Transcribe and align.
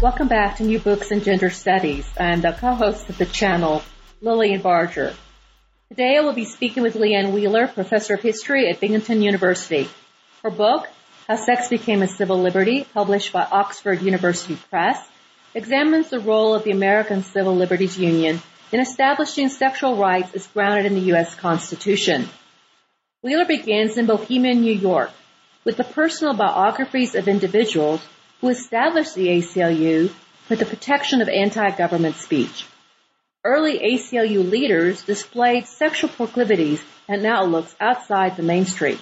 Welcome 0.00 0.28
back 0.28 0.56
to 0.56 0.62
New 0.62 0.78
Books 0.78 1.10
in 1.10 1.22
Gender 1.22 1.50
Studies. 1.50 2.08
I'm 2.18 2.40
the 2.40 2.52
co-host 2.52 3.10
of 3.10 3.18
the 3.18 3.26
channel, 3.26 3.82
Lilian 4.22 4.62
Barger. 4.62 5.12
Today 5.90 6.16
I 6.16 6.22
will 6.22 6.32
be 6.32 6.46
speaking 6.46 6.82
with 6.82 6.94
Leigh 6.94 7.12
Ann 7.12 7.34
Wheeler, 7.34 7.66
Professor 7.66 8.14
of 8.14 8.22
History 8.22 8.70
at 8.70 8.80
Binghamton 8.80 9.20
University. 9.20 9.90
Her 10.42 10.48
book, 10.50 10.88
How 11.28 11.36
Sex 11.36 11.68
Became 11.68 12.00
a 12.00 12.06
Civil 12.06 12.40
Liberty, 12.40 12.86
published 12.94 13.34
by 13.34 13.42
Oxford 13.42 14.00
University 14.00 14.56
Press, 14.70 15.06
examines 15.54 16.08
the 16.08 16.18
role 16.18 16.54
of 16.54 16.64
the 16.64 16.70
American 16.70 17.22
Civil 17.22 17.56
Liberties 17.56 17.98
Union 17.98 18.40
in 18.72 18.80
establishing 18.80 19.50
sexual 19.50 19.96
rights 19.96 20.34
as 20.34 20.46
grounded 20.46 20.86
in 20.86 20.94
the 20.94 21.08
U.S. 21.12 21.34
Constitution. 21.34 22.26
Wheeler 23.20 23.44
begins 23.44 23.98
in 23.98 24.06
Bohemian, 24.06 24.62
New 24.62 24.72
York, 24.72 25.10
with 25.64 25.76
the 25.76 25.84
personal 25.84 26.32
biographies 26.32 27.14
of 27.14 27.28
individuals 27.28 28.00
who 28.40 28.48
established 28.48 29.14
the 29.14 29.28
ACLU 29.28 30.10
for 30.46 30.56
the 30.56 30.66
protection 30.66 31.20
of 31.20 31.28
anti-government 31.28 32.16
speech. 32.16 32.66
Early 33.44 33.78
ACLU 33.78 34.50
leaders 34.50 35.02
displayed 35.02 35.66
sexual 35.66 36.10
proclivities 36.10 36.82
and 37.08 37.24
outlooks 37.24 37.74
outside 37.80 38.36
the 38.36 38.42
mainstream. 38.42 38.98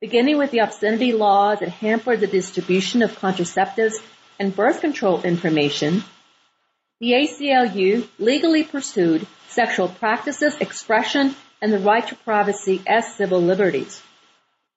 Beginning 0.00 0.38
with 0.38 0.50
the 0.50 0.58
obscenity 0.58 1.12
laws 1.12 1.60
that 1.60 1.70
hampered 1.70 2.20
the 2.20 2.26
distribution 2.26 3.02
of 3.02 3.18
contraceptives 3.18 3.94
and 4.38 4.54
birth 4.54 4.80
control 4.80 5.22
information, 5.22 6.04
the 7.00 7.12
ACLU 7.12 8.06
legally 8.18 8.64
pursued 8.64 9.26
sexual 9.48 9.88
practices, 9.88 10.56
expression, 10.60 11.34
and 11.60 11.72
the 11.72 11.78
right 11.78 12.06
to 12.06 12.14
privacy 12.14 12.82
as 12.86 13.14
civil 13.14 13.40
liberties. 13.40 14.02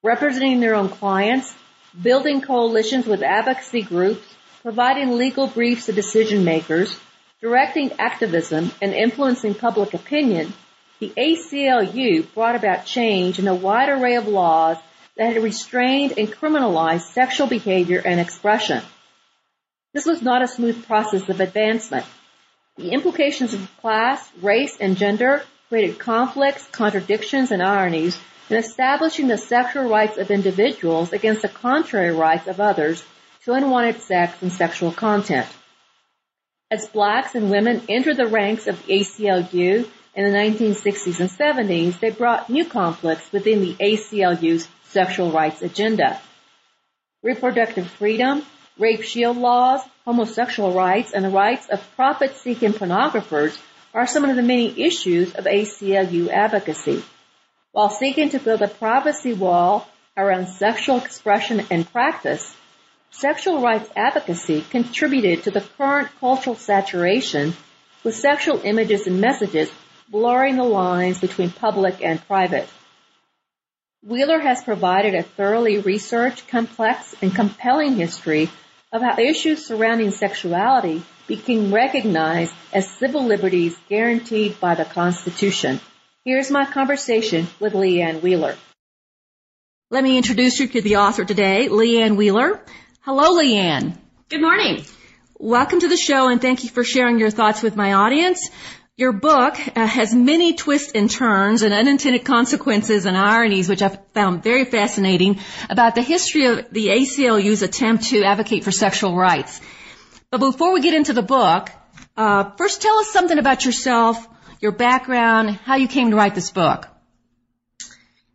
Representing 0.02 0.60
their 0.60 0.74
own 0.74 0.88
clients, 0.88 1.54
building 2.00 2.40
coalitions 2.40 3.06
with 3.06 3.22
advocacy 3.22 3.82
groups, 3.82 4.26
providing 4.62 5.16
legal 5.16 5.46
briefs 5.46 5.86
to 5.86 5.92
decision 5.92 6.44
makers, 6.44 6.98
directing 7.40 7.92
activism, 7.98 8.70
and 8.82 8.92
influencing 8.92 9.54
public 9.54 9.94
opinion, 9.94 10.52
the 10.98 11.12
ACLU 11.16 12.32
brought 12.34 12.56
about 12.56 12.84
change 12.84 13.38
in 13.38 13.48
a 13.48 13.54
wide 13.54 13.88
array 13.88 14.16
of 14.16 14.28
laws 14.28 14.76
that 15.16 15.32
had 15.32 15.42
restrained 15.42 16.18
and 16.18 16.28
criminalized 16.28 17.12
sexual 17.12 17.46
behavior 17.46 18.02
and 18.04 18.20
expression. 18.20 18.82
This 19.92 20.06
was 20.06 20.22
not 20.22 20.42
a 20.42 20.48
smooth 20.48 20.86
process 20.86 21.28
of 21.28 21.40
advancement. 21.40 22.06
The 22.76 22.90
implications 22.90 23.54
of 23.54 23.70
class, 23.80 24.30
race, 24.40 24.76
and 24.78 24.96
gender 24.96 25.42
created 25.68 25.98
conflicts, 25.98 26.66
contradictions, 26.68 27.50
and 27.50 27.62
ironies 27.62 28.18
in 28.50 28.56
establishing 28.56 29.28
the 29.28 29.38
sexual 29.38 29.88
rights 29.88 30.18
of 30.18 30.30
individuals 30.30 31.12
against 31.12 31.42
the 31.42 31.48
contrary 31.48 32.12
rights 32.12 32.48
of 32.48 32.60
others 32.60 33.04
to 33.44 33.52
unwanted 33.52 34.02
sex 34.02 34.42
and 34.42 34.52
sexual 34.52 34.90
content. 34.90 35.46
As 36.70 36.88
blacks 36.88 37.34
and 37.34 37.50
women 37.50 37.82
entered 37.88 38.16
the 38.16 38.26
ranks 38.26 38.66
of 38.66 38.84
the 38.84 39.00
ACLU 39.00 39.88
in 40.14 40.24
the 40.24 40.36
1960s 40.36 41.20
and 41.20 41.30
70s, 41.30 42.00
they 42.00 42.10
brought 42.10 42.50
new 42.50 42.64
conflicts 42.64 43.30
within 43.32 43.60
the 43.60 43.74
ACLU's 43.74 44.68
sexual 44.88 45.30
rights 45.30 45.62
agenda. 45.62 46.20
Reproductive 47.22 47.88
freedom, 47.88 48.42
rape 48.78 49.02
shield 49.02 49.36
laws, 49.36 49.80
homosexual 50.04 50.72
rights, 50.72 51.12
and 51.12 51.24
the 51.24 51.30
rights 51.30 51.68
of 51.68 51.80
profit-seeking 51.94 52.72
pornographers 52.72 53.56
are 53.94 54.06
some 54.06 54.24
of 54.24 54.34
the 54.34 54.42
many 54.42 54.80
issues 54.80 55.34
of 55.34 55.44
ACLU 55.44 56.28
advocacy. 56.28 57.02
While 57.72 57.90
seeking 57.90 58.30
to 58.30 58.40
build 58.40 58.62
a 58.62 58.68
privacy 58.68 59.32
wall 59.32 59.86
around 60.16 60.48
sexual 60.48 60.98
expression 60.98 61.64
and 61.70 61.90
practice, 61.90 62.52
sexual 63.10 63.60
rights 63.60 63.88
advocacy 63.94 64.64
contributed 64.70 65.44
to 65.44 65.52
the 65.52 65.60
current 65.78 66.08
cultural 66.18 66.56
saturation 66.56 67.54
with 68.02 68.16
sexual 68.16 68.60
images 68.64 69.06
and 69.06 69.20
messages 69.20 69.70
blurring 70.08 70.56
the 70.56 70.64
lines 70.64 71.20
between 71.20 71.50
public 71.50 72.02
and 72.02 72.26
private. 72.26 72.68
Wheeler 74.02 74.40
has 74.40 74.64
provided 74.64 75.14
a 75.14 75.22
thoroughly 75.22 75.78
researched, 75.78 76.48
complex, 76.48 77.14
and 77.22 77.32
compelling 77.32 77.94
history 77.94 78.50
of 78.92 79.02
how 79.02 79.16
issues 79.18 79.64
surrounding 79.64 80.10
sexuality 80.10 81.04
became 81.28 81.72
recognized 81.72 82.52
as 82.72 82.88
civil 82.88 83.24
liberties 83.24 83.76
guaranteed 83.88 84.58
by 84.58 84.74
the 84.74 84.84
Constitution. 84.84 85.78
Here's 86.22 86.50
my 86.50 86.66
conversation 86.66 87.46
with 87.60 87.74
Leigh 87.74 88.02
Ann 88.02 88.20
Wheeler. 88.20 88.54
Let 89.90 90.04
me 90.04 90.18
introduce 90.18 90.60
you 90.60 90.68
to 90.68 90.82
the 90.82 90.96
author 90.96 91.24
today, 91.24 91.68
Leigh 91.68 92.02
Ann 92.02 92.16
Wheeler. 92.16 92.62
Hello, 93.00 93.32
Leigh 93.32 93.56
Ann. 93.56 93.98
Good 94.28 94.42
morning. 94.42 94.84
Welcome 95.38 95.80
to 95.80 95.88
the 95.88 95.96
show 95.96 96.28
and 96.28 96.38
thank 96.38 96.62
you 96.62 96.68
for 96.68 96.84
sharing 96.84 97.18
your 97.18 97.30
thoughts 97.30 97.62
with 97.62 97.74
my 97.74 97.94
audience. 97.94 98.50
Your 98.98 99.12
book 99.12 99.58
uh, 99.74 99.86
has 99.86 100.14
many 100.14 100.52
twists 100.52 100.92
and 100.92 101.08
turns 101.08 101.62
and 101.62 101.72
unintended 101.72 102.26
consequences 102.26 103.06
and 103.06 103.16
ironies, 103.16 103.70
which 103.70 103.80
I've 103.80 103.98
found 104.12 104.42
very 104.42 104.66
fascinating 104.66 105.40
about 105.70 105.94
the 105.94 106.02
history 106.02 106.44
of 106.44 106.70
the 106.70 106.88
ACLU's 106.88 107.62
attempt 107.62 108.04
to 108.10 108.24
advocate 108.24 108.64
for 108.64 108.72
sexual 108.72 109.16
rights. 109.16 109.58
But 110.30 110.40
before 110.40 110.74
we 110.74 110.82
get 110.82 110.92
into 110.92 111.14
the 111.14 111.22
book, 111.22 111.70
uh, 112.14 112.50
first 112.58 112.82
tell 112.82 112.98
us 112.98 113.10
something 113.10 113.38
about 113.38 113.64
yourself, 113.64 114.28
your 114.60 114.72
background, 114.72 115.50
how 115.50 115.76
you 115.76 115.88
came 115.88 116.10
to 116.10 116.16
write 116.16 116.34
this 116.34 116.50
book. 116.50 116.86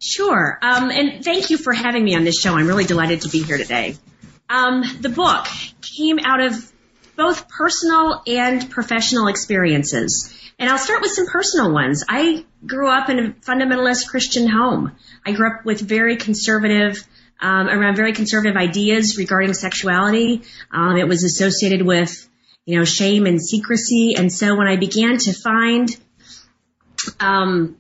Sure. 0.02 0.60
Um, 0.62 0.92
and 0.92 1.24
thank 1.24 1.50
you 1.50 1.58
for 1.58 1.74
having 1.74 2.04
me 2.04 2.16
on 2.16 2.24
this 2.24 2.40
show. 2.40 2.56
I'm 2.56 2.68
really 2.68 2.84
delighted 2.84 3.22
to 3.22 3.30
be 3.30 3.42
here 3.44 3.58
today. 3.58 3.96
Um, 4.50 4.84
the 5.02 5.10
book 5.10 5.48
came 5.82 6.20
out 6.20 6.42
of 6.42 6.72
both 7.16 7.48
personal 7.48 8.22
and 8.28 8.70
professional 8.70 9.28
experiences. 9.28 10.32
And 10.60 10.70
I'll 10.70 10.78
start 10.78 11.02
with 11.02 11.12
some 11.12 11.28
personal 11.28 11.72
ones. 11.72 12.04
I 12.08 12.46
grew 12.66 12.90
up 12.90 13.10
in 13.10 13.20
a 13.20 13.30
fundamentalist 13.32 14.08
Christian 14.08 14.48
home. 14.48 14.96
I 15.26 15.32
grew 15.32 15.48
up 15.48 15.66
with 15.66 15.82
very 15.82 16.18
conservative, 16.18 17.06
um, 17.40 17.68
around 17.68 17.96
very 17.96 18.14
conservative 18.14 18.56
ideas 18.56 19.18
regarding 19.18 19.54
sexuality. 19.54 20.44
Um, 20.72 20.98
it 20.98 21.08
was 21.08 21.24
associated 21.24 21.82
with, 21.86 22.30
you 22.66 22.78
know, 22.78 22.86
shame 22.86 23.26
and 23.26 23.42
secrecy. 23.42 24.16
And 24.18 24.32
so 24.32 24.56
when 24.56 24.68
I 24.68 24.78
began 24.78 25.18
to 25.18 25.34
find 25.34 25.90
um, 27.20 27.78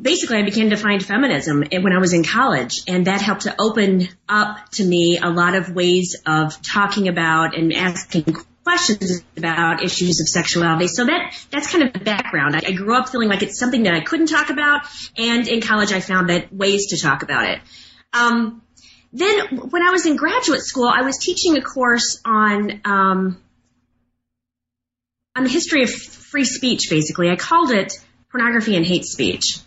basically 0.00 0.38
I 0.38 0.42
began 0.42 0.70
to 0.70 0.76
find 0.76 1.04
feminism 1.04 1.64
when 1.70 1.92
I 1.92 1.98
was 1.98 2.12
in 2.12 2.24
college 2.24 2.82
and 2.86 3.06
that 3.06 3.20
helped 3.20 3.42
to 3.42 3.54
open 3.58 4.08
up 4.28 4.70
to 4.72 4.84
me 4.84 5.18
a 5.18 5.30
lot 5.30 5.54
of 5.54 5.74
ways 5.74 6.16
of 6.26 6.60
talking 6.62 7.08
about 7.08 7.56
and 7.56 7.72
asking 7.72 8.36
questions 8.64 9.24
about 9.36 9.82
issues 9.82 10.20
of 10.20 10.28
sexuality. 10.28 10.86
So 10.86 11.04
that, 11.06 11.34
that's 11.50 11.70
kind 11.70 11.84
of 11.84 11.92
the 11.92 11.98
background. 11.98 12.54
I, 12.54 12.60
I 12.68 12.72
grew 12.72 12.96
up 12.96 13.08
feeling 13.08 13.28
like 13.28 13.42
it's 13.42 13.58
something 13.58 13.82
that 13.84 13.94
I 13.94 14.00
couldn't 14.00 14.28
talk 14.28 14.50
about 14.50 14.82
and 15.16 15.48
in 15.48 15.60
college 15.60 15.92
I 15.92 16.00
found 16.00 16.30
that 16.30 16.52
ways 16.52 16.86
to 16.88 17.00
talk 17.00 17.22
about 17.22 17.48
it. 17.48 17.60
Um, 18.12 18.62
then 19.12 19.58
when 19.58 19.82
I 19.82 19.90
was 19.90 20.06
in 20.06 20.16
graduate 20.16 20.62
school, 20.62 20.88
I 20.88 21.02
was 21.02 21.18
teaching 21.18 21.56
a 21.56 21.62
course 21.62 22.20
on, 22.24 22.80
um, 22.84 23.42
on 25.34 25.44
the 25.44 25.50
history 25.50 25.82
of 25.82 25.90
free 25.90 26.44
speech 26.44 26.88
basically. 26.88 27.30
I 27.30 27.36
called 27.36 27.72
it 27.72 27.92
pornography 28.32 28.76
and 28.76 28.84
hate 28.84 29.04
speech. 29.04 29.58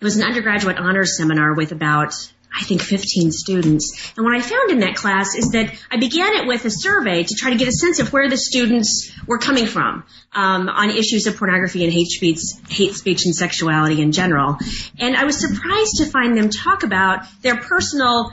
It 0.00 0.04
was 0.04 0.16
an 0.16 0.24
undergraduate 0.24 0.78
honors 0.78 1.16
seminar 1.16 1.54
with 1.54 1.72
about, 1.72 2.14
I 2.52 2.64
think, 2.64 2.82
15 2.82 3.30
students. 3.30 4.12
And 4.16 4.24
what 4.24 4.34
I 4.34 4.40
found 4.40 4.70
in 4.70 4.80
that 4.80 4.96
class 4.96 5.34
is 5.34 5.50
that 5.50 5.72
I 5.90 5.98
began 5.98 6.34
it 6.34 6.46
with 6.46 6.64
a 6.64 6.70
survey 6.70 7.22
to 7.22 7.34
try 7.36 7.50
to 7.50 7.56
get 7.56 7.68
a 7.68 7.72
sense 7.72 8.00
of 8.00 8.12
where 8.12 8.28
the 8.28 8.36
students 8.36 9.12
were 9.26 9.38
coming 9.38 9.66
from 9.66 10.04
um, 10.32 10.68
on 10.68 10.90
issues 10.90 11.26
of 11.26 11.36
pornography 11.36 11.84
and 11.84 11.92
hate 11.92 12.08
speech, 12.08 12.38
hate 12.68 12.94
speech 12.94 13.26
and 13.26 13.36
sexuality 13.36 14.02
in 14.02 14.12
general. 14.12 14.58
And 14.98 15.16
I 15.16 15.24
was 15.24 15.38
surprised 15.38 15.98
to 15.98 16.06
find 16.06 16.36
them 16.36 16.50
talk 16.50 16.82
about 16.82 17.26
their 17.42 17.56
personal 17.56 18.32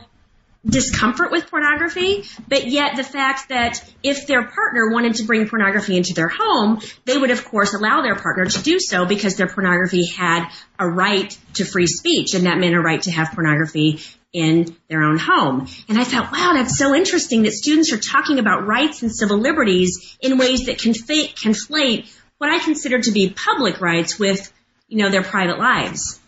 discomfort 0.66 1.32
with 1.32 1.50
pornography, 1.50 2.24
but 2.48 2.68
yet 2.68 2.96
the 2.96 3.04
fact 3.04 3.50
that 3.50 3.84
if 4.04 4.28
their 4.28 4.44
partner 4.44 4.92
wanted 4.92 5.16
to 5.16 5.24
bring 5.24 5.48
pornography 5.48 5.98
into 5.98 6.14
their 6.14 6.30
home, 6.30 6.80
they 7.06 7.18
would 7.18 7.32
of 7.32 7.44
course 7.46 7.74
allow 7.74 8.02
their 8.02 8.16
partner 8.16 8.46
to 8.46 8.62
do 8.62 8.80
so 8.80 9.06
because 9.06 9.36
their 9.38 9.48
pornography 9.48 10.06
had 10.06 10.48
a 10.78 10.88
right 10.88 11.36
to 11.56 11.66
free 11.66 11.88
speech 11.88 12.36
and 12.36 12.46
that 12.46 12.60
meant 12.60 12.76
a 12.76 12.80
right 12.80 13.02
to 13.02 13.12
have 13.12 13.32
pornography 13.32 14.00
in 14.34 14.76
their 14.88 15.02
own 15.04 15.18
home. 15.18 15.68
And 15.90 16.00
I 16.00 16.04
thought, 16.04 16.32
wow, 16.32 16.52
that's 16.54 16.78
so 16.78 16.96
interesting 16.96 17.44
that 17.44 17.54
students 17.54 17.92
are 17.92 17.98
talking 17.98 18.40
about 18.40 18.66
rights 18.66 19.02
and 19.02 19.12
civil 19.14 19.38
liberties 19.38 20.18
in 20.22 20.38
ways 20.38 20.68
that 20.68 20.78
conflate, 20.78 21.36
conflate 21.36 22.10
what 22.38 22.50
I 22.50 22.60
consider 22.60 23.00
to 23.00 23.12
be 23.12 23.30
public 23.30 23.82
rights 23.82 24.18
with, 24.18 24.52
you 24.88 24.98
know, 24.98 25.10
their 25.10 25.24
private 25.24 25.58
lives. 25.58 26.20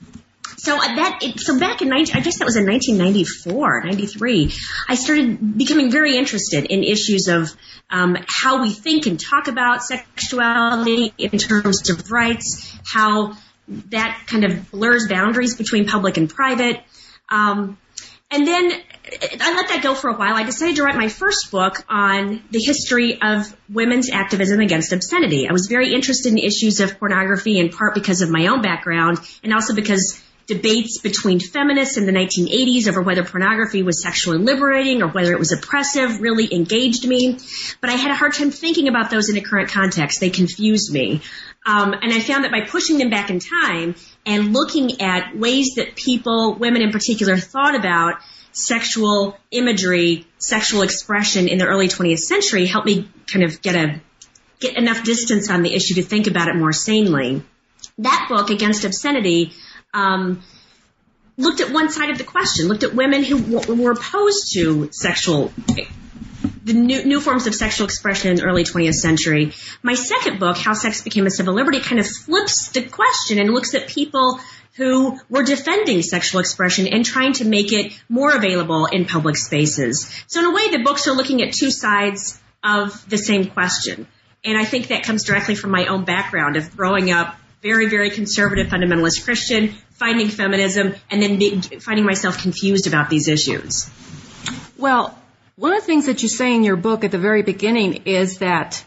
So 0.64 0.78
that, 0.78 1.20
so 1.40 1.60
back 1.60 1.82
in 1.82 1.90
19, 1.90 2.16
I 2.16 2.22
guess 2.22 2.40
that 2.40 2.46
was 2.46 2.56
in 2.56 2.66
1994, 2.66 3.84
93, 3.84 4.54
I 4.88 4.96
started 4.96 5.58
becoming 5.58 5.92
very 5.92 6.16
interested 6.16 6.64
in 6.64 6.86
issues 6.86 7.28
of 7.28 7.54
um, 7.90 8.16
how 8.30 8.62
we 8.62 8.70
think 8.70 9.06
and 9.06 9.20
talk 9.20 9.50
about 9.50 9.84
sexuality 9.84 11.14
in 11.18 11.38
terms 11.38 11.90
of 11.90 12.10
rights, 12.10 12.74
how 12.86 13.34
that 13.68 14.24
kind 14.26 14.46
of 14.46 14.72
blurs 14.72 15.10
boundaries 15.10 15.58
between 15.58 15.86
public 15.86 16.16
and 16.16 16.30
private. 16.30 16.82
Um, 17.28 17.78
and 18.32 18.48
then 18.48 18.72
I 18.72 19.56
let 19.56 19.68
that 19.68 19.82
go 19.84 19.96
for 19.96 20.12
a 20.12 20.16
while. 20.16 20.34
I 20.34 20.44
decided 20.44 20.78
to 20.78 20.84
write 20.84 20.96
my 20.96 21.10
first 21.10 21.52
book 21.52 21.84
on 21.90 22.42
the 22.52 22.62
history 22.64 23.22
of 23.22 23.54
women's 23.68 24.10
activism 24.10 24.62
against 24.62 24.94
obscenity. 24.94 25.50
I 25.50 25.52
was 25.52 25.68
very 25.68 25.94
interested 25.94 26.32
in 26.32 26.38
issues 26.38 26.80
of 26.80 27.00
pornography 27.00 27.60
in 27.60 27.68
part 27.68 27.96
because 27.96 28.22
of 28.22 28.30
my 28.30 28.48
own 28.48 28.62
background 28.62 29.18
and 29.44 29.54
also 29.54 29.76
because 29.76 30.24
debates 30.48 31.00
between 31.00 31.40
feminists 31.40 31.98
in 31.98 32.06
the 32.06 32.12
1980s 32.12 32.88
over 32.88 33.02
whether 33.02 33.24
pornography 33.24 33.84
was 33.84 34.02
sexually 34.02 34.38
liberating 34.38 35.02
or 35.02 35.08
whether 35.08 35.32
it 35.32 35.40
was 35.40 35.52
oppressive 35.52 36.22
really 36.22 36.54
engaged 36.54 37.08
me. 37.08 37.38
But 37.82 37.90
I 37.90 37.94
had 37.94 38.12
a 38.12 38.16
hard 38.16 38.34
time 38.34 38.52
thinking 38.52 38.88
about 38.88 39.10
those 39.10 39.30
in 39.30 39.38
a 39.38 39.42
current 39.42 39.70
context. 39.70 40.20
They 40.20 40.30
confused 40.30 40.92
me. 40.92 41.22
Um, 41.66 41.94
and 41.94 42.14
I 42.14 42.20
found 42.20 42.44
that 42.44 42.52
by 42.52 42.62
pushing 42.62 42.98
them 42.98 43.10
back 43.10 43.30
in 43.30 43.40
time 43.40 43.96
and 44.26 44.52
looking 44.52 45.02
at 45.02 45.36
ways 45.38 45.76
that 45.78 45.96
people, 45.96 46.56
women 46.56 46.82
in 46.82 46.92
particular, 46.92 47.38
thought 47.38 47.76
about 47.76 48.16
sexual 48.52 49.38
imagery, 49.50 50.28
sexual 50.38 50.82
expression 50.82 51.48
in 51.48 51.58
the 51.58 51.66
early 51.66 51.88
20th 51.88 52.20
century 52.20 52.66
helped 52.66 52.86
me 52.86 53.10
kind 53.28 53.46
of 53.46 53.62
get 53.62 53.76
a 53.76 54.02
get 54.60 54.78
enough 54.78 55.04
distance 55.04 55.50
on 55.50 55.62
the 55.62 55.74
issue 55.74 55.96
to 55.96 56.04
think 56.04 56.28
about 56.28 56.48
it 56.48 56.56
more 56.56 56.72
sanely. 56.72 57.44
That 57.98 58.28
book, 58.30 58.50
Against 58.50 58.86
Obscenity, 58.86 59.54
um, 59.94 60.44
looked 61.38 61.62
at 61.62 61.72
one 61.72 61.90
side 61.90 62.10
of 62.10 62.18
the 62.18 62.24
question, 62.24 62.68
looked 62.68 62.84
at 62.84 62.94
women 62.94 63.24
who 63.24 63.40
w- 63.40 63.84
were 63.84 63.92
opposed 63.92 64.54
to 64.54 64.90
sexual 64.92 65.52
the 66.64 66.74
new, 66.74 67.04
new 67.04 67.20
forms 67.20 67.48
of 67.48 67.54
sexual 67.54 67.86
expression 67.86 68.32
in 68.32 68.38
the 68.38 68.44
early 68.44 68.64
20th 68.64 68.94
century. 68.94 69.54
My 69.82 69.96
second 69.96 70.40
book, 70.40 70.58
How 70.58 70.74
Sex 70.74 71.02
Became 71.02 71.26
a 71.26 71.30
Civil 71.30 71.54
Liberty, 71.54 71.80
kind 71.80 72.00
of 72.00 72.08
flips 72.08 72.70
the 72.70 72.84
question 72.84 73.40
and 73.40 73.50
looks 73.50 73.76
at 73.76 73.88
people 73.88 74.40
who 74.76 75.20
were 75.30 75.44
defending 75.44 76.02
sexual 76.02 76.40
expression 76.40 76.88
and 76.88 77.06
trying 77.06 77.34
to 77.34 77.46
make 77.46 77.72
it 77.72 77.94
more 78.10 78.36
available 78.36 78.86
in 78.86 79.06
public 79.06 79.38
spaces. 79.38 80.10
So 80.28 80.40
in 80.40 80.46
a 80.48 80.52
way, 80.52 80.72
the 80.72 80.84
books 80.84 81.08
are 81.08 81.14
looking 81.14 81.42
at 81.42 81.54
two 81.54 81.70
sides 81.70 82.42
of 82.64 83.08
the 83.10 83.18
same 83.18 83.48
question. 83.48 84.08
And 84.44 84.58
I 84.58 84.66
think 84.66 84.88
that 84.88 85.04
comes 85.04 85.24
directly 85.24 85.56
from 85.56 85.72
my 85.72 85.86
own 85.88 86.06
background 86.06 86.58
of 86.58 86.76
growing 86.76 87.12
up 87.12 87.36
very, 87.64 87.88
very 87.88 88.10
conservative 88.10 88.68
fundamentalist 88.68 89.24
Christian, 89.24 89.70
finding 89.92 90.28
feminism, 90.28 90.94
and 91.10 91.24
then 91.24 91.40
be, 91.40 91.60
finding 91.60 92.06
myself 92.06 92.40
confused 92.40 92.88
about 92.88 93.10
these 93.10 93.30
issues. 93.30 93.90
Well, 94.78 95.18
one 95.56 95.74
of 95.74 95.80
the 95.80 95.86
things 95.86 96.08
that 96.08 96.22
you 96.22 96.30
say 96.30 96.54
in 96.54 96.64
your 96.64 96.76
book 96.76 97.06
at 97.06 97.12
the 97.12 97.18
very 97.18 97.42
beginning 97.42 98.04
is 98.06 98.40
that 98.40 98.84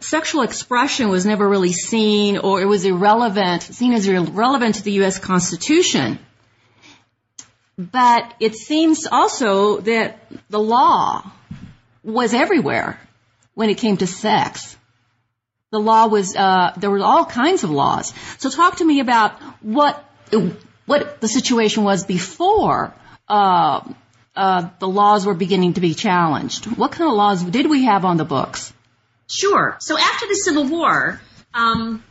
sexual 0.00 0.42
expression 0.42 1.08
was 1.08 1.24
never 1.24 1.48
really 1.48 1.72
seen 1.72 2.38
or 2.38 2.60
it 2.60 2.66
was 2.66 2.84
irrelevant, 2.84 3.62
seen 3.62 3.94
as 3.94 4.06
irrelevant 4.06 4.76
to 4.76 4.82
the 4.82 4.92
U.S. 4.92 5.18
Constitution. 5.18 6.18
But 7.78 8.34
it 8.38 8.54
seems 8.54 9.06
also 9.06 9.78
that 9.80 10.20
the 10.50 10.60
law 10.60 11.30
was 12.04 12.34
everywhere 12.34 13.00
when 13.54 13.70
it 13.70 13.78
came 13.78 13.96
to 13.98 14.06
sex. 14.06 14.76
The 15.70 15.78
law 15.78 16.06
was, 16.06 16.34
uh, 16.34 16.72
there 16.76 16.90
were 16.90 17.00
all 17.00 17.26
kinds 17.26 17.62
of 17.62 17.70
laws. 17.70 18.14
So 18.38 18.48
talk 18.48 18.76
to 18.76 18.84
me 18.84 19.00
about 19.00 19.32
what, 19.62 20.02
what 20.86 21.20
the 21.20 21.28
situation 21.28 21.84
was 21.84 22.04
before, 22.04 22.94
uh, 23.28 23.80
uh, 24.34 24.68
the 24.78 24.88
laws 24.88 25.26
were 25.26 25.34
beginning 25.34 25.74
to 25.74 25.80
be 25.80 25.94
challenged. 25.94 26.66
What 26.66 26.92
kind 26.92 27.10
of 27.10 27.16
laws 27.16 27.42
did 27.42 27.68
we 27.68 27.84
have 27.84 28.04
on 28.04 28.16
the 28.16 28.24
books? 28.24 28.72
Sure. 29.26 29.76
So 29.80 29.98
after 29.98 30.26
the 30.26 30.36
Civil 30.36 30.64
War, 30.64 31.20
um, 31.52 32.02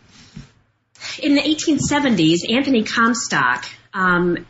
in 1.19 1.35
the 1.35 1.41
1870s, 1.41 2.51
Anthony 2.51 2.83
Comstock 2.83 3.65
um, 3.93 4.45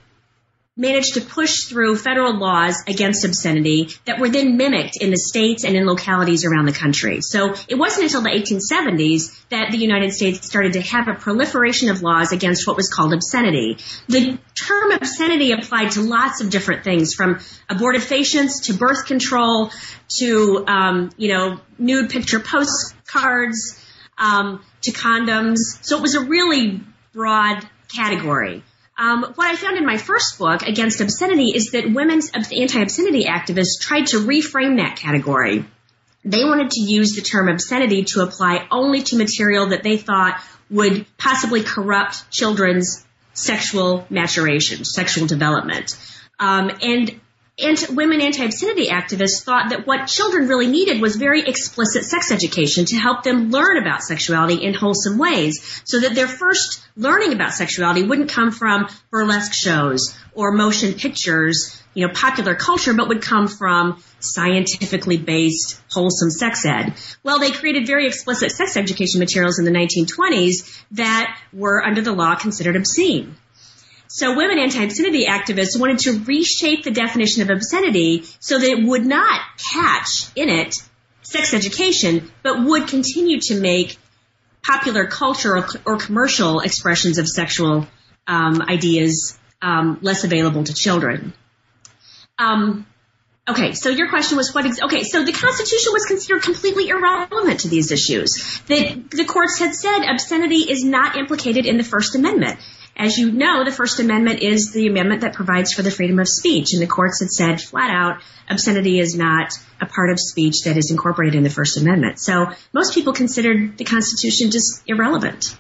managed 0.78 1.16
to 1.16 1.22
push 1.22 1.64
through 1.64 1.98
federal 1.98 2.38
laws 2.38 2.84
against 2.88 3.26
obscenity 3.26 3.90
that 4.06 4.20
were 4.20 4.30
then 4.30 4.58
mimicked 4.58 4.98
in 5.02 5.10
the 5.10 5.18
states 5.18 5.64
and 5.64 5.76
in 5.76 5.86
localities 5.88 6.46
around 6.46 6.66
the 6.66 6.72
country. 6.72 7.22
So 7.22 7.56
it 7.68 7.76
wasn't 7.76 8.06
until 8.06 8.22
the 8.22 8.30
1870s 8.30 9.50
that 9.50 9.72
the 9.72 9.78
United 9.78 10.14
States 10.14 10.46
started 10.46 10.74
to 10.74 10.82
have 10.82 11.08
a 11.08 11.16
proliferation 11.16 11.90
of 11.90 12.04
laws 12.04 12.32
against 12.32 12.68
what 12.68 12.78
was 12.78 12.90
called 12.90 13.14
obscenity. 13.14 13.78
The 14.08 14.38
term 14.54 14.92
obscenity 14.92 15.52
applied 15.52 15.92
to 15.92 16.02
lots 16.02 16.42
of 16.42 16.52
different 16.52 16.84
things 16.84 17.16
from 17.16 17.40
abortifacients 17.70 18.66
to 18.66 18.74
birth 18.74 19.08
control 19.08 19.72
to, 20.20 20.64
um, 20.68 21.10
you 21.18 21.30
know, 21.30 21.60
nude 21.80 22.12
picture 22.12 22.40
postcards 22.40 23.84
um, 24.18 24.64
to 24.82 24.92
condoms. 24.92 25.58
So 25.82 25.98
it 25.98 26.02
was 26.02 26.16
a 26.16 26.22
really 26.22 26.82
broad 27.14 27.68
category. 27.94 28.64
Um, 28.98 29.24
what 29.36 29.48
I 29.48 29.56
found 29.56 29.78
in 29.78 29.86
my 29.86 29.98
first 29.98 30.40
book, 30.40 30.64
Against 30.64 31.02
Obscenity, 31.02 31.52
is 31.56 31.72
that 31.72 31.92
women's 31.92 32.32
anti-obscenity 32.34 33.26
activists 33.26 33.80
tried 33.80 34.08
to 34.08 34.18
reframe 34.18 34.78
that 34.78 34.96
category. 34.98 35.66
They 36.26 36.44
wanted 36.44 36.72
to 36.72 36.82
use 36.82 37.16
the 37.16 37.22
term 37.22 37.48
obscenity 37.48 38.06
to 38.06 38.22
apply 38.22 38.68
only 38.72 39.04
to 39.04 39.18
material 39.18 39.68
that 39.68 39.84
they 39.84 39.98
thought 39.98 40.42
would 40.70 41.06
possibly 41.18 41.64
corrupt 41.64 42.30
children's 42.32 43.06
sexual 43.34 44.06
maturation, 44.10 44.84
sexual 44.84 45.28
development. 45.28 45.96
Um, 46.40 46.72
and 46.82 47.22
and 47.60 47.78
women 47.90 48.22
anti-obscenity 48.22 48.88
activists 48.88 49.44
thought 49.44 49.70
that 49.70 49.88
what 49.88 50.06
children 50.06 50.48
really 50.48 50.68
needed 50.68 51.02
was 51.02 51.16
very 51.16 51.42
explicit 51.42 52.04
sex 52.04 52.32
education 52.32 52.86
to 52.86 52.96
help 52.96 53.24
them 53.24 53.50
learn 53.50 53.78
about 53.78 54.04
sexuality 54.04 54.64
in 54.64 54.76
wholesome 54.76 55.18
ways 55.18 55.82
so 55.84 56.00
that 56.02 56.14
their 56.14 56.28
first 56.28 56.86
learning 56.96 57.34
about 57.34 57.54
sexuality 57.54 58.04
wouldn't 58.04 58.30
come 58.30 58.52
from 58.52 58.88
burlesque 59.10 59.54
shows 59.54 60.16
or 60.36 60.52
motion 60.52 60.94
pictures, 60.94 61.82
you 61.96 62.06
know, 62.06 62.14
popular 62.14 62.54
culture, 62.54 62.94
but 62.94 63.08
would 63.08 63.24
come 63.24 63.48
from 63.48 64.04
scientifically 64.20 65.18
based 65.18 65.82
wholesome 65.92 66.30
sex 66.30 66.64
ed. 66.64 66.94
Well, 67.24 67.40
they 67.40 67.50
created 67.50 67.88
very 67.88 68.06
explicit 68.06 68.52
sex 68.52 68.78
education 68.78 69.20
materials 69.20 69.58
in 69.58 69.66
the 69.66 69.72
1920s 69.72 70.84
that 70.92 71.40
were 71.52 71.84
under 71.84 72.02
the 72.02 72.12
law 72.12 72.36
considered 72.36 72.76
obscene. 72.76 73.36
So 74.08 74.36
women 74.36 74.58
anti-obscenity 74.60 75.26
activists 75.26 75.80
wanted 75.80 76.00
to 76.00 76.20
reshape 76.20 76.84
the 76.84 76.92
definition 76.92 77.42
of 77.42 77.50
obscenity 77.50 78.24
so 78.40 78.58
that 78.58 78.68
it 78.68 78.86
would 78.86 79.06
not 79.06 79.42
catch 79.74 80.30
in 80.36 80.50
it 80.50 80.76
sex 81.24 81.54
education, 81.54 82.32
but 82.42 82.64
would 82.64 82.88
continue 82.88 83.40
to 83.42 83.60
make 83.60 83.98
popular 84.64 85.08
culture 85.08 85.58
or, 85.58 85.68
or 85.86 85.98
commercial 85.98 86.62
expressions 86.62 87.18
of 87.18 87.28
sexual 87.28 87.88
um, 88.28 88.62
ideas 88.62 89.38
um, 89.62 90.00
less 90.02 90.24
available 90.24 90.64
to 90.64 90.74
children. 90.74 91.34
Um, 92.38 92.86
okay, 93.48 93.74
so 93.74 93.90
your 93.90 94.10
question 94.10 94.38
was 94.38 94.54
what? 94.54 94.66
Ex- 94.66 94.82
okay, 94.82 95.04
so 95.04 95.24
the 95.24 95.34
Constitution 95.34 95.92
was 95.94 96.06
considered 96.06 96.44
completely 96.44 96.90
irrelevant 96.90 97.62
to 97.62 97.68
these 97.68 97.92
issues. 97.92 98.62
The, 98.68 99.04
the 99.10 99.26
courts 99.26 99.60
had 99.60 99.74
said 99.74 100.10
obscenity 100.10 100.70
is 100.70 100.84
not 100.84 101.18
implicated 101.18 101.66
in 101.66 101.78
the 101.78 101.84
First 101.84 102.16
Amendment. 102.16 102.60
As 102.98 103.16
you 103.20 103.32
know, 103.32 103.64
the 103.64 103.72
First 103.72 104.00
Amendment 104.00 104.40
is 104.42 104.72
the 104.72 104.88
amendment 104.88 105.22
that 105.22 105.34
provides 105.34 105.72
for 105.72 105.84
the 105.84 105.92
freedom 105.92 106.18
of 106.18 106.28
speech, 106.28 106.74
and 106.74 106.82
the 106.82 106.88
courts 106.88 107.20
had 107.20 107.30
said 107.30 107.62
flat 107.62 107.92
out 107.92 108.22
obscenity 108.50 109.00
is 109.00 109.16
not 109.16 109.54
a 109.80 109.86
part 109.86 110.10
of 110.10 110.20
speech 110.20 110.64
that 110.66 110.78
is 110.78 110.90
incorporated 110.90 111.36
in 111.36 111.44
the 111.44 111.50
First 111.52 111.78
Amendment. 111.78 112.20
So 112.20 112.48
most 112.74 112.96
people 112.96 113.14
considered 113.14 113.78
the 113.78 113.84
Constitution 113.84 114.50
just 114.50 114.82
irrelevant. 114.88 115.56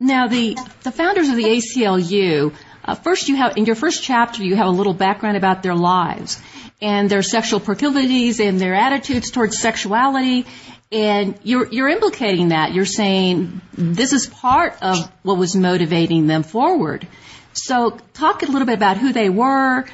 Now, 0.00 0.26
the 0.26 0.58
the 0.82 0.90
founders 0.90 1.28
of 1.28 1.36
the 1.36 1.44
ACLU, 1.44 2.52
uh, 2.84 2.94
first 2.96 3.28
you 3.28 3.36
have 3.36 3.56
in 3.56 3.64
your 3.64 3.76
first 3.76 4.02
chapter 4.02 4.42
you 4.42 4.56
have 4.56 4.66
a 4.66 4.70
little 4.70 4.92
background 4.92 5.36
about 5.36 5.62
their 5.62 5.76
lives 5.76 6.42
and 6.82 7.08
their 7.08 7.22
sexual 7.22 7.60
proclivities 7.60 8.40
and 8.40 8.60
their 8.60 8.74
attitudes 8.74 9.30
towards 9.30 9.56
sexuality 9.58 10.46
and 10.94 11.36
you're, 11.42 11.66
you're 11.72 11.88
implicating 11.88 12.48
that. 12.48 12.72
You're 12.72 12.86
saying 12.86 13.60
this 13.72 14.12
is 14.12 14.26
part 14.28 14.80
of 14.80 15.10
what 15.22 15.36
was 15.36 15.56
motivating 15.56 16.28
them 16.28 16.44
forward. 16.44 17.06
So 17.52 17.98
talk 18.12 18.42
a 18.42 18.46
little 18.46 18.66
bit 18.66 18.74
about 18.76 18.96
who 18.96 19.12
they 19.12 19.28
were 19.28 19.86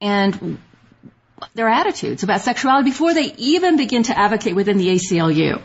and 0.00 0.58
their 1.54 1.68
attitudes 1.68 2.22
about 2.22 2.40
sexuality 2.42 2.90
before 2.90 3.14
they 3.14 3.34
even 3.36 3.76
begin 3.76 4.04
to 4.04 4.16
advocate 4.16 4.54
within 4.54 4.78
the 4.78 4.88
ACLU. 4.88 5.60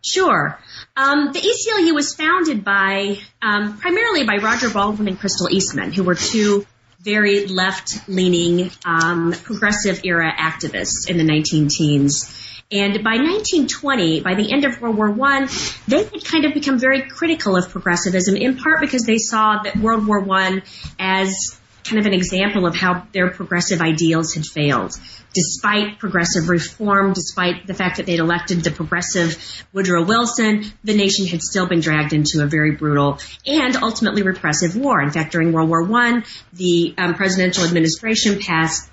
Sure. 0.00 0.58
Um, 0.96 1.32
the 1.32 1.40
ACLU 1.40 1.94
was 1.94 2.14
founded 2.14 2.64
by 2.64 3.18
um, 3.42 3.78
primarily 3.78 4.24
by 4.24 4.36
Roger 4.36 4.70
Baldwin 4.70 5.08
and 5.08 5.18
Crystal 5.18 5.48
Eastman, 5.50 5.92
who 5.92 6.04
were 6.04 6.14
two 6.14 6.66
very 7.00 7.46
left-leaning, 7.46 8.70
um, 8.86 9.34
progressive 9.44 10.00
era 10.04 10.32
activists 10.34 11.08
in 11.08 11.18
the 11.18 11.24
19 11.24 11.68
teens. 11.68 12.53
And 12.74 13.04
by 13.04 13.18
1920, 13.18 14.20
by 14.22 14.34
the 14.34 14.52
end 14.52 14.64
of 14.64 14.80
World 14.80 14.96
War 14.96 15.28
I, 15.28 15.46
they 15.86 16.02
had 16.02 16.24
kind 16.24 16.44
of 16.44 16.54
become 16.54 16.80
very 16.80 17.02
critical 17.02 17.56
of 17.56 17.70
progressivism, 17.70 18.36
in 18.36 18.56
part 18.56 18.80
because 18.80 19.04
they 19.04 19.18
saw 19.18 19.62
that 19.62 19.76
World 19.76 20.04
War 20.04 20.28
I 20.28 20.60
as 20.98 21.56
kind 21.84 22.00
of 22.00 22.06
an 22.06 22.14
example 22.14 22.66
of 22.66 22.74
how 22.74 23.06
their 23.12 23.30
progressive 23.30 23.80
ideals 23.80 24.34
had 24.34 24.44
failed. 24.44 24.92
Despite 25.34 26.00
progressive 26.00 26.48
reform, 26.48 27.12
despite 27.12 27.66
the 27.66 27.74
fact 27.74 27.98
that 27.98 28.06
they'd 28.06 28.18
elected 28.18 28.64
the 28.64 28.70
progressive 28.70 29.36
Woodrow 29.72 30.04
Wilson, 30.04 30.64
the 30.82 30.96
nation 30.96 31.26
had 31.26 31.42
still 31.42 31.68
been 31.68 31.80
dragged 31.80 32.12
into 32.12 32.42
a 32.42 32.46
very 32.46 32.72
brutal 32.72 33.18
and 33.46 33.76
ultimately 33.76 34.22
repressive 34.22 34.74
war. 34.74 35.00
In 35.00 35.10
fact, 35.10 35.32
during 35.32 35.52
World 35.52 35.68
War 35.68 35.92
I, 35.92 36.24
the 36.54 36.94
um, 36.98 37.14
presidential 37.14 37.64
administration 37.64 38.40
passed 38.40 38.90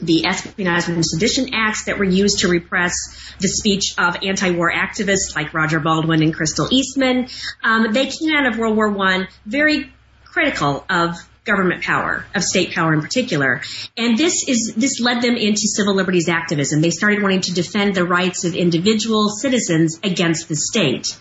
the 0.00 0.26
Espionage 0.26 0.88
and 0.88 1.04
Sedition 1.04 1.54
Acts 1.54 1.84
that 1.84 1.98
were 1.98 2.04
used 2.04 2.40
to 2.40 2.48
repress 2.48 2.94
the 3.40 3.48
speech 3.48 3.94
of 3.98 4.16
anti-war 4.22 4.72
activists 4.72 5.34
like 5.34 5.54
Roger 5.54 5.80
Baldwin 5.80 6.22
and 6.22 6.34
Crystal 6.34 6.68
Eastman. 6.70 7.28
Um, 7.62 7.92
they 7.92 8.06
came 8.06 8.34
out 8.34 8.46
of 8.46 8.58
World 8.58 8.76
War 8.76 8.96
I 9.00 9.26
very 9.44 9.90
critical 10.24 10.84
of 10.88 11.16
government 11.44 11.82
power, 11.82 12.26
of 12.34 12.44
state 12.44 12.72
power 12.72 12.92
in 12.92 13.00
particular. 13.00 13.62
And 13.96 14.18
this 14.18 14.46
is, 14.46 14.74
this 14.76 15.00
led 15.00 15.22
them 15.22 15.34
into 15.34 15.62
civil 15.66 15.94
liberties 15.94 16.28
activism. 16.28 16.82
They 16.82 16.90
started 16.90 17.22
wanting 17.22 17.40
to 17.42 17.54
defend 17.54 17.94
the 17.94 18.04
rights 18.04 18.44
of 18.44 18.54
individual 18.54 19.30
citizens 19.30 19.98
against 20.04 20.48
the 20.48 20.56
state. 20.56 21.18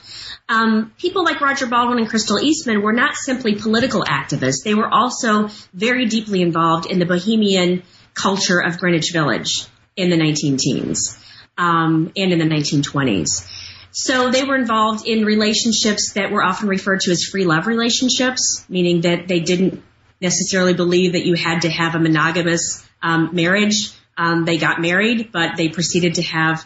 Um, 0.50 0.94
people 0.98 1.24
like 1.24 1.42
Roger 1.42 1.66
Baldwin 1.66 2.00
and 2.00 2.10
Crystal 2.10 2.40
Eastman 2.40 2.82
were 2.82 2.94
not 2.94 3.16
simply 3.16 3.56
political 3.56 4.04
activists. 4.04 4.64
They 4.64 4.76
were 4.76 4.88
also 4.94 5.50
very 5.74 6.06
deeply 6.06 6.42
involved 6.42 6.86
in 6.86 7.00
the 7.00 7.06
bohemian 7.06 7.84
culture 8.18 8.60
of 8.60 8.78
Greenwich 8.80 9.12
Village 9.12 9.66
in 9.96 10.10
the 10.10 10.18
19 10.18 10.58
teens 10.58 11.18
um, 11.58 12.12
and 12.16 12.32
in 12.32 12.40
the 12.40 12.46
1920s. 12.46 13.48
So 13.92 14.30
they 14.30 14.44
were 14.44 14.56
involved 14.56 15.08
in 15.08 15.26
relationships 15.26 16.14
that 16.14 16.32
were 16.32 16.44
often 16.44 16.68
referred 16.68 17.02
to 17.02 17.12
as 17.12 17.24
free 17.24 17.46
love 17.46 17.68
relationships, 17.68 18.64
meaning 18.70 19.02
that 19.02 19.28
they 19.28 19.40
didn't 19.40 19.82
necessarily 20.22 20.74
believe 20.74 21.14
that 21.14 21.26
you 21.26 21.36
had 21.36 21.62
to 21.62 21.70
have 21.70 21.96
a 21.96 22.00
monogamous 22.00 22.88
um, 23.02 23.30
marriage. 23.34 23.92
Um, 24.18 24.46
they 24.46 24.58
got 24.58 24.82
married, 24.82 25.32
but 25.32 25.58
they 25.58 25.70
proceeded 25.70 26.16
to 26.16 26.24
have 26.24 26.66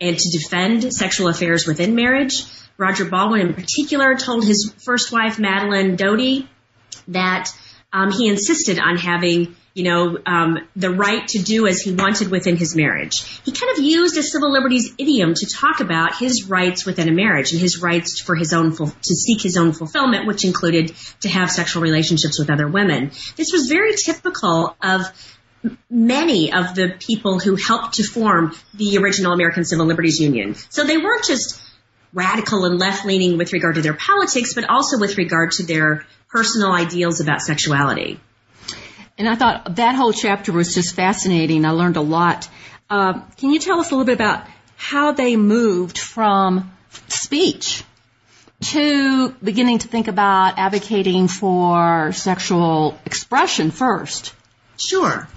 and 0.00 0.18
to 0.18 0.38
defend 0.38 0.92
sexual 0.92 1.28
affairs 1.28 1.66
within 1.66 1.94
marriage. 1.94 2.44
Roger 2.76 3.04
Baldwin, 3.04 3.48
in 3.48 3.54
particular, 3.54 4.16
told 4.16 4.44
his 4.44 4.74
first 4.78 5.12
wife, 5.12 5.38
Madeleine 5.38 5.96
Doty, 5.96 6.48
that 7.08 7.50
um, 7.92 8.10
he 8.10 8.28
insisted 8.28 8.78
on 8.78 8.96
having 8.96 9.54
you 9.74 9.84
know, 9.84 10.18
um, 10.26 10.58
the 10.76 10.90
right 10.90 11.26
to 11.28 11.38
do 11.38 11.66
as 11.66 11.80
he 11.80 11.92
wanted 11.92 12.30
within 12.30 12.56
his 12.56 12.76
marriage. 12.76 13.40
He 13.44 13.52
kind 13.52 13.76
of 13.76 13.82
used 13.82 14.16
a 14.18 14.22
civil 14.22 14.52
liberties 14.52 14.92
idiom 14.98 15.34
to 15.34 15.46
talk 15.46 15.80
about 15.80 16.16
his 16.16 16.48
rights 16.48 16.84
within 16.84 17.08
a 17.08 17.12
marriage 17.12 17.52
and 17.52 17.60
his 17.60 17.80
rights 17.80 18.20
for 18.20 18.34
his 18.34 18.52
own 18.52 18.74
to 18.74 19.14
seek 19.14 19.40
his 19.40 19.56
own 19.56 19.72
fulfillment, 19.72 20.26
which 20.26 20.44
included 20.44 20.94
to 21.20 21.28
have 21.28 21.50
sexual 21.50 21.82
relationships 21.82 22.38
with 22.38 22.50
other 22.50 22.68
women. 22.68 23.12
This 23.36 23.52
was 23.52 23.66
very 23.68 23.94
typical 23.94 24.76
of 24.82 25.02
many 25.88 26.52
of 26.52 26.74
the 26.74 26.94
people 26.98 27.38
who 27.38 27.56
helped 27.56 27.94
to 27.94 28.02
form 28.02 28.54
the 28.74 28.98
original 28.98 29.32
American 29.32 29.64
Civil 29.64 29.86
Liberties 29.86 30.18
Union. 30.20 30.54
So 30.70 30.84
they 30.84 30.98
weren't 30.98 31.24
just 31.24 31.60
radical 32.12 32.64
and 32.64 32.78
left 32.78 33.06
leaning 33.06 33.38
with 33.38 33.52
regard 33.52 33.76
to 33.76 33.82
their 33.82 33.94
politics, 33.94 34.54
but 34.54 34.68
also 34.68 34.98
with 34.98 35.16
regard 35.16 35.52
to 35.52 35.62
their 35.64 36.04
personal 36.28 36.72
ideals 36.72 37.20
about 37.20 37.40
sexuality. 37.40 38.20
And 39.18 39.28
I 39.28 39.34
thought 39.34 39.76
that 39.76 39.94
whole 39.94 40.12
chapter 40.12 40.52
was 40.52 40.74
just 40.74 40.94
fascinating. 40.94 41.64
I 41.64 41.70
learned 41.70 41.96
a 41.96 42.00
lot. 42.00 42.48
Uh, 42.88 43.20
can 43.36 43.50
you 43.50 43.58
tell 43.58 43.80
us 43.80 43.90
a 43.90 43.94
little 43.94 44.06
bit 44.06 44.14
about 44.14 44.46
how 44.76 45.12
they 45.12 45.36
moved 45.36 45.98
from 45.98 46.72
speech 47.08 47.84
to 48.60 49.30
beginning 49.42 49.78
to 49.78 49.88
think 49.88 50.08
about 50.08 50.58
advocating 50.58 51.28
for 51.28 52.12
sexual 52.12 52.98
expression 53.04 53.70
first? 53.70 54.34
Sure. 54.78 55.28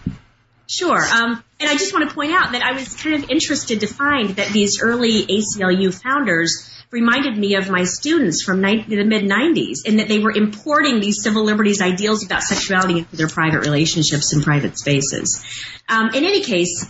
Sure. 0.67 1.05
Um, 1.05 1.44
and 1.60 1.70
I 1.70 1.74
just 1.74 1.94
want 1.94 2.10
to 2.10 2.15
point 2.15 2.32
out 2.32 2.53
that 2.53 2.63
I 2.63 2.74
was 2.74 2.96
kind 2.96 3.24
of 3.24 3.29
interested 3.29 3.82
to 3.82 3.88
find 3.88 4.32
that 4.32 4.51
these 4.51 4.82
early 4.82 5.25
ACLU 5.25 5.94
founders 5.94 6.70
reminded 6.95 7.37
me 7.37 7.55
of 7.55 7.69
my 7.69 7.83
students 7.83 8.41
from 8.41 8.61
the 8.61 9.03
mid 9.03 9.25
90s 9.25 9.85
in 9.85 9.97
that 9.97 10.07
they 10.07 10.19
were 10.19 10.31
importing 10.31 11.01
these 11.01 11.21
civil 11.21 11.43
liberties 11.43 11.81
ideals 11.81 12.25
about 12.25 12.41
sexuality 12.41 12.99
into 12.99 13.17
their 13.17 13.27
private 13.27 13.59
relationships 13.59 14.31
and 14.31 14.41
private 14.41 14.77
spaces. 14.77 15.43
Um, 15.89 16.11
in 16.15 16.23
any 16.23 16.41
case, 16.41 16.89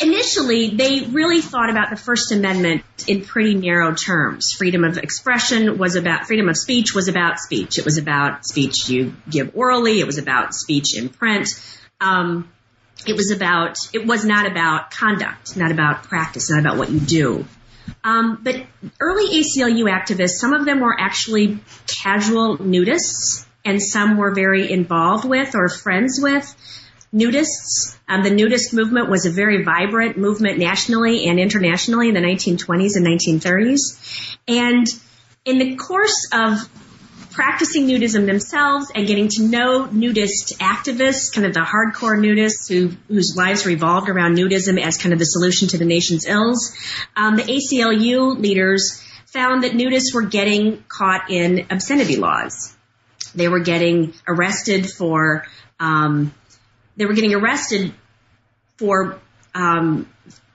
initially 0.00 0.70
they 0.70 1.02
really 1.02 1.42
thought 1.42 1.68
about 1.68 1.90
the 1.90 1.96
First 1.96 2.32
Amendment 2.32 2.82
in 3.06 3.22
pretty 3.22 3.54
narrow 3.54 3.94
terms. 3.94 4.54
Freedom 4.56 4.84
of 4.84 4.96
expression 4.96 5.76
was 5.76 5.96
about, 5.96 6.26
freedom 6.26 6.48
of 6.48 6.56
speech 6.56 6.94
was 6.94 7.08
about 7.08 7.38
speech. 7.38 7.78
It 7.78 7.84
was 7.84 7.98
about 7.98 8.46
speech 8.46 8.88
you 8.88 9.14
give 9.28 9.50
orally. 9.54 10.00
It 10.00 10.06
was 10.06 10.16
about 10.16 10.54
speech 10.54 10.96
in 10.96 11.10
print. 11.10 11.48
Um, 12.00 12.50
it 13.06 13.16
was 13.16 13.30
about, 13.30 13.76
it 13.92 14.06
was 14.06 14.24
not 14.24 14.46
about 14.46 14.90
conduct, 14.90 15.58
not 15.58 15.72
about 15.72 16.04
practice, 16.04 16.48
not 16.48 16.60
about 16.60 16.78
what 16.78 16.90
you 16.90 17.00
do. 17.00 17.44
Um, 18.04 18.40
but 18.42 18.56
early 19.00 19.40
ACLU 19.40 19.90
activists, 19.90 20.38
some 20.38 20.52
of 20.52 20.64
them 20.64 20.80
were 20.80 20.98
actually 20.98 21.58
casual 21.86 22.58
nudists, 22.58 23.46
and 23.64 23.82
some 23.82 24.16
were 24.16 24.34
very 24.34 24.70
involved 24.70 25.28
with 25.28 25.54
or 25.54 25.68
friends 25.68 26.18
with 26.22 26.54
nudists. 27.14 27.96
Um, 28.08 28.22
the 28.22 28.30
nudist 28.30 28.72
movement 28.72 29.10
was 29.10 29.26
a 29.26 29.30
very 29.30 29.62
vibrant 29.62 30.16
movement 30.16 30.58
nationally 30.58 31.26
and 31.26 31.38
internationally 31.38 32.08
in 32.08 32.14
the 32.14 32.20
1920s 32.20 32.96
and 32.96 33.06
1930s. 33.06 34.36
And 34.48 34.86
in 35.44 35.58
the 35.58 35.76
course 35.76 36.28
of 36.32 36.68
practicing 37.30 37.86
nudism 37.86 38.26
themselves 38.26 38.90
and 38.94 39.06
getting 39.06 39.28
to 39.28 39.42
know 39.42 39.86
nudist 39.86 40.58
activists, 40.58 41.32
kind 41.32 41.46
of 41.46 41.54
the 41.54 41.60
hardcore 41.60 42.18
nudists 42.18 42.68
who, 42.68 42.88
whose 43.08 43.34
lives 43.36 43.66
revolved 43.66 44.08
around 44.08 44.36
nudism 44.36 44.80
as 44.80 44.98
kind 44.98 45.12
of 45.12 45.18
the 45.18 45.24
solution 45.24 45.68
to 45.68 45.78
the 45.78 45.84
nation's 45.84 46.26
ills. 46.26 46.74
Um, 47.16 47.36
the 47.36 47.42
ACLU 47.42 48.38
leaders 48.38 49.02
found 49.26 49.64
that 49.64 49.72
nudists 49.72 50.12
were 50.12 50.22
getting 50.22 50.82
caught 50.88 51.30
in 51.30 51.66
obscenity 51.70 52.16
laws. 52.16 52.76
They 53.34 53.48
were 53.48 53.60
getting 53.60 54.14
arrested 54.26 54.90
for, 54.90 55.46
um, 55.78 56.34
they 56.96 57.06
were 57.06 57.14
getting 57.14 57.34
arrested 57.34 57.94
for 58.76 59.20
um, 59.54 60.08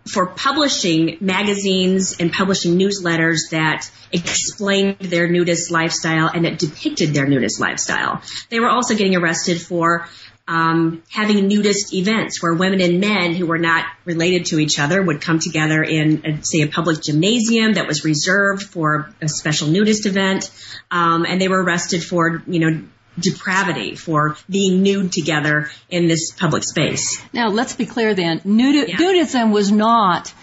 for 0.08 0.28
publishing 0.28 1.18
magazines 1.20 2.18
and 2.20 2.32
publishing 2.32 2.78
newsletters 2.78 3.50
that 3.52 3.90
explained 4.12 5.00
their 5.00 5.28
nudist 5.28 5.72
lifestyle 5.72 6.30
and 6.34 6.46
that 6.46 6.60
depicted 6.60 7.14
their 7.14 7.26
nudist 7.26 7.60
lifestyle. 7.60 8.22
They 8.50 8.60
were 8.60 8.70
also 8.70 8.96
getting 8.96 9.16
arrested 9.16 9.62
for 9.62 10.08
um, 10.48 11.02
having 11.10 11.48
nudist 11.48 11.94
events 11.94 12.42
where 12.42 12.54
women 12.54 12.80
and 12.80 13.00
men 13.00 13.34
who 13.34 13.48
were 13.48 13.58
not 13.58 13.86
related 14.06 14.46
to 14.48 14.60
each 14.60 14.78
other 14.78 15.02
would 15.02 15.22
come 15.22 15.40
together 15.40 15.82
in, 15.82 16.24
a, 16.24 16.44
say, 16.44 16.62
a 16.62 16.68
public 16.68 17.02
gymnasium 17.02 17.74
that 17.74 17.88
was 17.88 18.06
reserved 18.06 18.62
for 18.62 19.10
a 19.22 19.28
special 19.28 19.70
nudist 19.70 20.06
event, 20.06 20.52
um, 20.92 21.26
and 21.26 21.42
they 21.42 21.48
were 21.48 21.64
arrested 21.64 22.04
for, 22.04 22.44
you 22.46 22.60
know, 22.60 22.84
depravity 23.18 23.96
for 23.96 24.38
being 24.50 24.84
nude 24.84 25.12
together 25.12 25.70
in 25.90 26.08
this 26.08 26.32
public 26.32 26.64
space. 26.64 27.22
Now, 27.34 27.50
let's 27.50 27.76
be 27.76 27.86
clear 27.86 28.14
then. 28.14 28.40
Nudi- 28.42 28.90
yeah. 28.90 28.98
Nudism 28.98 29.52
was 29.52 29.72
not 29.72 30.34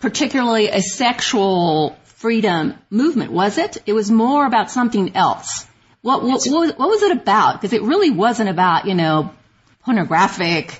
particularly 0.00 0.68
a 0.68 0.82
sexual 0.82 1.98
freedom 2.04 2.74
movement, 2.90 3.32
was 3.32 3.58
it? 3.58 3.78
It 3.86 3.92
was 3.92 4.10
more 4.10 4.46
about 4.46 4.70
something 4.70 5.16
else. 5.16 5.66
What, 6.02 6.22
what, 6.22 6.44
what, 6.46 6.78
what 6.78 6.88
was 6.88 7.02
it 7.02 7.12
about? 7.12 7.60
Because 7.60 7.72
it 7.72 7.82
really 7.82 8.10
wasn't 8.10 8.48
about, 8.48 8.86
you 8.86 8.94
know, 8.94 9.32
pornographic 9.84 10.78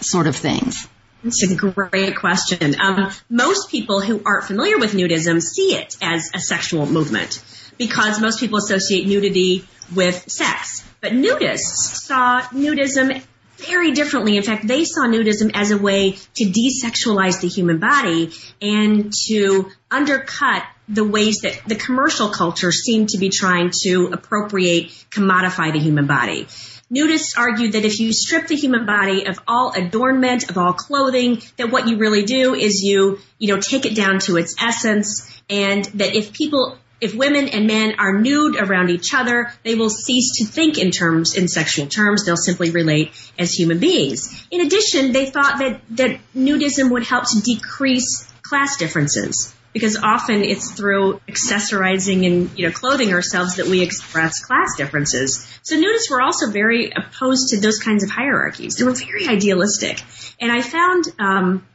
sort 0.00 0.26
of 0.26 0.36
things. 0.36 0.88
It's 1.24 1.42
a 1.42 1.56
great 1.56 2.16
question. 2.16 2.80
Um, 2.80 3.10
most 3.28 3.70
people 3.70 4.00
who 4.00 4.22
aren't 4.24 4.44
familiar 4.44 4.78
with 4.78 4.92
nudism 4.92 5.42
see 5.42 5.74
it 5.74 5.96
as 6.00 6.30
a 6.34 6.38
sexual 6.38 6.86
movement 6.86 7.42
because 7.78 8.20
most 8.20 8.38
people 8.38 8.58
associate 8.58 9.06
nudity 9.06 9.66
with 9.94 10.30
sex. 10.30 10.84
But 11.00 11.12
nudists 11.12 12.04
saw 12.06 12.42
nudism 12.42 13.22
very 13.56 13.92
differently. 13.92 14.36
In 14.36 14.42
fact, 14.42 14.66
they 14.66 14.84
saw 14.84 15.06
nudism 15.06 15.50
as 15.54 15.70
a 15.70 15.78
way 15.78 16.12
to 16.34 16.44
desexualize 16.44 17.40
the 17.40 17.48
human 17.48 17.78
body 17.78 18.32
and 18.60 19.12
to 19.28 19.70
undercut 19.90 20.64
the 20.88 21.04
ways 21.04 21.40
that 21.40 21.62
the 21.66 21.74
commercial 21.74 22.28
culture 22.28 22.70
seemed 22.70 23.10
to 23.10 23.18
be 23.18 23.28
trying 23.28 23.70
to 23.82 24.10
appropriate, 24.12 24.90
commodify 25.10 25.72
the 25.72 25.80
human 25.80 26.06
body. 26.06 26.46
Nudists 26.92 27.36
argued 27.36 27.72
that 27.72 27.84
if 27.84 27.98
you 27.98 28.12
strip 28.12 28.46
the 28.46 28.54
human 28.54 28.86
body 28.86 29.26
of 29.26 29.40
all 29.48 29.72
adornment, 29.72 30.48
of 30.48 30.56
all 30.56 30.72
clothing, 30.72 31.42
that 31.56 31.72
what 31.72 31.88
you 31.88 31.96
really 31.96 32.22
do 32.24 32.54
is 32.54 32.82
you, 32.82 33.18
you 33.38 33.52
know, 33.52 33.60
take 33.60 33.86
it 33.86 33.96
down 33.96 34.20
to 34.20 34.36
its 34.36 34.54
essence 34.62 35.42
and 35.50 35.84
that 35.86 36.14
if 36.14 36.32
people 36.32 36.78
if 37.00 37.14
women 37.14 37.48
and 37.48 37.66
men 37.66 37.96
are 37.98 38.18
nude 38.18 38.56
around 38.56 38.90
each 38.90 39.12
other, 39.12 39.52
they 39.62 39.74
will 39.74 39.90
cease 39.90 40.38
to 40.38 40.44
think 40.44 40.78
in 40.78 40.90
terms, 40.90 41.36
in 41.36 41.48
sexual 41.48 41.86
terms. 41.86 42.24
They'll 42.24 42.36
simply 42.36 42.70
relate 42.70 43.12
as 43.38 43.52
human 43.52 43.78
beings. 43.78 44.46
In 44.50 44.60
addition, 44.62 45.12
they 45.12 45.26
thought 45.26 45.58
that, 45.58 45.80
that 45.90 46.20
nudism 46.34 46.90
would 46.92 47.04
help 47.04 47.24
to 47.24 47.40
decrease 47.42 48.26
class 48.42 48.76
differences 48.76 49.54
because 49.72 49.98
often 49.98 50.42
it's 50.42 50.72
through 50.72 51.20
accessorizing 51.28 52.24
and, 52.26 52.58
you 52.58 52.66
know, 52.66 52.72
clothing 52.72 53.12
ourselves 53.12 53.56
that 53.56 53.66
we 53.66 53.82
express 53.82 54.42
class 54.42 54.74
differences. 54.78 55.46
So 55.62 55.76
nudists 55.76 56.10
were 56.10 56.22
also 56.22 56.50
very 56.50 56.90
opposed 56.96 57.50
to 57.50 57.60
those 57.60 57.78
kinds 57.78 58.02
of 58.02 58.08
hierarchies. 58.08 58.76
They 58.76 58.84
were 58.84 58.94
very 58.94 59.28
idealistic. 59.28 60.02
And 60.40 60.50
I 60.50 60.62
found, 60.62 61.04
um, 61.18 61.66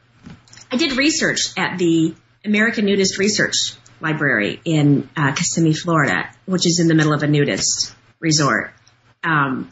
I 0.72 0.78
did 0.78 0.96
research 0.96 1.56
at 1.56 1.78
the 1.78 2.16
American 2.44 2.86
Nudist 2.86 3.18
Research 3.18 3.54
Library 4.02 4.60
in 4.64 5.08
uh, 5.16 5.32
Kissimmee, 5.32 5.74
Florida, 5.74 6.30
which 6.46 6.66
is 6.66 6.80
in 6.80 6.88
the 6.88 6.94
middle 6.94 7.12
of 7.12 7.22
a 7.22 7.26
nudist 7.26 7.94
resort. 8.20 8.72
Um, 9.24 9.70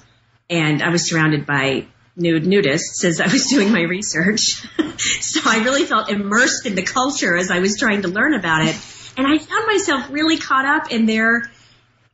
and 0.49 0.83
I 0.83 0.91
was 0.91 1.09
surrounded 1.09 1.47
by 1.47 1.87
nude 2.17 2.45
nudists 2.45 3.05
as 3.05 3.21
I 3.21 3.27
was 3.27 3.47
doing 3.51 3.73
my 3.73 3.83
research. 3.83 4.41
so 4.99 5.41
I 5.45 5.63
really 5.65 5.85
felt 5.85 6.11
immersed 6.11 6.67
in 6.67 6.75
the 6.75 6.83
culture 6.83 7.37
as 7.37 7.51
I 7.51 7.59
was 7.59 7.79
trying 7.79 8.03
to 8.03 8.09
learn 8.09 8.35
about 8.35 8.63
it. 8.63 8.77
And 9.17 9.27
I 9.27 9.39
found 9.39 9.67
myself 9.67 10.11
really 10.11 10.39
caught 10.39 10.65
up 10.65 10.93
in 10.93 11.07
their 11.07 11.51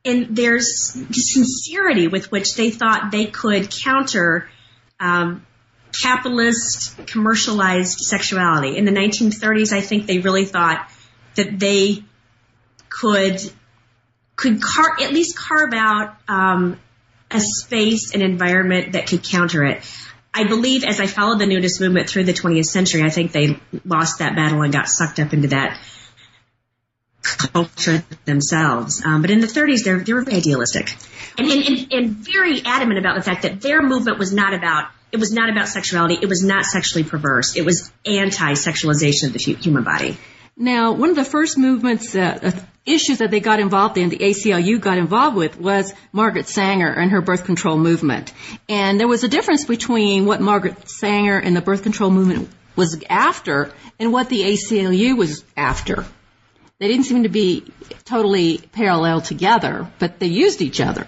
in 0.03 0.33
their 0.33 0.59
sincerity 0.59 2.07
with 2.07 2.31
which 2.31 2.55
they 2.55 2.71
thought 2.71 3.11
they 3.11 3.25
could 3.25 3.69
counter 3.69 4.49
um, 4.99 5.45
capitalist 6.01 6.97
commercialized 7.07 7.99
sexuality. 7.99 8.77
In 8.77 8.85
the 8.85 8.91
1930s, 8.91 9.73
I 9.73 9.81
think 9.81 10.05
they 10.05 10.19
really 10.19 10.45
thought 10.45 10.89
that 11.35 11.59
they 11.59 12.03
could 12.99 13.39
could 14.35 14.61
car- 14.61 14.97
at 15.01 15.11
least 15.11 15.37
carve 15.37 15.73
out 15.73 16.15
um, 16.27 16.79
a 17.31 17.39
space, 17.39 18.13
an 18.13 18.21
environment 18.21 18.93
that 18.93 19.07
could 19.07 19.23
counter 19.23 19.63
it. 19.63 19.81
I 20.33 20.43
believe 20.43 20.83
as 20.83 20.99
I 20.99 21.07
followed 21.07 21.39
the 21.39 21.47
nudist 21.47 21.81
movement 21.81 22.09
through 22.09 22.25
the 22.25 22.33
20th 22.33 22.65
century, 22.65 23.01
I 23.01 23.09
think 23.09 23.31
they 23.31 23.59
lost 23.83 24.19
that 24.19 24.35
battle 24.35 24.61
and 24.61 24.71
got 24.71 24.87
sucked 24.87 25.19
up 25.19 25.33
into 25.33 25.47
that 25.47 25.79
culture 27.23 28.03
themselves. 28.25 29.03
Um, 29.03 29.21
but 29.21 29.31
in 29.31 29.41
the 29.41 29.47
30s, 29.47 29.83
they're, 29.83 29.99
they 29.99 30.13
were 30.13 30.21
very 30.21 30.37
idealistic 30.37 30.95
and, 31.37 31.47
and, 31.47 31.93
and 31.93 32.09
very 32.11 32.61
adamant 32.63 32.99
about 32.99 33.15
the 33.15 33.23
fact 33.23 33.43
that 33.43 33.61
their 33.61 33.81
movement 33.81 34.19
was 34.19 34.33
not 34.33 34.53
about 34.53 34.89
it 35.09 35.19
was 35.19 35.31
not 35.31 35.49
about 35.49 35.69
sexuality. 35.69 36.17
It 36.21 36.27
was 36.27 36.43
not 36.43 36.65
sexually 36.65 37.05
perverse. 37.05 37.55
It 37.55 37.63
was 37.63 37.91
anti-sexualization 38.05 39.27
of 39.27 39.33
the 39.33 39.39
human 39.39 39.85
body. 39.85 40.17
Now, 40.59 40.93
one 40.93 41.11
of 41.11 41.15
the 41.15 41.23
first 41.23 41.55
movements, 41.55 42.15
uh, 42.15 42.51
issues 42.83 43.19
that 43.19 43.29
they 43.29 43.39
got 43.39 43.59
involved 43.59 43.95
in, 43.97 44.09
the 44.09 44.17
ACLU 44.17 44.81
got 44.81 44.97
involved 44.97 45.37
with, 45.37 45.59
was 45.59 45.93
Margaret 46.11 46.47
Sanger 46.47 46.91
and 46.91 47.11
her 47.11 47.21
birth 47.21 47.45
control 47.45 47.77
movement. 47.77 48.33
And 48.67 48.99
there 48.99 49.07
was 49.07 49.23
a 49.23 49.27
difference 49.27 49.65
between 49.65 50.25
what 50.25 50.41
Margaret 50.41 50.89
Sanger 50.89 51.37
and 51.37 51.55
the 51.55 51.61
birth 51.61 51.83
control 51.83 52.09
movement 52.09 52.49
was 52.75 52.99
after 53.07 53.71
and 53.99 54.11
what 54.11 54.29
the 54.29 54.41
ACLU 54.41 55.15
was 55.15 55.43
after. 55.55 56.05
They 56.79 56.87
didn't 56.87 57.05
seem 57.05 57.21
to 57.23 57.29
be 57.29 57.71
totally 58.05 58.57
parallel 58.57 59.21
together, 59.21 59.87
but 59.99 60.17
they 60.17 60.27
used 60.27 60.63
each 60.63 60.81
other. 60.81 61.07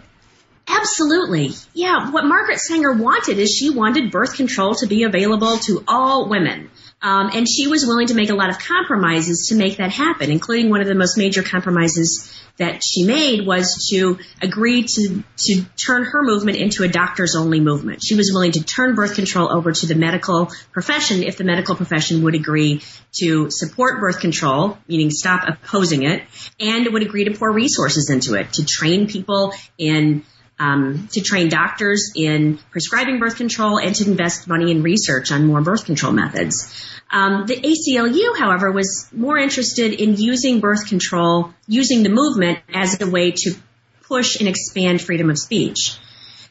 Absolutely. 0.67 1.53
Yeah, 1.73 2.11
what 2.11 2.25
Margaret 2.25 2.59
Sanger 2.59 2.93
wanted 2.93 3.39
is 3.39 3.49
she 3.49 3.71
wanted 3.71 4.11
birth 4.11 4.35
control 4.35 4.75
to 4.75 4.85
be 4.85 5.03
available 5.03 5.57
to 5.57 5.83
all 5.87 6.29
women. 6.29 6.69
Um, 7.01 7.29
and 7.33 7.47
she 7.47 7.67
was 7.67 7.85
willing 7.85 8.07
to 8.07 8.13
make 8.13 8.29
a 8.29 8.35
lot 8.35 8.49
of 8.49 8.59
compromises 8.59 9.47
to 9.49 9.55
make 9.55 9.77
that 9.77 9.91
happen, 9.91 10.31
including 10.31 10.69
one 10.69 10.81
of 10.81 10.87
the 10.87 10.95
most 10.95 11.17
major 11.17 11.43
compromises 11.43 12.33
that 12.57 12.81
she 12.83 13.05
made 13.05 13.45
was 13.47 13.87
to 13.89 14.19
agree 14.41 14.83
to, 14.83 15.23
to 15.37 15.63
turn 15.77 16.03
her 16.03 16.21
movement 16.21 16.57
into 16.57 16.83
a 16.83 16.89
doctors 16.89 17.35
only 17.35 17.61
movement. 17.61 18.03
She 18.03 18.15
was 18.15 18.31
willing 18.33 18.51
to 18.51 18.63
turn 18.63 18.95
birth 18.95 19.15
control 19.15 19.49
over 19.49 19.71
to 19.71 19.85
the 19.87 19.95
medical 19.95 20.51
profession 20.73 21.23
if 21.23 21.37
the 21.37 21.45
medical 21.45 21.75
profession 21.75 22.21
would 22.23 22.35
agree 22.35 22.81
to 23.13 23.49
support 23.49 24.01
birth 24.01 24.19
control, 24.19 24.77
meaning 24.89 25.09
stop 25.09 25.47
opposing 25.47 26.03
it, 26.03 26.23
and 26.59 26.85
would 26.91 27.01
agree 27.01 27.23
to 27.23 27.31
pour 27.31 27.49
resources 27.49 28.09
into 28.09 28.33
it, 28.33 28.51
to 28.53 28.65
train 28.65 29.07
people 29.07 29.53
in 29.77 30.25
um, 30.59 31.07
to 31.13 31.21
train 31.21 31.49
doctors 31.49 32.11
in 32.15 32.59
prescribing 32.71 33.19
birth 33.19 33.37
control 33.37 33.79
and 33.79 33.95
to 33.95 34.05
invest 34.05 34.47
money 34.47 34.71
in 34.71 34.83
research 34.83 35.31
on 35.31 35.47
more 35.47 35.61
birth 35.61 35.85
control 35.85 36.11
methods. 36.11 36.73
Um, 37.11 37.45
the 37.47 37.55
ACLU, 37.55 38.37
however, 38.37 38.71
was 38.71 39.07
more 39.11 39.37
interested 39.37 39.93
in 39.93 40.15
using 40.15 40.59
birth 40.59 40.87
control, 40.87 41.53
using 41.67 42.03
the 42.03 42.09
movement 42.09 42.59
as 42.73 43.01
a 43.01 43.09
way 43.09 43.31
to 43.31 43.55
push 44.03 44.39
and 44.39 44.47
expand 44.47 45.01
freedom 45.01 45.29
of 45.29 45.37
speech. 45.37 45.97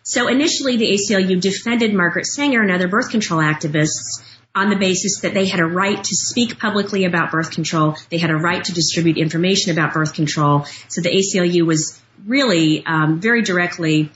So 0.03 0.27
initially, 0.27 0.79
the 0.79 0.99
ACLU 0.99 1.41
defended 1.41 1.95
Margaret 1.95 2.27
Sanger 2.27 2.63
and 2.63 2.73
other 2.73 2.89
birth 2.89 3.11
control 3.11 3.41
activists 3.41 4.23
on 4.55 4.71
the 4.71 4.77
basis 4.77 5.21
that 5.21 5.35
they 5.35 5.47
had 5.47 5.61
a 5.61 5.67
right 5.67 6.03
to 6.03 6.17
speak 6.17 6.59
publicly 6.59 7.05
about 7.05 7.31
birth 7.31 7.51
control. 7.51 7.95
They 8.11 8.19
had 8.19 8.31
a 8.31 8.37
right 8.37 8.65
to 8.65 8.73
distribute 8.73 9.19
information 9.19 9.71
about 9.71 9.93
birth 9.93 10.15
control. 10.15 10.65
So 10.89 11.03
the 11.03 11.11
ACLU 11.11 11.67
was 11.67 12.01
really 12.27 12.85
um, 12.85 13.21
very 13.21 13.43
directly 13.43 14.11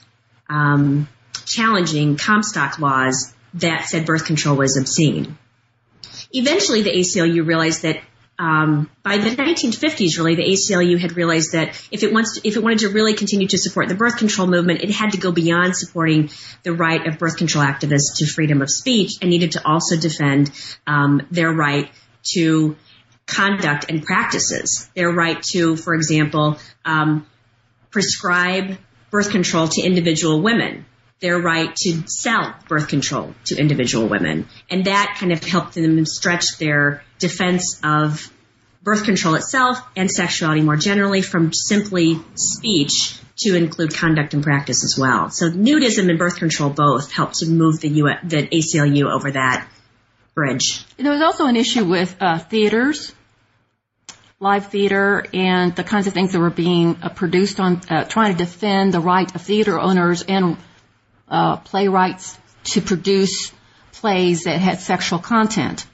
um, 0.48 1.08
challenging 1.46 2.16
Comstock 2.16 2.78
laws 2.78 3.34
that 3.54 3.86
said 3.86 4.06
birth 4.06 4.24
control 4.24 4.56
was 4.56 4.76
obscene. 4.76 5.36
Eventually, 6.32 6.82
the 6.82 6.90
ACLU 6.90 7.46
realized 7.46 7.82
that 7.82 8.00
um, 8.38 8.90
by 9.02 9.18
the 9.18 9.30
1950s, 9.30 10.16
really, 10.16 10.34
the 10.34 10.42
ACLU 10.42 10.98
had 10.98 11.16
realized 11.16 11.52
that 11.52 11.80
if 11.92 12.02
it 12.02 12.12
wants, 12.12 12.40
to, 12.40 12.48
if 12.48 12.56
it 12.56 12.62
wanted 12.62 12.80
to 12.80 12.88
really 12.88 13.14
continue 13.14 13.46
to 13.46 13.58
support 13.58 13.88
the 13.88 13.94
birth 13.94 14.16
control 14.16 14.46
movement, 14.46 14.82
it 14.82 14.90
had 14.90 15.12
to 15.12 15.18
go 15.18 15.30
beyond 15.32 15.76
supporting 15.76 16.30
the 16.62 16.72
right 16.72 17.06
of 17.06 17.18
birth 17.18 17.36
control 17.36 17.64
activists 17.64 18.16
to 18.16 18.26
freedom 18.26 18.62
of 18.62 18.70
speech, 18.70 19.12
and 19.20 19.30
needed 19.30 19.52
to 19.52 19.66
also 19.66 19.96
defend 19.96 20.50
um, 20.86 21.26
their 21.30 21.52
right 21.52 21.90
to 22.34 22.76
conduct 23.26 23.88
and 23.88 24.02
practices, 24.02 24.90
their 24.96 25.10
right 25.10 25.40
to, 25.52 25.76
for 25.76 25.94
example, 25.94 26.58
um, 26.84 27.26
prescribe 27.92 28.78
birth 29.11 29.31
control 29.31 29.68
to 29.68 29.83
individual 29.83 30.42
women, 30.42 30.85
their 31.20 31.38
right 31.38 31.74
to 31.76 32.02
sell 32.09 32.55
birth 32.68 32.88
control 32.88 33.35
to 33.44 33.57
individual 33.57 34.09
women. 34.09 34.48
And 34.70 34.87
that 34.87 35.16
kind 35.20 35.31
of 35.31 35.44
helped 35.44 35.74
them 35.74 36.05
stretch 36.07 36.59
their 36.59 37.05
defense 37.18 37.78
of 37.85 38.33
birth 38.83 39.05
control 39.05 39.35
itself 39.37 39.78
and 39.94 40.11
sexuality 40.11 40.62
more 40.62 40.76
generally 40.76 41.22
from 41.22 41.52
simply 41.52 42.18
speech 42.35 43.18
to 43.37 43.57
include 43.57 43.94
conduct 43.94 44.35
and 44.35 44.42
practice 44.42 44.85
as 44.85 44.98
well. 44.98 45.31
So 45.31 45.50
nudism 45.50 46.09
and 46.09 46.18
birth 46.18 46.37
control 46.37 46.70
both 46.70 47.12
helped 47.12 47.37
to 47.37 47.46
move 47.46 47.81
the, 47.81 47.90
the 48.24 48.48
ACLU 48.48 49.11
over 49.11 49.31
that 49.33 49.68
bridge. 50.35 50.85
There 50.96 51.12
was 51.12 51.22
also 51.22 51.46
an 51.46 51.57
issue 51.57 51.85
with 51.85 52.16
uh, 52.20 52.38
theaters 52.38 53.14
live 54.42 54.66
theater 54.66 55.24
and 55.33 55.76
the 55.76 55.85
kinds 55.85 56.09
of 56.09 56.12
things 56.12 56.33
that 56.33 56.40
were 56.40 56.50
being 56.50 56.98
uh, 57.00 57.09
produced 57.09 57.61
on 57.61 57.81
uh, 57.88 58.05
trying 58.05 58.37
to 58.37 58.44
defend 58.44 58.92
the 58.92 58.98
right 58.98 59.33
of 59.37 59.40
theater 59.40 59.78
owners 59.78 60.22
and 60.22 60.57
uh, 61.28 61.59
playwrights 61.59 62.37
to 62.64 62.81
produce 62.81 63.52
plays 63.92 64.44
that 64.44 64.59
had 64.59 64.81
sexual 64.81 65.20
content. 65.20 65.87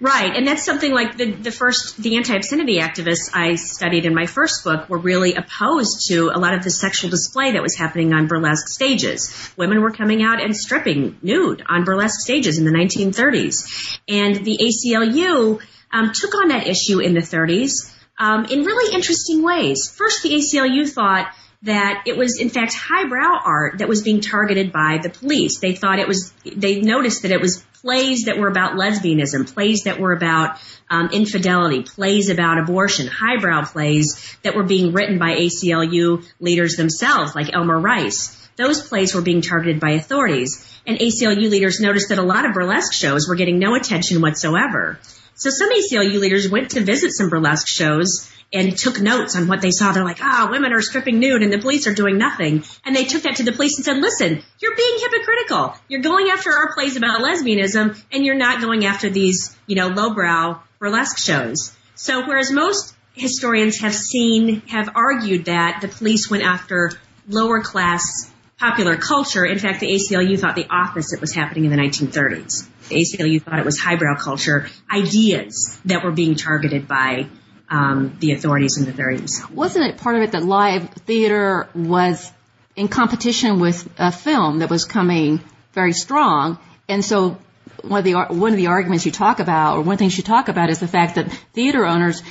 Right, 0.00 0.36
and 0.36 0.46
that's 0.46 0.64
something 0.64 0.92
like 0.92 1.16
the, 1.16 1.32
the 1.32 1.50
first, 1.50 1.96
the 1.96 2.16
anti-obscenity 2.16 2.78
activists 2.78 3.30
I 3.34 3.56
studied 3.56 4.04
in 4.04 4.14
my 4.14 4.26
first 4.26 4.62
book 4.62 4.88
were 4.88 4.98
really 4.98 5.34
opposed 5.34 6.08
to 6.08 6.30
a 6.32 6.38
lot 6.38 6.54
of 6.54 6.62
the 6.62 6.70
sexual 6.70 7.10
display 7.10 7.52
that 7.52 7.62
was 7.62 7.76
happening 7.76 8.12
on 8.12 8.28
burlesque 8.28 8.68
stages. 8.68 9.52
Women 9.56 9.80
were 9.80 9.90
coming 9.90 10.22
out 10.22 10.40
and 10.40 10.56
stripping 10.56 11.18
nude 11.22 11.64
on 11.68 11.82
burlesque 11.84 12.20
stages 12.20 12.58
in 12.58 12.64
the 12.64 12.72
1930s. 12.72 13.98
And 14.08 14.44
the 14.44 14.58
ACLU 14.58 15.60
um, 15.92 16.12
took 16.14 16.34
on 16.34 16.48
that 16.48 16.66
issue 16.66 17.00
in 17.00 17.14
the 17.14 17.20
30s 17.20 17.92
um, 18.18 18.44
in 18.44 18.64
really 18.64 18.94
interesting 18.94 19.42
ways. 19.42 19.92
First, 19.96 20.22
the 20.22 20.30
ACLU 20.30 20.88
thought 20.88 21.32
that 21.62 22.04
it 22.06 22.16
was 22.16 22.38
in 22.40 22.48
fact 22.48 22.74
highbrow 22.74 23.40
art 23.44 23.78
that 23.78 23.88
was 23.88 24.02
being 24.02 24.20
targeted 24.20 24.72
by 24.72 24.98
the 25.02 25.10
police. 25.10 25.58
They 25.58 25.74
thought 25.74 25.98
it 25.98 26.08
was, 26.08 26.32
they 26.44 26.80
noticed 26.80 27.22
that 27.22 27.32
it 27.32 27.40
was 27.40 27.64
plays 27.80 28.24
that 28.24 28.38
were 28.38 28.48
about 28.48 28.74
lesbianism, 28.74 29.52
plays 29.52 29.84
that 29.84 29.98
were 29.98 30.12
about 30.12 30.58
um, 30.90 31.08
infidelity, 31.12 31.82
plays 31.82 32.28
about 32.28 32.58
abortion, 32.58 33.06
highbrow 33.06 33.64
plays 33.64 34.36
that 34.42 34.54
were 34.54 34.64
being 34.64 34.92
written 34.92 35.18
by 35.18 35.36
ACLU 35.36 36.24
leaders 36.40 36.76
themselves, 36.76 37.34
like 37.34 37.54
Elmer 37.54 37.78
Rice. 37.78 38.36
Those 38.56 38.86
plays 38.86 39.14
were 39.14 39.22
being 39.22 39.40
targeted 39.40 39.80
by 39.80 39.92
authorities. 39.92 40.66
And 40.86 40.98
ACLU 40.98 41.48
leaders 41.50 41.80
noticed 41.80 42.10
that 42.10 42.18
a 42.18 42.22
lot 42.22 42.44
of 42.44 42.52
burlesque 42.52 42.92
shows 42.92 43.28
were 43.28 43.36
getting 43.36 43.58
no 43.58 43.74
attention 43.74 44.20
whatsoever. 44.20 44.98
So 45.40 45.48
some 45.48 45.70
ACLU 45.72 46.20
leaders 46.20 46.50
went 46.50 46.72
to 46.72 46.82
visit 46.82 47.12
some 47.12 47.30
burlesque 47.30 47.66
shows 47.66 48.30
and 48.52 48.76
took 48.76 49.00
notes 49.00 49.36
on 49.36 49.48
what 49.48 49.62
they 49.62 49.70
saw. 49.70 49.90
They're 49.90 50.04
like, 50.04 50.20
ah, 50.20 50.46
oh, 50.46 50.50
women 50.50 50.74
are 50.74 50.82
stripping 50.82 51.18
nude 51.18 51.42
and 51.42 51.50
the 51.50 51.58
police 51.58 51.86
are 51.86 51.94
doing 51.94 52.18
nothing. 52.18 52.62
And 52.84 52.94
they 52.94 53.04
took 53.04 53.22
that 53.22 53.36
to 53.36 53.42
the 53.42 53.52
police 53.52 53.78
and 53.78 53.84
said, 53.86 53.96
listen, 53.96 54.42
you're 54.60 54.76
being 54.76 54.98
hypocritical. 54.98 55.74
You're 55.88 56.02
going 56.02 56.28
after 56.28 56.52
our 56.52 56.74
plays 56.74 56.96
about 56.96 57.22
lesbianism 57.22 57.98
and 58.12 58.22
you're 58.22 58.34
not 58.34 58.60
going 58.60 58.84
after 58.84 59.08
these, 59.08 59.56
you 59.66 59.76
know, 59.76 59.88
lowbrow 59.88 60.60
burlesque 60.78 61.18
shows. 61.18 61.74
So 61.94 62.26
whereas 62.26 62.52
most 62.52 62.94
historians 63.14 63.80
have 63.80 63.94
seen, 63.94 64.60
have 64.66 64.90
argued 64.94 65.46
that 65.46 65.78
the 65.80 65.88
police 65.88 66.30
went 66.30 66.44
after 66.44 66.92
lower 67.26 67.62
class 67.62 68.30
popular 68.60 68.96
culture. 68.96 69.44
In 69.44 69.58
fact, 69.58 69.80
the 69.80 69.88
ACLU 69.88 70.38
thought 70.38 70.54
the 70.54 70.66
opposite 70.68 71.20
was 71.20 71.32
happening 71.34 71.64
in 71.64 71.70
the 71.70 71.78
1930s. 71.78 72.68
The 72.88 72.96
ACLU 72.96 73.42
thought 73.42 73.58
it 73.58 73.64
was 73.64 73.80
highbrow 73.80 74.16
culture 74.16 74.68
ideas 74.90 75.78
that 75.86 76.04
were 76.04 76.12
being 76.12 76.34
targeted 76.34 76.86
by 76.86 77.26
um, 77.70 78.16
the 78.20 78.32
authorities 78.32 78.76
in 78.76 78.84
the 78.84 78.92
30s. 78.92 79.50
Wasn't 79.50 79.86
it 79.86 79.96
part 79.96 80.16
of 80.16 80.22
it 80.22 80.32
that 80.32 80.44
live 80.44 80.90
theater 80.90 81.68
was 81.74 82.30
in 82.76 82.88
competition 82.88 83.60
with 83.60 83.88
a 83.98 84.12
film 84.12 84.58
that 84.58 84.68
was 84.68 84.84
coming 84.84 85.40
very 85.72 85.92
strong, 85.92 86.58
and 86.88 87.04
so 87.04 87.38
one 87.82 87.98
of 87.98 88.04
the 88.04 88.14
one 88.34 88.50
of 88.50 88.56
the 88.56 88.66
arguments 88.66 89.06
you 89.06 89.12
talk 89.12 89.40
about, 89.40 89.78
or 89.78 89.82
one 89.82 89.96
things 89.96 90.16
you 90.16 90.24
talk 90.24 90.48
about, 90.48 90.68
is 90.68 90.80
the 90.80 90.88
fact 90.88 91.14
that 91.14 91.32
theater 91.54 91.86
owners 91.86 92.22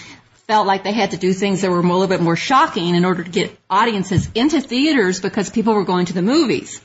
felt 0.50 0.66
like 0.66 0.84
they 0.84 0.94
had 0.94 1.12
to 1.12 1.18
do 1.18 1.32
things 1.32 1.62
that 1.62 1.70
were 1.70 1.78
a 1.78 1.84
little 1.84 2.08
bit 2.08 2.22
more 2.22 2.36
shocking 2.36 2.96
in 2.96 3.06
order 3.06 3.24
to 3.24 3.30
get 3.30 3.56
audiences 3.70 4.28
into 4.34 4.60
theaters 4.60 5.22
because 5.22 5.52
people 5.52 5.76
were 5.76 5.84
going 5.84 6.08
to 6.08 6.14
the 6.14 6.24
movies. 6.24 6.82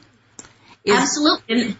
Is 0.84 0.94
Absolutely. 0.94 1.74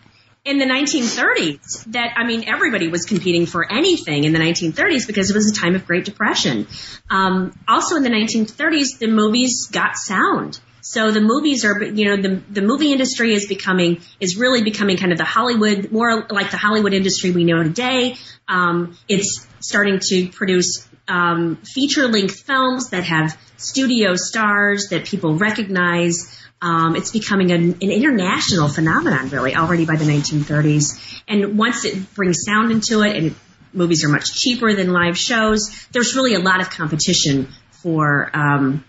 In, 0.47 0.59
the 0.59 0.65
1930s, 0.65 1.85
that 1.93 2.15
I 2.17 2.25
mean, 2.25 2.45
everybody 2.47 2.89
was 2.89 3.05
competing 3.05 3.45
for 3.45 3.71
anything 3.71 4.25
in 4.25 4.33
the 4.33 4.39
1930s 4.39 5.07
because 5.07 5.29
it 5.29 5.37
was 5.37 5.51
a 5.51 5.55
time 5.55 5.75
of 5.75 5.87
Great 5.87 6.07
Depression. 6.07 6.67
Um, 7.11 7.53
also, 7.69 7.97
in 7.97 8.03
the 8.03 8.09
1930s, 8.09 8.99
the 8.99 9.09
movies 9.09 9.69
got 9.71 9.97
sound. 9.97 10.59
So 10.87 11.11
the 11.11 11.23
movies 11.23 11.65
are, 11.65 11.83
you 11.83 12.05
know, 12.05 12.21
the 12.21 12.43
the 12.51 12.61
movie 12.61 12.93
industry 12.93 13.33
is 13.33 13.47
becoming 13.47 14.03
is 14.21 14.37
really 14.37 14.63
becoming 14.63 14.99
kind 14.99 15.13
of 15.13 15.19
the 15.19 15.25
Hollywood, 15.25 15.91
more 15.91 16.27
like 16.29 16.51
the 16.51 16.59
Hollywood 16.59 16.93
industry 16.93 17.31
we 17.31 17.45
know 17.45 17.63
today. 17.63 18.17
Um, 18.47 18.95
it's 19.09 19.47
starting 19.61 19.99
to 20.11 20.29
produce 20.29 20.87
um, 21.09 21.57
feature 21.65 22.07
length 22.07 22.41
films 22.41 22.91
that 22.91 23.05
have 23.05 23.35
studio 23.57 24.15
stars 24.15 24.89
that 24.91 25.07
people 25.07 25.39
recognize. 25.39 26.39
Um, 26.61 26.97
it's 26.97 27.11
becoming 27.11 27.51
an, 27.51 27.79
an, 27.81 27.91
international 27.91 28.69
phenomenon, 28.69 29.31
really, 29.31 29.57
already 29.57 29.87
by 29.87 29.97
the 29.97 30.05
1930s. 30.05 31.23
And 31.27 31.59
once 31.59 31.87
it 31.87 32.15
brings 32.15 32.45
sound 32.45 32.71
into 32.71 33.01
it, 33.01 33.17
and 33.17 33.35
movies 33.73 34.05
are 34.05 34.09
much 34.11 34.35
cheaper 34.35 34.75
than 34.75 34.93
live 34.93 35.17
shows, 35.17 35.87
there's 35.93 36.15
really 36.15 36.35
a 36.35 36.41
lot 36.41 36.61
of 36.61 36.69
competition 36.69 37.49
for 37.71 38.31
um, 38.35 38.85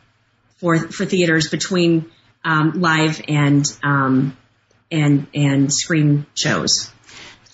for 0.66 0.80
for 0.80 1.06
theaters 1.06 1.50
between 1.50 2.10
um, 2.44 2.82
live 2.82 3.22
and 3.28 3.64
um, 3.84 4.36
and 4.90 5.28
and 5.36 5.72
screen 5.72 6.26
shows. 6.34 6.92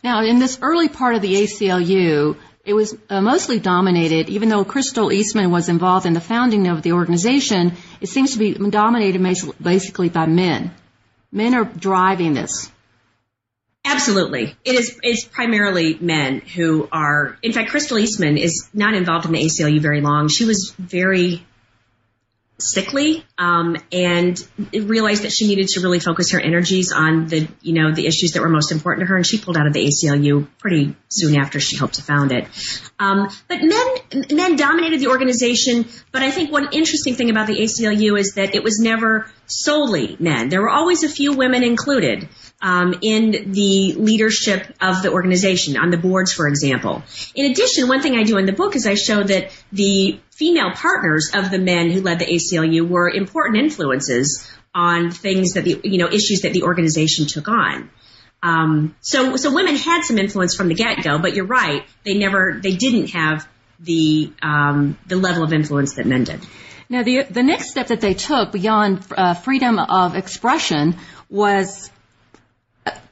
Now, 0.01 0.23
in 0.23 0.39
this 0.39 0.57
early 0.61 0.87
part 0.87 1.15
of 1.15 1.21
the 1.21 1.33
ACLU, 1.33 2.37
it 2.63 2.73
was 2.73 2.95
uh, 3.09 3.19
mostly 3.19 3.59
dominated, 3.59 4.29
even 4.29 4.47
though 4.47 4.63
Crystal 4.63 5.11
Eastman 5.11 5.51
was 5.51 5.67
involved 5.67 6.05
in 6.05 6.13
the 6.13 6.21
founding 6.21 6.67
of 6.69 6.83
the 6.83 6.93
organization, 6.93 7.73
it 7.99 8.07
seems 8.07 8.31
to 8.31 8.39
be 8.39 8.53
dominated 8.53 9.21
basically 9.61 10.07
by 10.07 10.25
men. 10.25 10.71
Men 11.33 11.53
are 11.53 11.65
driving 11.65 12.33
this. 12.33 12.71
Absolutely. 13.83 14.55
It 14.63 14.75
is 14.75 14.97
it's 15.03 15.25
primarily 15.25 15.97
men 15.99 16.39
who 16.39 16.87
are 16.93 17.37
in 17.41 17.51
fact 17.51 17.71
Crystal 17.71 17.97
Eastman 17.97 18.37
is 18.37 18.69
not 18.73 18.93
involved 18.93 19.25
in 19.25 19.33
the 19.33 19.43
ACLU 19.43 19.81
very 19.81 19.99
long. 19.99 20.29
She 20.29 20.45
was 20.45 20.73
very 20.79 21.45
sickly 22.61 23.25
um, 23.37 23.75
and 23.91 24.39
realized 24.73 25.23
that 25.23 25.31
she 25.31 25.47
needed 25.47 25.67
to 25.67 25.81
really 25.81 25.99
focus 25.99 26.31
her 26.31 26.39
energies 26.39 26.91
on 26.91 27.27
the 27.27 27.47
you 27.61 27.73
know 27.73 27.93
the 27.93 28.07
issues 28.07 28.33
that 28.33 28.41
were 28.41 28.49
most 28.49 28.71
important 28.71 29.05
to 29.05 29.09
her 29.09 29.15
and 29.15 29.25
she 29.25 29.37
pulled 29.37 29.57
out 29.57 29.67
of 29.67 29.73
the 29.73 29.85
ACLU 29.85 30.47
pretty 30.57 30.95
soon 31.09 31.35
after 31.35 31.59
she 31.59 31.77
helped 31.77 31.95
to 31.95 32.01
found 32.01 32.31
it 32.31 32.47
um, 32.99 33.29
but 33.47 33.59
men 33.61 34.27
men 34.31 34.55
dominated 34.55 34.99
the 34.99 35.07
organization 35.07 35.85
but 36.11 36.21
I 36.21 36.31
think 36.31 36.51
one 36.51 36.69
interesting 36.71 37.15
thing 37.15 37.29
about 37.29 37.47
the 37.47 37.59
ACLU 37.59 38.19
is 38.19 38.33
that 38.35 38.55
it 38.55 38.63
was 38.63 38.79
never 38.79 39.29
solely 39.47 40.15
men 40.19 40.49
there 40.49 40.61
were 40.61 40.69
always 40.69 41.03
a 41.03 41.09
few 41.09 41.33
women 41.33 41.63
included 41.63 42.29
um, 42.61 42.95
in 43.01 43.51
the 43.51 43.93
leadership 43.93 44.67
of 44.79 45.01
the 45.01 45.11
organization, 45.11 45.77
on 45.77 45.89
the 45.89 45.97
boards, 45.97 46.31
for 46.31 46.47
example. 46.47 47.03
In 47.35 47.51
addition, 47.51 47.87
one 47.87 48.01
thing 48.01 48.15
I 48.15 48.23
do 48.23 48.37
in 48.37 48.45
the 48.45 48.53
book 48.53 48.75
is 48.75 48.85
I 48.85 48.95
show 48.95 49.23
that 49.23 49.51
the 49.71 50.19
female 50.41 50.71
partners 50.71 51.29
of 51.35 51.51
the 51.51 51.59
men 51.59 51.91
who 51.91 52.01
led 52.01 52.17
the 52.17 52.25
ACLU 52.25 52.89
were 52.89 53.07
important 53.07 53.59
influences 53.59 54.51
on 54.73 55.11
things 55.11 55.53
that 55.53 55.63
the, 55.63 55.79
you 55.83 55.99
know, 55.99 56.07
issues 56.07 56.41
that 56.41 56.51
the 56.51 56.63
organization 56.63 57.27
took 57.27 57.47
on. 57.47 57.91
Um, 58.41 58.95
so, 59.01 59.35
so 59.35 59.53
women 59.53 59.75
had 59.75 60.01
some 60.01 60.17
influence 60.17 60.55
from 60.55 60.67
the 60.69 60.73
get-go, 60.73 61.19
but 61.19 61.35
you're 61.35 61.45
right, 61.45 61.83
they 62.03 62.15
never, 62.15 62.59
they 62.59 62.75
didn't 62.75 63.11
have 63.11 63.47
the 63.79 64.33
um, 64.41 64.97
the 65.07 65.15
level 65.15 65.43
of 65.43 65.53
influence 65.53 65.95
that 65.95 66.05
men 66.05 66.23
did. 66.23 66.39
Now, 66.89 67.03
the 67.03 67.23
the 67.23 67.43
next 67.43 67.71
step 67.71 67.87
that 67.87 68.01
they 68.01 68.13
took 68.13 68.51
beyond 68.51 69.05
uh, 69.15 69.33
freedom 69.33 69.79
of 69.79 70.15
expression 70.15 70.95
was 71.29 71.89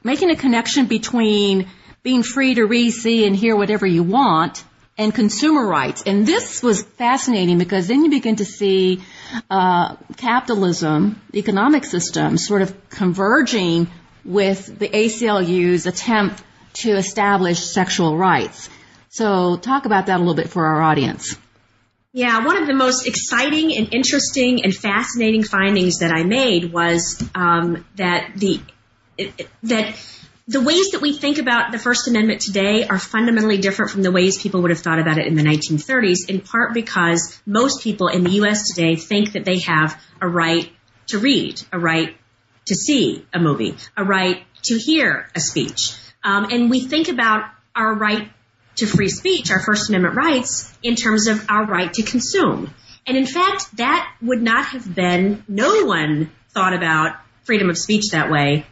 making 0.02 0.30
a 0.30 0.36
connection 0.36 0.86
between 0.86 1.68
being 2.02 2.22
free 2.22 2.54
to 2.54 2.64
read, 2.64 2.92
see, 2.92 3.26
and 3.26 3.34
hear 3.34 3.56
whatever 3.56 3.86
you 3.86 4.04
want 4.04 4.64
and 5.00 5.14
consumer 5.14 5.66
rights. 5.66 6.02
And 6.04 6.26
this 6.26 6.62
was 6.62 6.82
fascinating 6.82 7.56
because 7.56 7.88
then 7.88 8.04
you 8.04 8.10
begin 8.10 8.36
to 8.36 8.44
see 8.44 9.02
uh, 9.48 9.96
capitalism, 10.18 11.22
economic 11.34 11.86
system, 11.86 12.36
sort 12.36 12.60
of 12.60 12.90
converging 12.90 13.88
with 14.26 14.78
the 14.78 14.86
ACLU's 14.86 15.86
attempt 15.86 16.42
to 16.74 16.90
establish 16.90 17.60
sexual 17.60 18.18
rights. 18.18 18.68
So 19.08 19.56
talk 19.56 19.86
about 19.86 20.06
that 20.06 20.16
a 20.16 20.18
little 20.18 20.34
bit 20.34 20.50
for 20.50 20.66
our 20.66 20.82
audience. 20.82 21.34
Yeah, 22.12 22.44
one 22.44 22.58
of 22.58 22.66
the 22.66 22.74
most 22.74 23.06
exciting 23.06 23.74
and 23.74 23.94
interesting 23.94 24.64
and 24.64 24.74
fascinating 24.74 25.44
findings 25.44 26.00
that 26.00 26.12
I 26.12 26.24
made 26.24 26.70
was 26.70 27.24
um, 27.34 27.86
that 27.96 28.32
the 28.36 28.60
that 29.62 29.94
the 30.50 30.60
ways 30.60 30.90
that 30.90 31.00
we 31.00 31.16
think 31.16 31.38
about 31.38 31.70
the 31.70 31.78
First 31.78 32.08
Amendment 32.08 32.40
today 32.40 32.84
are 32.84 32.98
fundamentally 32.98 33.58
different 33.58 33.92
from 33.92 34.02
the 34.02 34.10
ways 34.10 34.42
people 34.42 34.62
would 34.62 34.72
have 34.72 34.80
thought 34.80 34.98
about 34.98 35.16
it 35.16 35.28
in 35.28 35.36
the 35.36 35.44
1930s, 35.44 36.28
in 36.28 36.40
part 36.40 36.74
because 36.74 37.40
most 37.46 37.84
people 37.84 38.08
in 38.08 38.24
the 38.24 38.30
U.S. 38.30 38.74
today 38.74 38.96
think 38.96 39.34
that 39.34 39.44
they 39.44 39.60
have 39.60 39.96
a 40.20 40.26
right 40.26 40.68
to 41.06 41.20
read, 41.20 41.62
a 41.70 41.78
right 41.78 42.16
to 42.66 42.74
see 42.74 43.24
a 43.32 43.38
movie, 43.38 43.76
a 43.96 44.02
right 44.02 44.42
to 44.64 44.76
hear 44.76 45.30
a 45.36 45.40
speech. 45.40 45.94
Um, 46.24 46.46
and 46.50 46.68
we 46.68 46.80
think 46.80 47.06
about 47.06 47.44
our 47.76 47.94
right 47.94 48.28
to 48.74 48.86
free 48.86 49.08
speech, 49.08 49.52
our 49.52 49.60
First 49.60 49.88
Amendment 49.88 50.16
rights, 50.16 50.76
in 50.82 50.96
terms 50.96 51.28
of 51.28 51.48
our 51.48 51.64
right 51.64 51.92
to 51.94 52.02
consume. 52.02 52.74
And 53.06 53.16
in 53.16 53.26
fact, 53.26 53.76
that 53.76 54.12
would 54.20 54.42
not 54.42 54.66
have 54.66 54.92
been, 54.92 55.44
no 55.46 55.84
one 55.84 56.32
thought 56.48 56.74
about 56.74 57.14
freedom 57.44 57.70
of 57.70 57.78
speech 57.78 58.10
that 58.10 58.32
way 58.32 58.66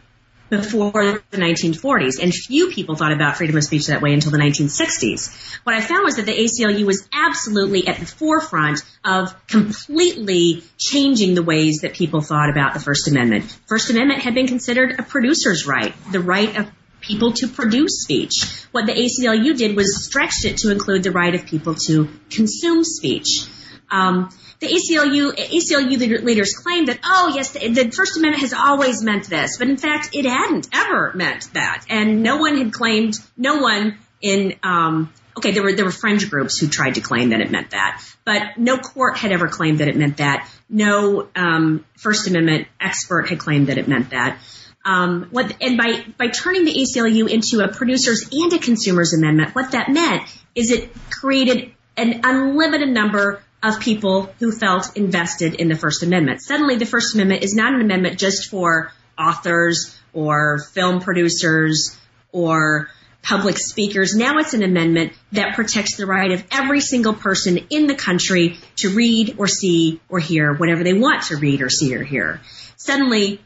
before 0.49 1.21
the 1.29 1.37
1940s, 1.37 2.21
and 2.21 2.33
few 2.33 2.69
people 2.71 2.95
thought 2.95 3.11
about 3.11 3.37
freedom 3.37 3.57
of 3.57 3.63
speech 3.63 3.87
that 3.87 4.01
way 4.01 4.13
until 4.13 4.31
the 4.31 4.37
1960s. 4.37 5.59
What 5.63 5.75
I 5.75 5.81
found 5.81 6.03
was 6.03 6.15
that 6.15 6.25
the 6.25 6.33
ACLU 6.33 6.85
was 6.85 7.07
absolutely 7.13 7.87
at 7.87 7.99
the 7.99 8.05
forefront 8.05 8.81
of 9.03 9.35
completely 9.47 10.63
changing 10.77 11.35
the 11.35 11.43
ways 11.43 11.79
that 11.81 11.93
people 11.93 12.21
thought 12.21 12.49
about 12.49 12.73
the 12.73 12.79
First 12.79 13.07
Amendment. 13.07 13.57
First 13.67 13.89
Amendment 13.89 14.21
had 14.21 14.33
been 14.33 14.47
considered 14.47 14.99
a 14.99 15.03
producer's 15.03 15.67
right, 15.67 15.93
the 16.11 16.19
right 16.19 16.57
of 16.57 16.71
people 17.01 17.33
to 17.33 17.47
produce 17.47 18.01
speech. 18.01 18.43
What 18.71 18.85
the 18.85 18.93
ACLU 18.93 19.57
did 19.57 19.75
was 19.75 20.05
stretched 20.05 20.45
it 20.45 20.57
to 20.57 20.71
include 20.71 21.03
the 21.03 21.11
right 21.11 21.33
of 21.33 21.45
people 21.45 21.75
to 21.87 22.09
consume 22.29 22.83
speech. 22.83 23.45
Um, 23.89 24.29
the 24.59 24.67
ACLU, 24.67 25.35
ACLU 25.35 26.23
leaders 26.23 26.53
claim 26.53 26.85
that, 26.87 26.99
oh 27.03 27.31
yes, 27.33 27.51
the, 27.51 27.69
the, 27.69 27.91
First 27.91 28.17
Amendment 28.17 28.41
has 28.41 28.53
always 28.53 29.01
meant 29.01 29.29
this, 29.29 29.57
but 29.57 29.69
in 29.69 29.77
fact 29.77 30.09
it 30.13 30.25
hadn't 30.25 30.67
ever 30.73 31.13
meant 31.15 31.53
that. 31.53 31.85
And 31.89 32.23
no 32.23 32.37
one 32.37 32.57
had 32.57 32.73
claimed, 32.73 33.15
no 33.37 33.59
one 33.59 33.97
in, 34.21 34.55
um, 34.63 35.13
okay, 35.37 35.51
there 35.51 35.63
were, 35.63 35.73
there 35.73 35.85
were 35.85 35.91
fringe 35.91 36.29
groups 36.29 36.59
who 36.59 36.67
tried 36.67 36.95
to 36.95 37.01
claim 37.01 37.29
that 37.29 37.39
it 37.39 37.51
meant 37.51 37.71
that, 37.71 38.03
but 38.25 38.57
no 38.57 38.77
court 38.77 39.17
had 39.17 39.31
ever 39.31 39.47
claimed 39.47 39.79
that 39.79 39.87
it 39.87 39.95
meant 39.95 40.17
that. 40.17 40.49
No, 40.69 41.29
um, 41.35 41.85
First 41.97 42.27
Amendment 42.27 42.67
expert 42.81 43.29
had 43.29 43.39
claimed 43.39 43.67
that 43.67 43.77
it 43.77 43.87
meant 43.87 44.09
that. 44.09 44.39
Um, 44.83 45.27
what, 45.31 45.55
and 45.61 45.77
by, 45.77 46.05
by 46.17 46.27
turning 46.27 46.65
the 46.65 46.73
ACLU 46.73 47.29
into 47.29 47.63
a 47.63 47.69
producers 47.69 48.27
and 48.31 48.51
a 48.51 48.59
consumers 48.59 49.13
amendment, 49.13 49.55
what 49.55 49.71
that 49.71 49.89
meant 49.89 50.23
is 50.53 50.71
it 50.71 50.89
created 51.09 51.71
an 51.95 52.21
unlimited 52.23 52.89
number 52.89 53.41
of 53.61 53.79
people 53.79 54.31
who 54.39 54.51
felt 54.51 54.95
invested 54.95 55.55
in 55.55 55.67
the 55.67 55.75
First 55.75 56.03
Amendment. 56.03 56.41
Suddenly, 56.41 56.77
the 56.77 56.85
First 56.85 57.15
Amendment 57.15 57.43
is 57.43 57.53
not 57.53 57.73
an 57.73 57.81
amendment 57.81 58.17
just 58.19 58.49
for 58.49 58.91
authors 59.17 59.97
or 60.13 60.59
film 60.73 61.01
producers 61.01 61.97
or 62.31 62.89
public 63.21 63.57
speakers. 63.57 64.15
Now 64.15 64.37
it's 64.37 64.53
an 64.53 64.63
amendment 64.63 65.13
that 65.33 65.55
protects 65.55 65.97
the 65.97 66.05
right 66.05 66.31
of 66.31 66.43
every 66.51 66.79
single 66.79 67.13
person 67.13 67.57
in 67.69 67.87
the 67.87 67.95
country 67.95 68.57
to 68.77 68.89
read 68.89 69.35
or 69.37 69.47
see 69.47 69.99
or 70.07 70.19
hear 70.19 70.53
whatever 70.53 70.83
they 70.83 70.93
want 70.93 71.23
to 71.23 71.37
read 71.37 71.61
or 71.61 71.69
see 71.69 71.93
or 71.95 72.03
hear. 72.03 72.39
Suddenly, 72.77 73.41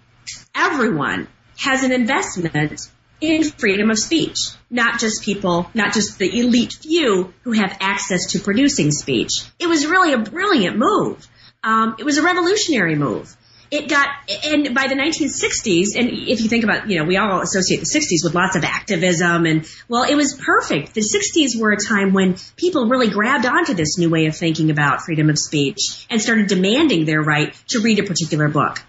everyone 0.54 1.28
has 1.58 1.84
an 1.84 1.92
investment 1.92 2.88
in 3.22 3.44
freedom 3.44 3.90
of 3.90 3.98
speech, 3.98 4.38
not 4.70 5.00
just 5.00 5.24
people, 5.24 5.70
not 5.74 5.94
just 5.94 6.20
the 6.20 6.40
elite 6.40 6.74
few 6.74 7.34
who 7.44 7.52
have 7.54 7.78
access 7.80 8.32
to 8.32 8.40
producing 8.40 8.92
speech. 8.92 9.32
It 9.60 9.68
was 9.68 9.86
really 9.86 10.14
a 10.14 10.18
brilliant 10.18 10.78
move. 10.78 11.28
Um, 11.64 11.96
it 11.98 12.04
was 12.04 12.18
a 12.18 12.24
revolutionary 12.24 12.96
move. 12.96 13.36
It 13.72 13.90
got, 13.90 14.08
and 14.46 14.76
by 14.76 14.88
the 14.88 14.94
1960s, 14.94 15.98
and 15.98 16.10
if 16.12 16.42
you 16.42 16.48
think 16.48 16.64
about, 16.64 16.92
you 16.92 17.00
know, 17.00 17.06
we 17.06 17.18
all 17.18 17.42
associate 17.42 17.80
the 17.80 17.88
60s 17.88 18.24
with 18.24 18.36
lots 18.36 18.56
of 18.56 18.64
activism 18.64 19.48
and, 19.48 19.68
well, 19.88 20.04
it 20.04 20.14
was 20.14 20.40
perfect. 20.46 20.94
The 20.94 21.02
60s 21.02 21.60
were 21.60 21.72
a 21.72 21.78
time 21.78 22.14
when 22.14 22.36
people 22.56 22.88
really 22.88 23.10
grabbed 23.10 23.48
onto 23.48 23.74
this 23.74 23.98
new 23.98 24.12
way 24.12 24.28
of 24.28 24.36
thinking 24.36 24.70
about 24.70 25.02
freedom 25.02 25.32
of 25.32 25.40
speech 25.40 26.06
and 26.12 26.22
started 26.22 26.48
demanding 26.48 27.06
their 27.06 27.22
right 27.22 27.56
to 27.70 27.80
read 27.80 27.98
a 27.98 28.04
particular 28.04 28.48
book. 28.48 28.80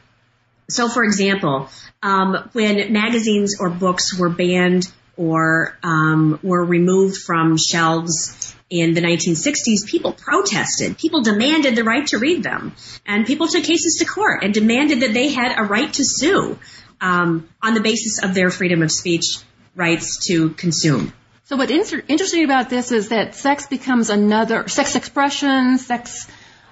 So, 0.69 0.89
for 0.89 1.05
example, 1.05 1.69
um, 2.03 2.49
when 2.53 2.93
magazines 2.93 3.57
or 3.61 3.71
books 3.71 4.19
were 4.19 4.29
banned 4.29 4.91
or 5.17 5.77
um, 5.83 6.39
were 6.43 6.65
removed 6.65 7.19
from 7.19 7.57
shelves 7.57 8.55
in 8.71 8.95
the 8.95 9.01
1960s, 9.01 9.87
people 9.87 10.13
protested. 10.13 10.99
People 10.99 11.23
demanded 11.23 11.77
the 11.77 11.85
right 11.85 12.07
to 12.09 12.19
read 12.19 12.43
them, 12.43 12.75
and 13.07 13.27
people 13.27 13.47
took 13.47 13.65
cases 13.65 13.99
to 14.01 14.05
court 14.05 14.43
and 14.43 14.53
demanded 14.53 15.01
that 15.01 15.13
they 15.13 15.29
had 15.29 15.59
a 15.59 15.63
right 15.63 15.93
to 15.93 16.03
sue 16.05 16.59
um, 17.01 17.49
on 17.63 17.75
the 17.75 17.81
basis 17.81 18.23
of 18.23 18.35
their 18.35 18.51
freedom 18.51 18.83
of 18.83 18.91
speech 18.91 19.39
rights 19.75 20.27
to 20.27 20.51
consume. 20.51 21.13
So, 21.45 21.57
what's 21.57 21.71
inter- 21.71 22.03
interesting 22.09 22.45
about 22.45 22.71
this 22.71 22.91
is 22.91 23.11
that 23.11 23.35
sex 23.35 23.67
becomes 23.67 24.09
another 24.09 24.67
sex 24.69 24.97
expression, 24.97 25.79
sex 25.79 26.27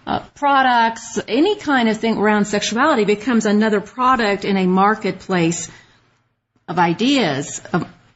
uh, 0.07 0.21
products, 0.35 1.19
any 1.29 1.57
kind 1.57 1.89
of 1.89 1.97
thing 1.99 2.19
around 2.19 2.47
sexuality 2.47 3.05
becomes 3.05 3.47
another 3.47 3.81
product 3.81 4.45
in 4.45 4.57
a 4.57 4.67
marketplace 4.67 5.71
of 6.69 6.79
ideas 6.79 7.61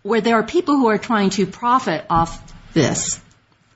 where 0.03 0.21
there 0.21 0.37
are 0.37 0.43
people 0.43 0.77
who 0.77 0.89
are 0.89 0.99
trying 0.99 1.31
to 1.31 1.47
profit 1.47 2.05
off 2.11 2.53
this. 2.73 3.21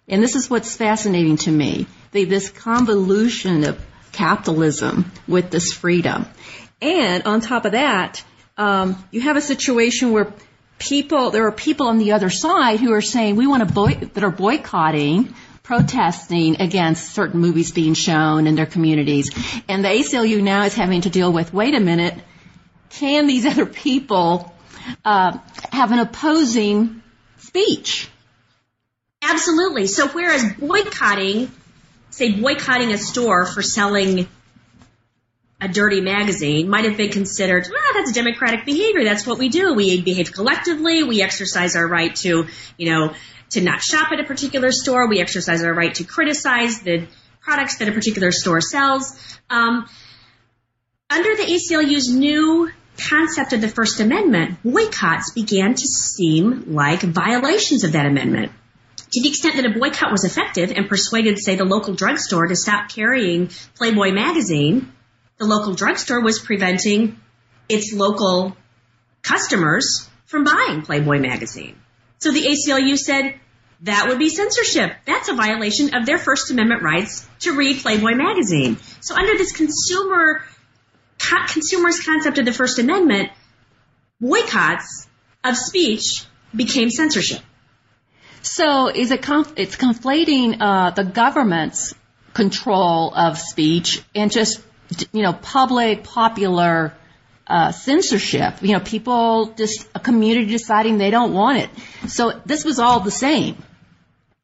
And 0.09 0.23
this 0.23 0.35
is 0.35 0.51
what's 0.51 0.77
fascinating 0.77 1.37
to 1.38 1.51
me. 1.51 1.87
The, 2.12 2.25
this 2.25 2.51
convolution 2.51 3.64
of 3.64 3.85
capitalism 4.12 5.12
with 5.29 5.51
this 5.51 5.73
freedom. 5.73 6.27
And 6.83 7.25
on 7.25 7.40
top 7.40 7.64
of 7.64 7.73
that, 7.73 8.25
um, 8.57 9.03
you 9.11 9.20
have 9.20 9.37
a 9.37 9.40
situation 9.40 10.12
where 10.12 10.33
people, 10.79 11.31
there 11.31 11.46
are 11.46 11.53
people 11.53 11.87
on 11.87 11.99
the 11.99 12.12
other 12.12 12.31
side 12.31 12.81
who 12.81 12.92
are 12.92 13.01
saying 13.01 13.37
we 13.37 13.46
want 13.46 13.66
to 13.66 13.73
boy, 13.73 13.94
that 14.14 14.25
are 14.25 14.31
boycotting 14.31 15.35
protesting 15.62 16.61
against 16.61 17.14
certain 17.14 17.40
movies 17.40 17.70
being 17.70 17.94
shown 17.94 18.46
in 18.46 18.55
their 18.55 18.66
communities. 18.66 19.31
And 19.68 19.85
the 19.85 19.88
ACLU 19.88 20.42
now 20.42 20.64
is 20.64 20.75
having 20.75 21.03
to 21.03 21.11
deal 21.11 21.33
with, 21.33 21.53
wait 21.53 21.75
a 21.75 21.81
minute, 21.81 22.14
can 22.90 23.27
these 23.27 23.46
other 23.53 23.66
people 23.66 24.53
uh, 25.05 25.38
have 25.73 25.92
an 25.92 25.99
opposing 25.99 27.03
speech? 27.38 28.09
Absolutely. 29.23 29.87
So 29.87 30.09
whereas 30.09 30.44
boycotting, 30.55 31.51
say 32.11 32.33
boycotting 32.33 32.92
a 32.92 32.99
store 32.99 33.46
for 33.46 33.62
selling 33.62 34.27
a 35.61 35.68
dirty 35.68 36.01
magazine 36.01 36.70
might 36.70 36.87
have 36.87 36.96
been 36.96 37.11
considered, 37.11 37.68
well, 37.70 37.92
that's 37.94 38.12
democratic 38.12 38.64
behavior. 38.64 39.05
That's 39.05 39.27
what 39.27 39.38
we 39.38 39.51
do. 39.51 39.75
We 39.75 40.01
behave 40.01 40.33
collectively. 40.33 41.03
We 41.03 41.23
exercise 41.23 41.77
our 41.77 41.87
right 41.87 42.16
to, 42.16 42.46
you 42.79 42.90
know, 42.90 43.14
to 43.51 43.61
not 43.61 43.81
shop 43.83 44.13
at 44.13 44.21
a 44.21 44.25
particular 44.25 44.73
store. 44.73 45.09
We 45.09 45.21
exercise 45.21 45.63
our 45.63 45.75
right 45.75 45.95
to 45.97 46.05
criticize 46.05 46.81
the 46.81 47.07
products 47.41 47.79
that 47.79 47.89
a 47.89 47.93
particular 47.93 48.33
store 48.33 48.61
sells. 48.61 49.19
Um, 49.49 49.89
under 51.09 51.37
the 51.37 51.43
ACLU's 51.43 52.09
new 52.09 52.71
concept 52.97 53.53
of 53.53 53.61
the 53.61 53.69
First 53.69 54.01
Amendment, 54.01 54.59
boycotts 54.63 55.33
began 55.33 55.75
to 55.75 55.87
seem 55.87 56.73
like 56.73 57.01
violations 57.01 57.85
of 57.85 57.93
that 57.93 58.07
amendment. 58.07 58.53
To 59.13 59.23
the 59.23 59.29
extent 59.29 59.57
that 59.57 59.67
a 59.67 59.77
boycott 59.77 60.13
was 60.13 60.25
effective 60.25 60.71
and 60.71 60.89
persuaded, 60.89 61.39
say, 61.39 61.57
the 61.57 61.65
local 61.65 61.95
drugstore 61.95 62.47
to 62.47 62.55
stop 62.55 62.91
carrying 62.91 63.51
Playboy 63.75 64.13
magazine, 64.13 64.93
the 65.39 65.47
local 65.47 65.75
drugstore 65.75 66.21
was 66.21 66.39
preventing 66.39 67.19
its 67.69 67.93
local 67.93 68.57
customers 69.23 70.09
from 70.27 70.45
buying 70.45 70.83
Playboy 70.83 71.19
magazine. 71.19 71.77
So 72.20 72.33
the 72.33 72.42
ACLU 72.42 72.96
said 72.96 73.35
that 73.83 74.09
would 74.09 74.18
be 74.18 74.28
censorship. 74.28 74.92
That's 75.06 75.28
a 75.28 75.35
violation 75.35 75.94
of 75.94 76.04
their 76.04 76.18
First 76.18 76.50
Amendment 76.50 76.83
rights 76.83 77.26
to 77.40 77.52
read 77.52 77.78
Playboy 77.78 78.14
magazine. 78.14 78.76
So 79.00 79.14
under 79.14 79.37
this 79.38 79.52
consumer 79.52 80.44
co- 81.18 81.46
consumer's 81.48 82.00
concept 82.00 82.38
of 82.38 82.44
the 82.44 82.52
First 82.52 82.78
Amendment, 82.78 83.30
boycotts 84.20 85.09
of 85.42 85.56
speech 85.56 86.24
became 86.54 86.90
censorship. 86.90 87.40
So 88.42 88.88
is 88.88 89.11
it 89.11 89.22
conf- 89.22 89.54
it's 89.56 89.76
conflating 89.76 90.56
uh, 90.61 90.90
the 90.90 91.04
government's 91.04 91.94
control 92.35 93.14
of 93.14 93.38
speech 93.38 94.02
and 94.14 94.30
just 94.30 94.61
you 95.12 95.22
know 95.22 95.33
public 95.33 96.04
popular 96.04 96.94
uh, 97.51 97.73
censorship. 97.73 98.63
You 98.63 98.73
know, 98.73 98.81
people 98.81 99.53
just 99.57 99.89
a 99.95 100.01
community 100.01 100.47
deciding 100.47 100.99
they 100.99 101.11
don't 101.11 101.35
want 101.35 101.59
it. 101.59 101.71
So 102.09 102.41
this 102.47 102.65
was 102.65 102.79
all 102.79 103.01
the 103.01 103.11
same. 103.11 103.57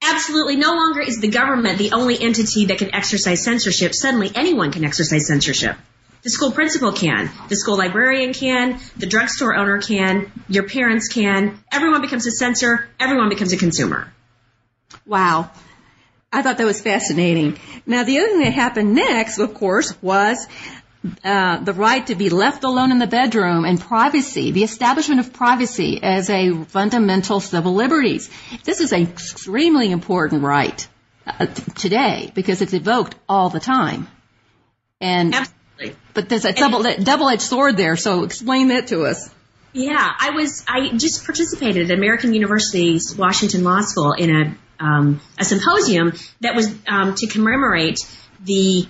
Absolutely. 0.02 0.56
No 0.56 0.74
longer 0.74 1.00
is 1.00 1.20
the 1.20 1.28
government 1.28 1.78
the 1.78 1.92
only 1.92 2.20
entity 2.20 2.66
that 2.66 2.78
can 2.78 2.94
exercise 2.94 3.42
censorship. 3.42 3.94
Suddenly 3.94 4.30
anyone 4.34 4.72
can 4.72 4.84
exercise 4.84 5.26
censorship. 5.26 5.76
The 6.22 6.30
school 6.30 6.50
principal 6.50 6.92
can. 6.92 7.30
The 7.48 7.56
school 7.56 7.78
librarian 7.78 8.34
can. 8.34 8.80
The 8.96 9.06
drugstore 9.06 9.54
owner 9.54 9.80
can. 9.80 10.32
Your 10.48 10.68
parents 10.68 11.08
can. 11.08 11.62
Everyone 11.70 12.02
becomes 12.02 12.26
a 12.26 12.32
censor. 12.32 12.88
Everyone 12.98 13.28
becomes 13.28 13.52
a 13.52 13.56
consumer. 13.56 14.12
Wow. 15.06 15.50
I 16.32 16.42
thought 16.42 16.58
that 16.58 16.66
was 16.66 16.80
fascinating. 16.80 17.58
Now, 17.86 18.02
the 18.02 18.18
other 18.18 18.28
thing 18.28 18.40
that 18.40 18.52
happened 18.52 18.94
next, 18.94 19.38
of 19.38 19.54
course, 19.54 19.94
was 20.02 20.46
uh, 21.24 21.58
the 21.58 21.72
right 21.72 22.06
to 22.06 22.14
be 22.14 22.30
left 22.30 22.64
alone 22.64 22.90
in 22.90 22.98
the 22.98 23.06
bedroom 23.06 23.64
and 23.64 23.80
privacy, 23.80 24.50
the 24.52 24.64
establishment 24.64 25.20
of 25.20 25.32
privacy 25.32 26.00
as 26.02 26.30
a 26.30 26.64
fundamental 26.64 27.40
civil 27.40 27.74
liberties. 27.74 28.30
This 28.64 28.80
is 28.80 28.92
an 28.92 29.02
extremely 29.02 29.90
important 29.90 30.42
right 30.42 30.86
uh, 31.26 31.46
today 31.46 32.30
because 32.34 32.62
it's 32.62 32.72
evoked 32.72 33.14
all 33.28 33.50
the 33.50 33.60
time. 33.60 34.08
And 35.00 35.34
Absolutely. 35.34 35.96
but 36.14 36.28
there's 36.28 36.44
a 36.44 36.52
double 36.52 36.82
double-edged 36.82 37.42
sword 37.42 37.76
there. 37.76 37.96
So 37.96 38.24
explain 38.24 38.68
that 38.68 38.88
to 38.88 39.04
us. 39.04 39.30
Yeah, 39.72 40.10
I 40.18 40.30
was. 40.30 40.64
I 40.66 40.96
just 40.96 41.26
participated 41.26 41.90
at 41.90 41.98
American 41.98 42.32
University's 42.32 43.14
Washington 43.14 43.62
Law 43.62 43.82
School 43.82 44.12
in 44.12 44.30
a 44.34 44.56
um, 44.82 45.20
a 45.38 45.44
symposium 45.44 46.14
that 46.40 46.54
was 46.54 46.74
um, 46.88 47.14
to 47.16 47.26
commemorate 47.26 47.98
the 48.42 48.86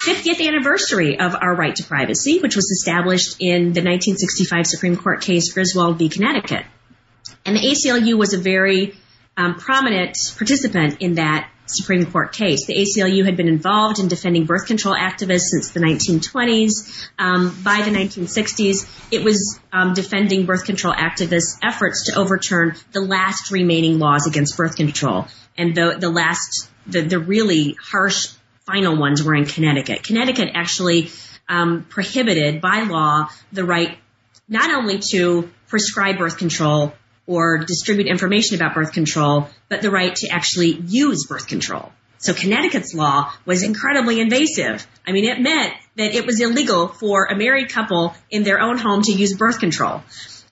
50th 0.00 0.46
anniversary 0.46 1.20
of 1.20 1.34
our 1.34 1.54
right 1.54 1.76
to 1.76 1.84
privacy, 1.84 2.40
which 2.40 2.56
was 2.56 2.70
established 2.70 3.36
in 3.38 3.74
the 3.74 3.82
1965 3.82 4.66
Supreme 4.66 4.96
Court 4.96 5.20
case 5.20 5.52
Griswold 5.52 5.98
v. 5.98 6.08
Connecticut. 6.08 6.64
And 7.44 7.56
the 7.56 7.60
ACLU 7.60 8.16
was 8.16 8.32
a 8.32 8.38
very 8.38 8.94
um, 9.36 9.56
prominent 9.56 10.16
participant 10.36 11.00
in 11.00 11.14
that 11.14 11.50
Supreme 11.66 12.06
Court 12.06 12.32
case. 12.32 12.66
The 12.66 12.74
ACLU 12.74 13.24
had 13.24 13.36
been 13.36 13.48
involved 13.48 13.98
in 13.98 14.08
defending 14.08 14.46
birth 14.46 14.66
control 14.66 14.94
activists 14.94 15.50
since 15.50 15.70
the 15.70 15.80
1920s. 15.80 17.08
Um, 17.18 17.56
by 17.62 17.82
the 17.82 17.90
1960s, 17.90 18.88
it 19.12 19.22
was 19.22 19.60
um, 19.72 19.92
defending 19.92 20.46
birth 20.46 20.64
control 20.64 20.94
activists' 20.94 21.58
efforts 21.62 22.06
to 22.06 22.18
overturn 22.18 22.74
the 22.92 23.00
last 23.02 23.50
remaining 23.50 23.98
laws 23.98 24.26
against 24.26 24.56
birth 24.56 24.76
control. 24.76 25.28
And 25.56 25.74
the, 25.74 25.96
the 25.98 26.10
last, 26.10 26.70
the, 26.86 27.02
the 27.02 27.18
really 27.18 27.76
harsh 27.80 28.28
final 28.70 28.96
ones 28.96 29.22
were 29.22 29.34
in 29.34 29.46
Connecticut. 29.46 30.04
Connecticut 30.04 30.50
actually 30.54 31.10
um, 31.48 31.84
prohibited 31.88 32.60
by 32.60 32.82
law 32.82 33.28
the 33.52 33.64
right 33.64 33.98
not 34.48 34.70
only 34.70 35.00
to 35.10 35.50
prescribe 35.68 36.18
birth 36.18 36.38
control 36.38 36.92
or 37.26 37.58
distribute 37.58 38.06
information 38.06 38.56
about 38.56 38.74
birth 38.74 38.92
control, 38.92 39.48
but 39.68 39.82
the 39.82 39.90
right 39.90 40.14
to 40.16 40.28
actually 40.28 40.80
use 40.86 41.26
birth 41.26 41.46
control. 41.46 41.92
So 42.18 42.34
Connecticut's 42.34 42.94
law 42.94 43.32
was 43.46 43.62
incredibly 43.62 44.20
invasive. 44.20 44.86
I 45.06 45.12
mean, 45.12 45.24
it 45.24 45.40
meant 45.40 45.72
that 45.96 46.14
it 46.14 46.26
was 46.26 46.40
illegal 46.40 46.88
for 46.88 47.26
a 47.26 47.36
married 47.36 47.70
couple 47.70 48.14
in 48.30 48.42
their 48.42 48.60
own 48.60 48.78
home 48.78 49.02
to 49.02 49.12
use 49.12 49.36
birth 49.36 49.58
control. 49.58 50.02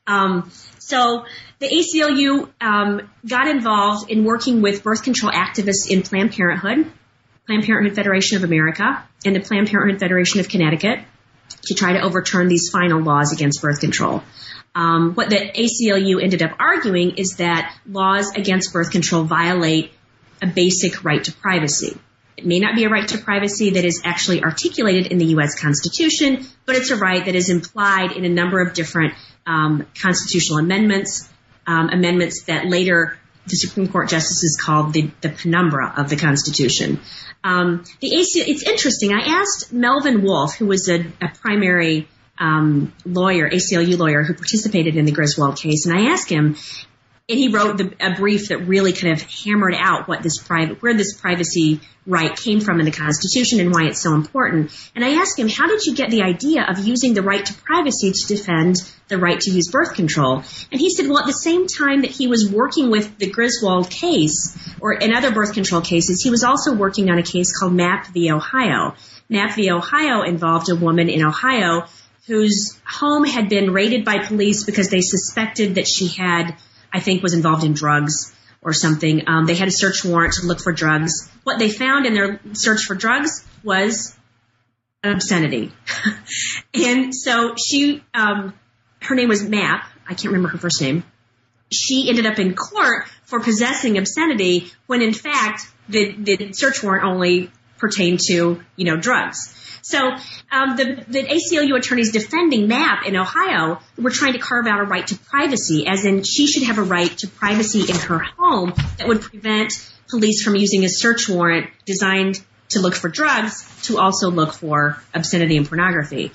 Um, 0.07 0.51
so 0.79 1.25
the 1.59 1.69
ACLU 1.69 2.49
um, 2.61 3.11
got 3.27 3.49
involved 3.49 4.11
in 4.11 4.25
working 4.25 4.63
with 4.63 4.83
birth 4.83 5.03
control 5.03 5.31
activists 5.31 5.91
in 5.91 6.03
Planned 6.03 6.33
Parenthood 6.33 6.91
Planned 7.49 7.65
Parenthood 7.65 7.97
Federation 7.97 8.37
of 8.37 8.45
America 8.45 9.03
and 9.25 9.35
the 9.35 9.41
Planned 9.41 9.69
Parenthood 9.69 10.01
Federation 10.01 10.39
of 10.41 10.51
Connecticut 10.51 11.01
to 11.63 11.75
try 11.75 11.95
to 11.95 12.03
overturn 12.03 12.47
these 12.47 12.69
final 12.69 13.01
laws 13.01 13.33
against 13.33 13.63
birth 13.63 13.81
control. 13.81 14.23
Um, 14.75 15.15
what 15.15 15.31
the 15.31 15.37
ACLU 15.37 16.23
ended 16.23 16.43
up 16.43 16.57
arguing 16.59 17.17
is 17.17 17.37
that 17.37 17.75
laws 17.87 18.33
against 18.37 18.75
birth 18.75 18.91
control 18.91 19.25
violate 19.25 19.93
a 20.43 20.47
basic 20.47 21.03
right 21.05 21.25
to 21.25 21.33
privacy. 21.33 21.97
It 22.37 22.45
may 22.45 22.61
not 22.61 22.77
be 22.77 22.85
a 22.85 22.91
right 22.91 23.09
to 23.09 23.17
privacy 23.17 23.71
that 23.71 23.85
is 23.87 24.03
actually 24.05 24.43
articulated 24.43 25.11
in 25.11 25.17
the 25.17 25.27
U.S. 25.29 25.59
Constitution, 25.59 26.47
but 26.67 26.77
it's 26.77 26.91
a 26.91 26.97
right 26.97 27.25
that 27.25 27.35
is 27.35 27.49
implied 27.49 28.13
in 28.13 28.27
a 28.27 28.29
number 28.29 28.61
of 28.61 28.75
different 28.75 29.15
um, 29.47 29.87
constitutional 29.99 30.59
amendments, 30.59 31.27
um, 31.67 31.89
amendments 31.89 32.43
that 32.43 32.67
later 32.67 33.19
the 33.49 33.57
Supreme 33.57 33.89
Court 33.89 34.09
justices 34.09 34.59
called 34.61 34.93
the, 34.93 35.11
the 35.21 35.29
penumbra 35.29 35.95
of 35.97 36.09
the 36.09 36.17
Constitution. 36.17 37.01
Um, 37.45 37.85
the 38.01 38.15
AC, 38.17 38.41
it's 38.41 38.63
interesting. 38.63 39.13
I 39.13 39.21
asked 39.21 39.73
Melvin 39.73 40.23
Wulf, 40.23 40.57
who 40.57 40.67
was 40.67 40.89
a, 40.89 41.01
a 41.21 41.29
primary 41.41 42.09
um, 42.39 42.93
lawyer, 43.05 43.49
ACLU 43.49 43.99
lawyer, 43.99 44.23
who 44.23 44.35
participated 44.35 44.97
in 44.97 45.05
the 45.05 45.13
Griswold 45.13 45.59
case, 45.59 45.87
and 45.87 45.97
I 45.97 46.13
asked 46.13 46.31
him 46.31 46.57
and 47.29 47.39
he 47.39 47.49
wrote 47.49 47.77
the, 47.77 47.95
a 48.01 48.15
brief 48.15 48.49
that 48.49 48.67
really 48.67 48.95
kind 48.95 49.13
of 49.13 49.21
hammered 49.21 49.75
out 49.75 50.09
what 50.09 50.23
this 50.23 50.39
private, 50.39 50.83
where 50.83 50.95
this 50.95 51.15
privacy 51.21 51.81
right 52.07 52.35
came 52.35 52.61
from 52.61 52.81
in 52.81 52.87
the 52.87 52.91
Constitution 52.91 53.61
and 53.61 53.71
why 53.71 53.85
it's 53.85 54.01
so 54.01 54.15
important. 54.15 54.73
And 54.95 55.05
I 55.05 55.21
asked 55.21 55.39
him, 55.39 55.47
how 55.47 55.67
did 55.67 55.85
you 55.85 55.95
get 55.95 56.11
the 56.11 56.23
idea 56.23 56.65
of 56.67 56.79
using 56.79 57.13
the 57.13 57.21
right 57.21 57.45
to 57.45 57.53
privacy 57.53 58.13
to 58.13 58.27
defend 58.27 58.77
the 59.09 59.19
right 59.19 59.39
to 59.39 59.51
use 59.51 59.71
birth 59.71 59.93
control? 59.93 60.43
And 60.73 60.81
he 60.81 60.89
said, 60.89 61.07
well, 61.07 61.19
at 61.19 61.27
the 61.27 61.33
same 61.33 61.67
time 61.67 62.01
that 62.01 62.11
he 62.11 62.29
was 62.29 62.51
working 62.51 62.91
with 62.91 63.19
the 63.19 63.29
Griswold 63.29 63.91
case 63.91 64.57
or 64.81 64.95
in 64.95 65.13
other 65.13 65.31
birth 65.31 65.53
control 65.53 65.83
cases, 65.83 66.23
he 66.23 66.31
was 66.31 66.45
also 66.45 66.75
working 66.75 67.11
on 67.11 67.19
a 67.19 67.23
case 67.23 67.55
called 67.55 67.75
Mapp 67.75 68.07
v. 68.07 68.31
Ohio. 68.31 68.95
Mapp 69.29 69.55
v. 69.55 69.71
Ohio 69.71 70.23
involved 70.23 70.71
a 70.71 70.77
woman 70.77 71.11
in 71.11 71.23
Ohio 71.23 71.85
whose 72.27 72.79
home 72.87 73.25
had 73.25 73.51
been 73.51 73.73
raided 73.73 74.05
by 74.05 74.19
police 74.19 74.65
because 74.65 74.89
they 74.89 75.01
suspected 75.01 75.75
that 75.75 75.87
she 75.87 76.09
had 76.09 76.55
I 76.93 77.01
think 77.01 77.23
was 77.23 77.35
involved 77.35 77.65
in 77.65 77.75
drugs 77.75 78.35
or 78.63 78.73
something. 78.73 79.29
Um, 79.29 79.47
they 79.47 79.55
had 79.55 79.69
a 79.69 79.73
search 79.73 80.05
warrant 80.05 80.35
to 80.35 80.47
look 80.47 80.61
for 80.61 80.73
drugs. 80.73 81.31
What 81.45 81.59
they 81.59 81.71
found 81.71 82.07
in 82.07 82.15
their 82.15 82.41
search 82.53 82.85
for 82.85 82.95
drugs 82.95 83.45
was 83.63 84.17
obscenity. 85.03 85.73
and 86.75 87.15
so 87.15 87.55
she, 87.57 88.03
um, 88.15 88.55
her 89.03 89.15
name 89.15 89.29
was 89.29 89.43
Mapp. 89.43 89.89
I 90.07 90.15
can't 90.15 90.27
remember 90.27 90.49
her 90.49 90.59
first 90.59 90.81
name. 90.81 91.05
She 91.71 92.09
ended 92.09 92.27
up 92.27 92.39
in 92.39 92.55
court 92.55 93.07
for 93.25 93.41
possessing 93.41 93.99
obscenity 93.99 94.71
when 94.87 95.03
in 95.03 95.13
fact 95.13 95.63
the, 95.89 96.13
the 96.13 96.53
search 96.53 96.83
warrant 96.83 97.05
only 97.05 97.51
pertained 97.77 98.21
to, 98.29 98.63
you 98.77 98.85
know, 98.85 98.97
drugs. 98.97 99.55
So 99.83 100.11
um, 100.51 100.77
the, 100.77 101.05
the 101.09 101.23
ACLU 101.23 101.77
attorneys 101.77 102.13
defending 102.13 102.69
Mapp 102.69 103.07
in 103.07 103.17
Ohio 103.17 103.81
were 103.97 104.11
trying 104.11 104.35
to 104.35 104.39
carve 104.39 104.67
out 104.67 104.81
a 104.81 104.85
right 104.85 105.07
to 105.07 105.17
privacy, 105.17 105.87
as 105.87 106.05
in 106.05 106.23
she 106.23 106.47
should 106.47 106.65
have 106.65 106.79
a 106.79 106.83
right 106.83 107.17
to 107.19 107.29
privacy 107.29 107.83
in 107.89 107.97
her 107.97 108.19
home 108.19 108.73
that 108.99 109.09
would 109.09 109.21
prevent 109.21 109.73
police 110.09 110.43
from 110.43 110.57
using 110.57 110.85
a 110.85 110.89
search 110.89 111.29
warrant 111.29 111.71
designed 111.85 112.41
to 112.71 112.81
look 112.81 112.95
for 112.95 113.09
drugs 113.09 113.67
to 113.85 113.99
also 113.99 114.31
look 114.31 114.53
for 114.53 115.03
obscenity 115.15 115.57
and 115.57 115.69
pornography. 115.69 116.33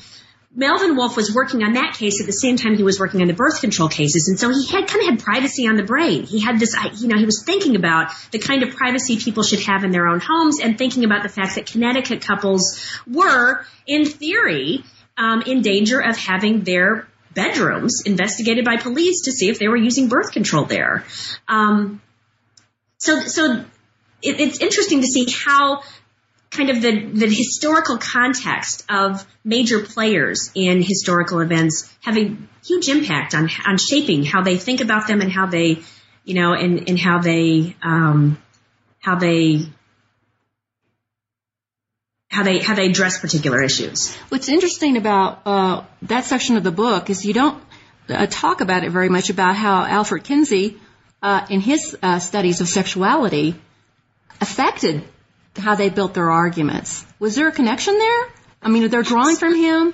Melvin 0.55 0.95
Wulf 0.95 1.17
was 1.17 1.33
working 1.33 1.63
on 1.63 1.73
that 1.73 1.95
case 1.97 2.21
at 2.21 2.27
the 2.27 2.33
same 2.33 2.57
time 2.57 2.75
he 2.75 2.83
was 2.83 2.99
working 2.99 3.21
on 3.21 3.27
the 3.27 3.33
birth 3.33 3.59
control 3.59 3.89
cases. 3.89 4.27
And 4.27 4.39
so 4.39 4.49
he 4.49 4.67
had 4.67 4.87
kind 4.87 5.01
of 5.01 5.09
had 5.09 5.19
privacy 5.19 5.67
on 5.67 5.77
the 5.77 5.83
brain. 5.83 6.23
He 6.23 6.41
had 6.41 6.59
this, 6.59 6.75
you 7.01 7.07
know, 7.07 7.17
he 7.17 7.25
was 7.25 7.43
thinking 7.43 7.75
about 7.75 8.11
the 8.31 8.37
kind 8.37 8.61
of 8.61 8.75
privacy 8.75 9.17
people 9.17 9.41
should 9.41 9.61
have 9.61 9.83
in 9.83 9.89
their 9.89 10.07
own 10.07 10.19
homes 10.19 10.59
and 10.59 10.77
thinking 10.77 11.05
about 11.05 11.23
the 11.23 11.29
fact 11.29 11.55
that 11.55 11.65
Connecticut 11.65 12.21
couples 12.21 12.79
were, 13.07 13.65
in 13.87 14.05
theory, 14.05 14.83
um, 15.17 15.41
in 15.41 15.61
danger 15.61 15.99
of 15.99 16.17
having 16.17 16.61
their 16.61 17.07
bedrooms 17.33 18.03
investigated 18.05 18.63
by 18.63 18.77
police 18.77 19.23
to 19.23 19.31
see 19.31 19.49
if 19.49 19.57
they 19.57 19.67
were 19.67 19.77
using 19.77 20.07
birth 20.07 20.31
control 20.31 20.65
there. 20.65 21.03
Um, 21.47 21.99
so, 22.97 23.21
so 23.21 23.65
it, 24.21 24.39
it's 24.39 24.59
interesting 24.59 25.01
to 25.01 25.07
see 25.07 25.25
how 25.29 25.81
kind 26.55 26.69
of 26.69 26.81
the, 26.81 27.05
the 27.13 27.27
historical 27.27 27.97
context 27.97 28.85
of 28.89 29.25
major 29.43 29.79
players 29.81 30.51
in 30.55 30.81
historical 30.81 31.39
events 31.39 31.93
have 32.01 32.17
a 32.17 32.35
huge 32.65 32.87
impact 32.89 33.33
on 33.33 33.49
on 33.65 33.77
shaping 33.77 34.23
how 34.23 34.41
they 34.41 34.57
think 34.57 34.81
about 34.81 35.07
them 35.07 35.21
and 35.21 35.31
how 35.31 35.47
they, 35.47 35.79
you 36.23 36.35
know, 36.35 36.53
and, 36.53 36.87
and 36.89 36.99
how 36.99 37.19
they 37.19 37.75
um, 37.81 38.37
how 38.99 39.15
they 39.15 39.65
how 42.29 42.43
they 42.43 42.59
how 42.59 42.75
they 42.75 42.87
address 42.87 43.19
particular 43.19 43.61
issues. 43.61 44.15
What's 44.29 44.49
interesting 44.49 44.97
about 44.97 45.41
uh, 45.45 45.83
that 46.03 46.25
section 46.25 46.57
of 46.57 46.63
the 46.63 46.71
book 46.71 47.09
is 47.09 47.25
you 47.25 47.33
don't 47.33 47.61
uh, 48.09 48.27
talk 48.29 48.61
about 48.61 48.83
it 48.83 48.91
very 48.91 49.09
much 49.09 49.29
about 49.29 49.55
how 49.55 49.85
Alfred 49.85 50.23
Kinsey, 50.23 50.77
uh, 51.21 51.45
in 51.49 51.61
his 51.61 51.97
uh, 52.01 52.19
studies 52.19 52.61
of 52.61 52.67
sexuality, 52.67 53.55
affected 54.41 55.03
how 55.57 55.75
they 55.75 55.89
built 55.89 56.13
their 56.13 56.31
arguments. 56.31 57.05
Was 57.19 57.35
there 57.35 57.47
a 57.47 57.51
connection 57.51 57.97
there? 57.97 58.29
I 58.61 58.69
mean, 58.69 58.83
are 58.83 58.87
they're 58.87 59.03
drawing 59.03 59.35
from 59.35 59.55
him. 59.55 59.93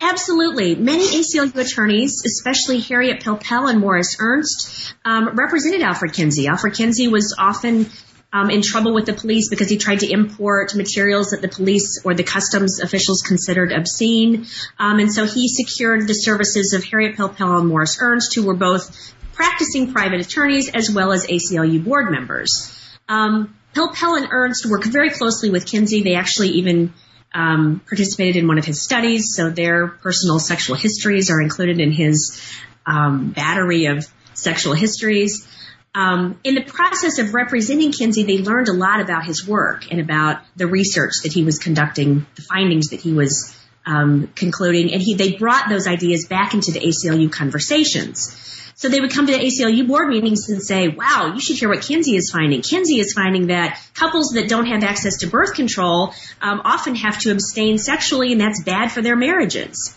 Absolutely. 0.00 0.74
Many 0.76 1.04
ACLU 1.04 1.54
attorneys, 1.56 2.24
especially 2.24 2.80
Harriet 2.80 3.22
Pilpel 3.22 3.68
and 3.68 3.80
Morris 3.80 4.16
Ernst, 4.18 4.94
um, 5.04 5.36
represented 5.36 5.82
Alfred 5.82 6.14
Kinsey. 6.14 6.46
Alfred 6.46 6.74
Kinsey 6.74 7.08
was 7.08 7.34
often 7.38 7.86
um, 8.32 8.48
in 8.48 8.62
trouble 8.62 8.94
with 8.94 9.06
the 9.06 9.12
police 9.12 9.50
because 9.50 9.68
he 9.68 9.76
tried 9.76 10.00
to 10.00 10.10
import 10.10 10.74
materials 10.74 11.30
that 11.30 11.42
the 11.42 11.48
police 11.48 12.00
or 12.04 12.14
the 12.14 12.22
customs 12.22 12.80
officials 12.80 13.22
considered 13.22 13.72
obscene. 13.72 14.46
Um, 14.78 15.00
and 15.00 15.12
so 15.12 15.26
he 15.26 15.48
secured 15.48 16.06
the 16.06 16.14
services 16.14 16.72
of 16.72 16.82
Harriet 16.84 17.16
Pilpel 17.16 17.58
and 17.58 17.68
Morris 17.68 17.98
Ernst, 18.00 18.34
who 18.34 18.46
were 18.46 18.54
both 18.54 19.14
practicing 19.34 19.92
private 19.92 20.20
attorneys 20.20 20.70
as 20.70 20.90
well 20.90 21.12
as 21.12 21.26
ACLU 21.26 21.84
board 21.84 22.10
members. 22.10 22.74
Um, 23.08 23.54
Pilpel 23.74 24.16
and 24.16 24.28
Ernst 24.30 24.66
work 24.66 24.84
very 24.84 25.10
closely 25.10 25.50
with 25.50 25.66
Kinsey. 25.66 26.02
They 26.02 26.14
actually 26.14 26.48
even 26.50 26.92
um, 27.32 27.80
participated 27.86 28.36
in 28.36 28.48
one 28.48 28.58
of 28.58 28.64
his 28.64 28.82
studies, 28.82 29.34
so 29.34 29.50
their 29.50 29.86
personal 29.88 30.38
sexual 30.38 30.76
histories 30.76 31.30
are 31.30 31.40
included 31.40 31.80
in 31.80 31.92
his 31.92 32.40
um, 32.86 33.30
battery 33.30 33.86
of 33.86 34.06
sexual 34.34 34.74
histories. 34.74 35.46
Um, 35.94 36.38
in 36.44 36.54
the 36.54 36.62
process 36.62 37.18
of 37.18 37.34
representing 37.34 37.92
Kinsey, 37.92 38.22
they 38.22 38.38
learned 38.38 38.68
a 38.68 38.72
lot 38.72 39.00
about 39.00 39.24
his 39.24 39.46
work 39.46 39.90
and 39.90 40.00
about 40.00 40.42
the 40.56 40.66
research 40.66 41.14
that 41.24 41.32
he 41.32 41.44
was 41.44 41.58
conducting, 41.58 42.26
the 42.36 42.42
findings 42.42 42.88
that 42.88 43.00
he 43.00 43.12
was 43.12 43.56
um, 43.86 44.28
concluding, 44.34 44.92
and 44.92 45.02
he, 45.02 45.14
they 45.14 45.32
brought 45.32 45.68
those 45.68 45.86
ideas 45.86 46.26
back 46.26 46.54
into 46.54 46.70
the 46.70 46.80
ACLU 46.80 47.30
conversations. 47.30 48.59
So 48.80 48.88
they 48.88 48.98
would 48.98 49.12
come 49.12 49.26
to 49.26 49.32
the 49.34 49.38
ACLU 49.38 49.86
board 49.86 50.08
meetings 50.08 50.48
and 50.48 50.62
say, 50.62 50.88
wow, 50.88 51.32
you 51.34 51.40
should 51.42 51.56
hear 51.56 51.68
what 51.68 51.82
Kinsey 51.82 52.16
is 52.16 52.30
finding. 52.30 52.62
Kinsey 52.62 52.98
is 52.98 53.12
finding 53.12 53.48
that 53.48 53.78
couples 53.92 54.30
that 54.30 54.48
don't 54.48 54.64
have 54.64 54.82
access 54.82 55.18
to 55.18 55.26
birth 55.26 55.52
control 55.52 56.14
um, 56.40 56.62
often 56.64 56.94
have 56.94 57.18
to 57.18 57.30
abstain 57.30 57.76
sexually, 57.76 58.32
and 58.32 58.40
that's 58.40 58.62
bad 58.62 58.90
for 58.90 59.02
their 59.02 59.16
marriages. 59.16 59.94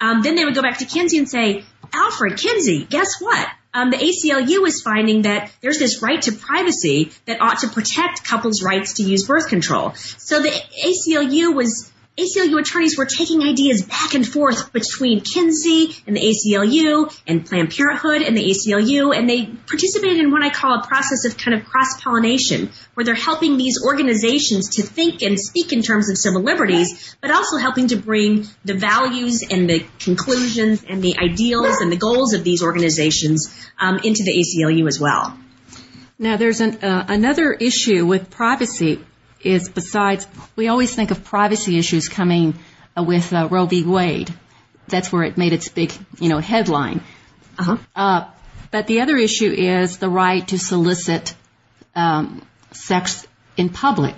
Um, 0.00 0.22
then 0.22 0.36
they 0.36 0.44
would 0.44 0.54
go 0.54 0.62
back 0.62 0.78
to 0.78 0.84
Kinsey 0.84 1.18
and 1.18 1.28
say, 1.28 1.64
Alfred, 1.92 2.38
Kinsey, 2.38 2.84
guess 2.84 3.20
what? 3.20 3.48
Um, 3.74 3.90
the 3.90 3.96
ACLU 3.96 4.64
is 4.64 4.80
finding 4.80 5.22
that 5.22 5.50
there's 5.60 5.80
this 5.80 6.00
right 6.00 6.22
to 6.22 6.30
privacy 6.30 7.10
that 7.26 7.40
ought 7.40 7.58
to 7.60 7.68
protect 7.68 8.22
couples' 8.22 8.62
rights 8.62 8.94
to 8.94 9.02
use 9.02 9.26
birth 9.26 9.48
control. 9.48 9.94
So 9.94 10.40
the 10.40 10.50
ACLU 10.50 11.52
was 11.52 11.90
ACLU 12.18 12.60
attorneys 12.60 12.98
were 12.98 13.06
taking 13.06 13.42
ideas 13.42 13.82
back 13.82 14.14
and 14.14 14.26
forth 14.26 14.72
between 14.72 15.20
Kinsey 15.20 15.96
and 16.06 16.16
the 16.16 16.20
ACLU 16.20 17.16
and 17.26 17.46
Planned 17.46 17.74
Parenthood 17.74 18.22
and 18.22 18.36
the 18.36 18.50
ACLU, 18.50 19.16
and 19.16 19.28
they 19.28 19.46
participated 19.46 20.18
in 20.18 20.30
what 20.30 20.42
I 20.42 20.50
call 20.50 20.80
a 20.80 20.86
process 20.86 21.24
of 21.24 21.38
kind 21.38 21.56
of 21.56 21.64
cross-pollination, 21.64 22.72
where 22.94 23.04
they're 23.04 23.14
helping 23.14 23.56
these 23.56 23.82
organizations 23.84 24.76
to 24.76 24.82
think 24.82 25.22
and 25.22 25.38
speak 25.38 25.72
in 25.72 25.82
terms 25.82 26.10
of 26.10 26.18
civil 26.18 26.42
liberties, 26.42 27.16
but 27.20 27.30
also 27.30 27.56
helping 27.56 27.88
to 27.88 27.96
bring 27.96 28.46
the 28.64 28.74
values 28.74 29.42
and 29.48 29.70
the 29.70 29.86
conclusions 30.00 30.84
and 30.86 31.02
the 31.02 31.16
ideals 31.18 31.80
and 31.80 31.90
the 31.90 31.96
goals 31.96 32.34
of 32.34 32.44
these 32.44 32.62
organizations 32.62 33.54
um, 33.78 33.98
into 34.02 34.24
the 34.24 34.32
ACLU 34.32 34.86
as 34.88 35.00
well. 35.00 35.38
Now, 36.18 36.36
there's 36.36 36.60
an, 36.60 36.84
uh, 36.84 37.06
another 37.08 37.52
issue 37.52 38.04
with 38.04 38.28
privacy 38.28 39.02
is 39.42 39.68
besides, 39.68 40.26
we 40.56 40.68
always 40.68 40.94
think 40.94 41.10
of 41.10 41.24
privacy 41.24 41.78
issues 41.78 42.08
coming 42.08 42.58
uh, 42.96 43.02
with 43.02 43.32
uh, 43.32 43.48
Roe 43.50 43.66
v. 43.66 43.84
Wade. 43.84 44.32
That's 44.88 45.12
where 45.12 45.22
it 45.22 45.36
made 45.36 45.52
its 45.52 45.68
big, 45.68 45.92
you 46.18 46.28
know, 46.28 46.38
headline. 46.38 47.02
Uh-huh. 47.58 47.76
Uh, 47.94 48.28
but 48.70 48.86
the 48.86 49.00
other 49.00 49.16
issue 49.16 49.50
is 49.50 49.98
the 49.98 50.08
right 50.08 50.46
to 50.48 50.58
solicit 50.58 51.34
um, 51.94 52.46
sex 52.72 53.26
in 53.56 53.68
public 53.68 54.16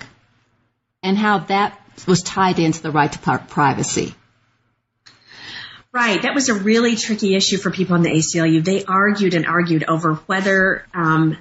and 1.01 1.17
how 1.17 1.39
that 1.39 1.79
was 2.07 2.23
tied 2.23 2.59
into 2.59 2.81
the 2.81 2.91
right 2.91 3.11
to 3.11 3.19
privacy. 3.19 4.15
Right. 5.91 6.21
That 6.23 6.33
was 6.33 6.49
a 6.49 6.55
really 6.55 6.95
tricky 6.95 7.35
issue 7.35 7.57
for 7.57 7.69
people 7.69 7.95
in 7.95 8.01
the 8.01 8.09
ACLU. 8.09 8.63
They 8.63 8.83
argued 8.83 9.35
and 9.35 9.45
argued 9.45 9.83
over 9.87 10.15
whether 10.15 10.85
um, 10.93 11.37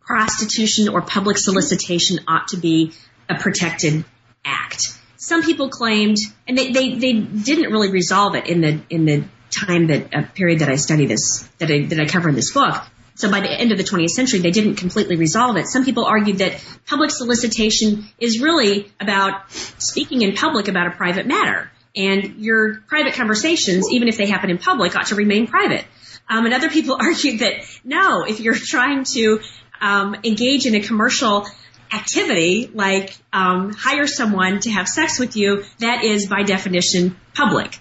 prostitution 0.00 0.88
or 0.88 1.02
public 1.02 1.36
solicitation 1.36 2.20
ought 2.26 2.48
to 2.48 2.56
be 2.56 2.92
a 3.30 3.38
protected 3.38 4.04
act. 4.44 4.82
Some 5.16 5.42
people 5.42 5.68
claimed, 5.68 6.16
and 6.48 6.56
they, 6.56 6.72
they, 6.72 6.94
they 6.94 7.12
didn't 7.12 7.70
really 7.70 7.90
resolve 7.90 8.34
it 8.34 8.46
in 8.46 8.60
the 8.60 8.80
in 8.90 9.04
the 9.04 9.24
time 9.50 9.88
that 9.88 10.14
uh, 10.14 10.22
period 10.34 10.60
that 10.60 10.68
I 10.68 10.76
study 10.76 11.06
this 11.06 11.48
that 11.58 11.70
I 11.70 11.86
that 11.86 12.00
I 12.00 12.06
cover 12.06 12.28
in 12.28 12.34
this 12.34 12.52
book. 12.52 12.74
So 13.16 13.30
by 13.30 13.40
the 13.40 13.50
end 13.50 13.70
of 13.70 13.76
the 13.76 13.84
20th 13.84 14.10
century, 14.10 14.38
they 14.38 14.50
didn't 14.50 14.76
completely 14.76 15.16
resolve 15.16 15.56
it. 15.58 15.66
Some 15.66 15.84
people 15.84 16.06
argued 16.06 16.38
that 16.38 16.64
public 16.86 17.10
solicitation 17.10 18.06
is 18.18 18.40
really 18.40 18.90
about 18.98 19.52
speaking 19.52 20.22
in 20.22 20.34
public 20.34 20.68
about 20.68 20.86
a 20.86 20.92
private 20.92 21.26
matter. 21.26 21.70
and 21.94 22.36
your 22.36 22.80
private 22.86 23.14
conversations, 23.14 23.90
even 23.90 24.06
if 24.06 24.16
they 24.16 24.26
happen 24.26 24.48
in 24.48 24.58
public, 24.58 24.94
ought 24.94 25.08
to 25.08 25.16
remain 25.16 25.48
private. 25.48 25.84
Um, 26.28 26.44
and 26.46 26.54
other 26.54 26.70
people 26.70 26.96
argued 27.00 27.40
that 27.40 27.54
no, 27.84 28.24
if 28.24 28.40
you're 28.40 28.54
trying 28.54 29.04
to 29.14 29.40
um, 29.80 30.14
engage 30.24 30.66
in 30.66 30.74
a 30.74 30.80
commercial 30.80 31.46
activity 31.92 32.70
like 32.72 33.16
um, 33.32 33.72
hire 33.72 34.06
someone 34.06 34.60
to 34.60 34.70
have 34.70 34.88
sex 34.88 35.18
with 35.18 35.36
you, 35.36 35.64
that 35.78 36.04
is 36.04 36.28
by 36.28 36.42
definition 36.42 37.16
public. 37.34 37.78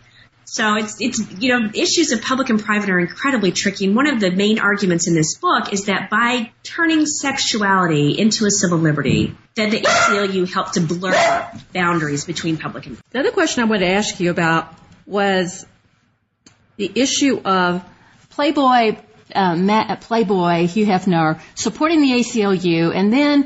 So 0.52 0.76
it's 0.78 1.00
it's 1.00 1.20
you 1.40 1.50
know 1.50 1.70
issues 1.76 2.12
of 2.12 2.24
public 2.24 2.50
and 2.50 2.60
private 2.60 2.90
are 2.90 3.00
incredibly 3.00 3.52
tricky. 3.52 3.86
And 3.86 3.96
one 3.96 4.08
of 4.08 4.20
the 4.20 4.32
main 4.32 4.58
arguments 4.58 5.08
in 5.08 5.14
this 5.14 5.38
book 5.38 5.72
is 5.72 5.86
that 5.86 6.10
by 6.10 6.52
turning 6.64 7.06
sexuality 7.06 8.18
into 8.18 8.46
a 8.48 8.52
civil 8.52 8.80
liberty, 8.80 9.36
that 9.56 9.70
the 9.70 9.82
ACLU 9.82 10.52
helped 10.52 10.74
to 10.74 10.82
blur 10.82 11.52
boundaries 11.72 12.26
between 12.26 12.58
public 12.58 12.88
and. 12.88 12.98
The 13.12 13.20
other 13.20 13.32
question 13.32 13.62
I 13.62 13.68
wanted 13.68 13.86
to 13.86 13.92
ask 13.92 14.20
you 14.20 14.32
about 14.32 14.74
was 15.06 15.68
the 16.78 16.92
issue 16.96 17.40
of 17.44 17.84
Playboy. 18.30 18.98
Uh, 19.36 19.56
Matt, 19.56 20.02
Playboy 20.02 20.66
Hugh 20.66 20.88
Hefner 20.88 21.40
supporting 21.54 22.02
the 22.02 22.14
ACLU, 22.14 22.92
and 22.96 23.14
then 23.14 23.46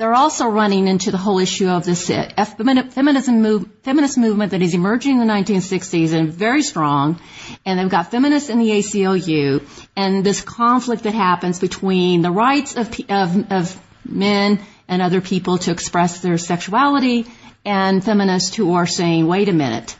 they're 0.00 0.14
also 0.14 0.46
running 0.46 0.88
into 0.88 1.10
the 1.10 1.18
whole 1.18 1.38
issue 1.40 1.68
of 1.68 1.84
this 1.84 2.06
feminist 2.06 3.28
movement 3.28 4.52
that 4.52 4.62
is 4.62 4.72
emerging 4.72 5.20
in 5.20 5.26
the 5.26 5.30
1960s 5.30 6.14
and 6.14 6.32
very 6.32 6.62
strong. 6.62 7.20
And 7.66 7.78
they've 7.78 7.90
got 7.90 8.10
feminists 8.10 8.48
in 8.48 8.60
the 8.60 8.70
ACLU 8.70 9.62
and 9.94 10.24
this 10.24 10.40
conflict 10.40 11.02
that 11.02 11.12
happens 11.12 11.58
between 11.58 12.22
the 12.22 12.30
rights 12.30 12.76
of, 12.76 12.98
of, 13.10 13.52
of 13.52 13.80
men 14.02 14.60
and 14.88 15.02
other 15.02 15.20
people 15.20 15.58
to 15.58 15.70
express 15.70 16.20
their 16.20 16.38
sexuality 16.38 17.26
and 17.66 18.02
feminists 18.02 18.56
who 18.56 18.72
are 18.72 18.86
saying, 18.86 19.26
wait 19.26 19.50
a 19.50 19.52
minute. 19.52 19.98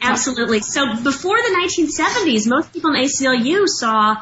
Absolutely. 0.00 0.60
So 0.60 1.02
before 1.02 1.36
the 1.36 1.68
1970s, 1.68 2.48
most 2.48 2.72
people 2.72 2.94
in 2.94 3.02
ACLU 3.02 3.66
saw 3.66 4.16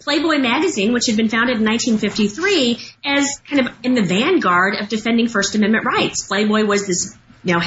Playboy 0.00 0.38
magazine, 0.38 0.92
which 0.92 1.06
had 1.06 1.16
been 1.16 1.28
founded 1.28 1.58
in 1.58 1.64
1953, 1.64 2.78
as 3.04 3.40
kind 3.48 3.66
of 3.66 3.74
in 3.82 3.94
the 3.94 4.02
vanguard 4.02 4.76
of 4.76 4.88
defending 4.88 5.28
First 5.28 5.54
Amendment 5.54 5.84
rights. 5.84 6.26
Playboy 6.26 6.64
was 6.64 6.86
this 6.86 7.16
you 7.42 7.54
know, 7.54 7.60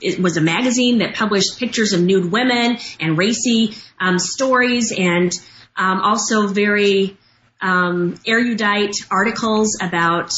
it 0.00 0.20
was 0.20 0.36
a 0.36 0.40
magazine 0.40 0.98
that 0.98 1.16
published 1.16 1.58
pictures 1.58 1.92
of 1.92 2.00
nude 2.00 2.30
women 2.30 2.78
and 3.00 3.18
racy 3.18 3.74
um, 3.98 4.20
stories 4.20 4.92
and 4.96 5.32
um, 5.76 6.00
also 6.00 6.46
very 6.46 7.16
um, 7.60 8.18
erudite 8.26 8.94
articles 9.10 9.78
about 9.80 10.32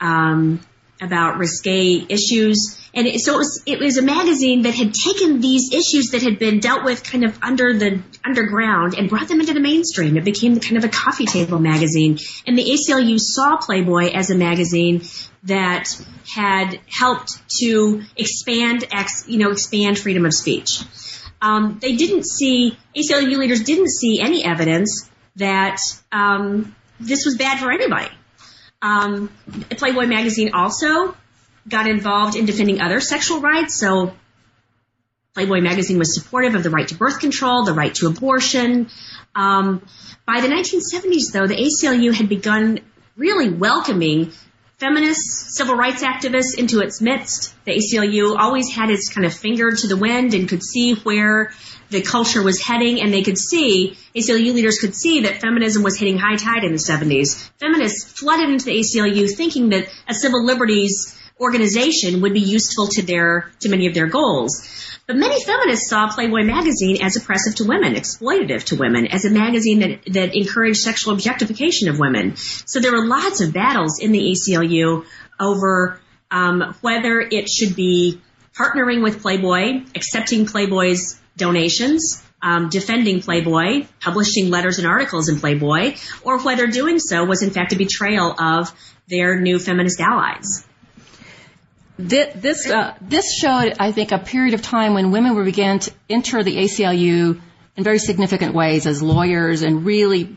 um, 0.00 0.60
about 1.00 1.38
risque 1.38 2.04
issues. 2.08 2.79
And 2.92 3.06
it, 3.06 3.20
so 3.20 3.34
it 3.34 3.38
was, 3.38 3.62
it 3.66 3.78
was 3.78 3.98
a 3.98 4.02
magazine 4.02 4.62
that 4.62 4.74
had 4.74 4.92
taken 4.92 5.40
these 5.40 5.72
issues 5.72 6.10
that 6.10 6.22
had 6.22 6.38
been 6.38 6.58
dealt 6.58 6.84
with 6.84 7.04
kind 7.04 7.24
of 7.24 7.38
under 7.42 7.72
the 7.78 8.02
underground 8.24 8.94
and 8.94 9.08
brought 9.08 9.28
them 9.28 9.40
into 9.40 9.54
the 9.54 9.60
mainstream. 9.60 10.16
It 10.16 10.24
became 10.24 10.58
kind 10.58 10.76
of 10.76 10.84
a 10.84 10.88
coffee 10.88 11.26
table 11.26 11.58
magazine. 11.58 12.18
And 12.46 12.58
the 12.58 12.64
ACLU 12.64 13.18
saw 13.20 13.58
Playboy 13.58 14.10
as 14.12 14.30
a 14.30 14.34
magazine 14.34 15.02
that 15.44 15.88
had 16.34 16.80
helped 16.88 17.30
to 17.60 18.02
expand, 18.16 18.86
you 19.26 19.38
know, 19.38 19.50
expand 19.50 19.98
freedom 19.98 20.26
of 20.26 20.34
speech. 20.34 20.82
Um, 21.40 21.78
they 21.80 21.96
didn't 21.96 22.26
see, 22.26 22.76
ACLU 22.96 23.36
leaders 23.38 23.62
didn't 23.62 23.88
see 23.88 24.20
any 24.20 24.44
evidence 24.44 25.08
that 25.36 25.78
um, 26.12 26.74
this 26.98 27.24
was 27.24 27.36
bad 27.36 27.58
for 27.60 27.70
anybody. 27.70 28.10
Um, 28.82 29.30
Playboy 29.70 30.06
magazine 30.06 30.52
also 30.54 31.14
got 31.68 31.88
involved 31.88 32.36
in 32.36 32.46
defending 32.46 32.80
other 32.80 33.00
sexual 33.00 33.40
rights. 33.40 33.78
So 33.78 34.14
Playboy 35.34 35.60
magazine 35.60 35.98
was 35.98 36.14
supportive 36.14 36.54
of 36.56 36.62
the 36.62 36.70
right 36.70 36.88
to 36.88 36.96
birth 36.96 37.20
control, 37.20 37.64
the 37.64 37.72
right 37.72 37.94
to 37.96 38.08
abortion. 38.08 38.88
Um, 39.34 39.86
by 40.26 40.40
the 40.40 40.48
1970s, 40.48 41.32
though, 41.32 41.46
the 41.46 41.54
ACLU 41.54 42.12
had 42.12 42.28
begun 42.28 42.80
really 43.16 43.48
welcoming 43.48 44.32
feminists, 44.78 45.56
civil 45.56 45.76
rights 45.76 46.02
activists 46.02 46.58
into 46.58 46.80
its 46.80 47.00
midst. 47.00 47.54
The 47.64 47.72
ACLU 47.72 48.36
always 48.36 48.74
had 48.74 48.90
its 48.90 49.08
kind 49.12 49.24
of 49.24 49.32
finger 49.32 49.70
to 49.70 49.86
the 49.86 49.96
wind 49.96 50.34
and 50.34 50.48
could 50.48 50.64
see 50.64 50.94
where 50.94 51.52
the 51.90 52.02
culture 52.02 52.42
was 52.42 52.60
heading, 52.60 53.00
and 53.00 53.12
they 53.12 53.22
could 53.22 53.38
see, 53.38 53.96
ACLU 54.16 54.52
leaders 54.52 54.78
could 54.80 54.94
see 54.96 55.22
that 55.22 55.40
feminism 55.40 55.82
was 55.82 55.98
hitting 55.98 56.18
high 56.18 56.36
tide 56.36 56.64
in 56.64 56.72
the 56.72 56.78
70s. 56.78 57.50
Feminists 57.60 58.18
flooded 58.18 58.48
into 58.48 58.64
the 58.64 58.80
ACLU 58.80 59.30
thinking 59.30 59.68
that 59.70 59.88
a 60.08 60.14
civil 60.14 60.44
liberties 60.44 61.16
organization 61.40 62.20
would 62.20 62.34
be 62.34 62.40
useful 62.40 62.88
to 62.88 63.02
their, 63.02 63.50
to 63.60 63.68
many 63.68 63.86
of 63.86 63.94
their 63.94 64.06
goals. 64.06 64.66
But 65.06 65.16
many 65.16 65.42
feminists 65.42 65.88
saw 65.88 66.08
Playboy 66.08 66.44
magazine 66.44 67.02
as 67.02 67.16
oppressive 67.16 67.56
to 67.56 67.64
women, 67.64 67.94
exploitative 67.94 68.64
to 68.66 68.76
women, 68.76 69.08
as 69.08 69.24
a 69.24 69.30
magazine 69.30 69.80
that, 69.80 70.04
that 70.12 70.36
encouraged 70.36 70.78
sexual 70.78 71.14
objectification 71.14 71.88
of 71.88 71.98
women. 71.98 72.36
So 72.36 72.78
there 72.78 72.92
were 72.92 73.06
lots 73.06 73.40
of 73.40 73.52
battles 73.52 73.98
in 74.00 74.12
the 74.12 74.20
ACLU 74.20 75.04
over 75.40 76.00
um, 76.30 76.76
whether 76.80 77.18
it 77.20 77.48
should 77.48 77.74
be 77.74 78.20
partnering 78.54 79.02
with 79.02 79.20
Playboy, 79.20 79.84
accepting 79.94 80.46
Playboy's 80.46 81.20
donations, 81.36 82.22
um, 82.42 82.68
defending 82.68 83.20
Playboy, 83.20 83.86
publishing 84.00 84.50
letters 84.50 84.78
and 84.78 84.86
articles 84.86 85.28
in 85.28 85.40
Playboy, 85.40 85.96
or 86.22 86.38
whether 86.40 86.66
doing 86.66 86.98
so 86.98 87.24
was 87.24 87.42
in 87.42 87.50
fact 87.50 87.72
a 87.72 87.76
betrayal 87.76 88.34
of 88.40 88.72
their 89.08 89.40
new 89.40 89.58
feminist 89.58 90.00
allies. 90.00 90.64
This 92.08 92.70
uh, 92.70 92.94
this 93.00 93.34
showed, 93.34 93.74
I 93.78 93.92
think, 93.92 94.12
a 94.12 94.18
period 94.18 94.54
of 94.54 94.62
time 94.62 94.94
when 94.94 95.10
women 95.10 95.34
were 95.34 95.44
began 95.44 95.78
to 95.80 95.92
enter 96.08 96.42
the 96.42 96.56
ACLU 96.56 97.40
in 97.76 97.84
very 97.84 97.98
significant 97.98 98.54
ways 98.54 98.86
as 98.86 99.02
lawyers 99.02 99.62
and 99.62 99.84
really 99.84 100.36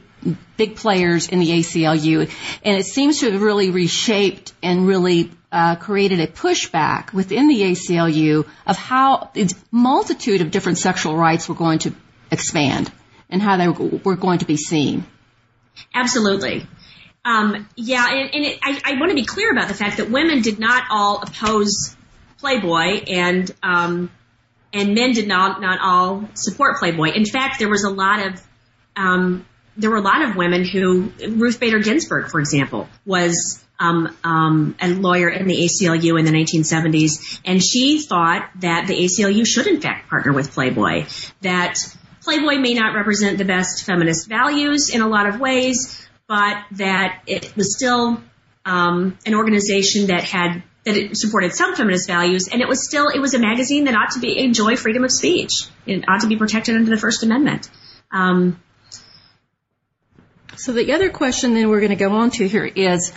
big 0.57 0.76
players 0.76 1.28
in 1.28 1.39
the 1.39 1.49
ACLU, 1.49 2.32
and 2.64 2.78
it 2.78 2.86
seems 2.86 3.20
to 3.20 3.32
have 3.32 3.41
really 3.41 3.72
reshaped 3.72 4.53
and 4.61 4.88
really 4.88 5.32
uh, 5.51 5.76
created 5.76 6.20
a 6.20 6.28
pushback 6.28 7.14
within 7.14 7.47
the 7.47 7.61
ACLU 7.61 8.47
of 8.66 8.78
how 8.78 9.30
the 9.34 9.53
multitude 9.72 10.41
of 10.41 10.51
different 10.51 10.78
sexual 10.78 11.16
rights 11.16 11.47
were 11.49 11.55
going 11.55 11.80
to 11.80 11.93
expand 12.32 12.91
and 13.30 13.41
how 13.41 13.57
they 13.57 13.68
were 13.68 14.16
going 14.16 14.39
to 14.39 14.45
be 14.45 14.57
seen. 14.57 15.05
Absolutely. 15.93 16.66
Um, 17.26 17.69
yeah, 17.76 18.05
and, 18.09 18.36
and 18.36 18.45
it, 18.45 18.59
I, 18.61 18.82
I 18.84 18.99
want 18.99 19.11
to 19.11 19.15
be 19.15 19.26
clear 19.26 19.51
about 19.51 19.69
the 19.69 19.74
fact 19.74 19.97
that 19.97 20.09
women 20.09 20.41
did 20.41 20.59
not 20.59 20.84
all 20.89 21.21
oppose 21.21 21.95
Playboy, 22.39 23.03
and 23.07 23.49
um, 23.63 24.11
and 24.74 24.93
men 24.93 25.13
did 25.13 25.28
not 25.28 25.61
not 25.61 25.80
all 25.82 26.30
support 26.34 26.80
Playboy. 26.80 27.11
In 27.11 27.26
fact, 27.26 27.59
there 27.59 27.69
was 27.69 27.86
a 27.86 27.89
lot 27.89 28.28
of 28.28 28.41
um, 28.97 29.45
there 29.78 29.89
were 29.89 29.97
a 29.97 30.01
lot 30.01 30.21
of 30.21 30.36
women 30.36 30.65
who 30.65 31.13
Ruth 31.30 31.59
Bader 31.59 31.80
Ginsburg, 31.80 32.30
for 32.30 32.39
example, 32.41 32.89
was 33.05 33.63
um, 33.80 34.15
um, 34.24 34.76
a 34.82 34.89
lawyer 34.89 35.30
in 35.30 35.47
the 35.47 35.55
ACLU 35.55 36.19
in 36.19 36.26
the 36.26 36.32
1970s, 36.32 37.39
and 37.45 37.63
she 37.63 38.01
thought 38.01 38.49
that 38.59 38.88
the 38.88 38.93
ACLU 38.93 39.47
should 39.47 39.67
in 39.67 39.82
fact 39.82 40.09
partner 40.09 40.34
with 40.34 40.51
Playboy. 40.51 41.05
That 41.41 41.78
Playboy 42.21 42.57
may 42.57 42.74
not 42.74 42.95
represent 42.95 43.38
the 43.38 43.45
best 43.45 43.86
feminist 43.86 44.28
values 44.28 44.89
in 44.89 45.01
a 45.01 45.07
lot 45.07 45.28
of 45.28 45.39
ways, 45.39 46.07
but 46.34 46.63
that 46.71 47.21
it 47.27 47.55
was 47.55 47.75
still 47.77 48.19
um, 48.65 49.15
an 49.23 49.36
organization 49.36 50.07
that 50.07 50.23
had 50.23 50.63
that 50.84 50.97
it 50.97 51.15
supported 51.15 51.53
some 51.53 51.75
feminist 51.75 52.07
values, 52.07 52.47
and 52.51 52.59
it 52.59 52.67
was 52.67 52.84
still 52.84 53.09
it 53.09 53.19
was 53.19 53.36
a 53.36 53.39
magazine 53.39 53.86
that 53.86 53.93
ought 53.93 54.11
to 54.11 54.19
be 54.19 54.43
enjoy 54.43 54.75
freedom 54.75 55.03
of 55.03 55.11
speech. 55.11 55.51
It 55.86 56.03
ought 56.07 56.21
to 56.21 56.27
be 56.27 56.36
protected 56.36 56.75
under 56.75 56.89
the 56.89 56.97
First 56.97 57.21
Amendment. 57.21 57.69
Um, 58.11 58.59
so 60.55 60.73
the 60.73 60.93
other 60.93 61.11
question 61.11 61.53
then 61.53 61.69
we're 61.69 61.81
going 61.81 61.97
to 61.97 62.03
go 62.07 62.11
on 62.13 62.31
to 62.31 62.47
here 62.47 62.65
is 62.65 63.13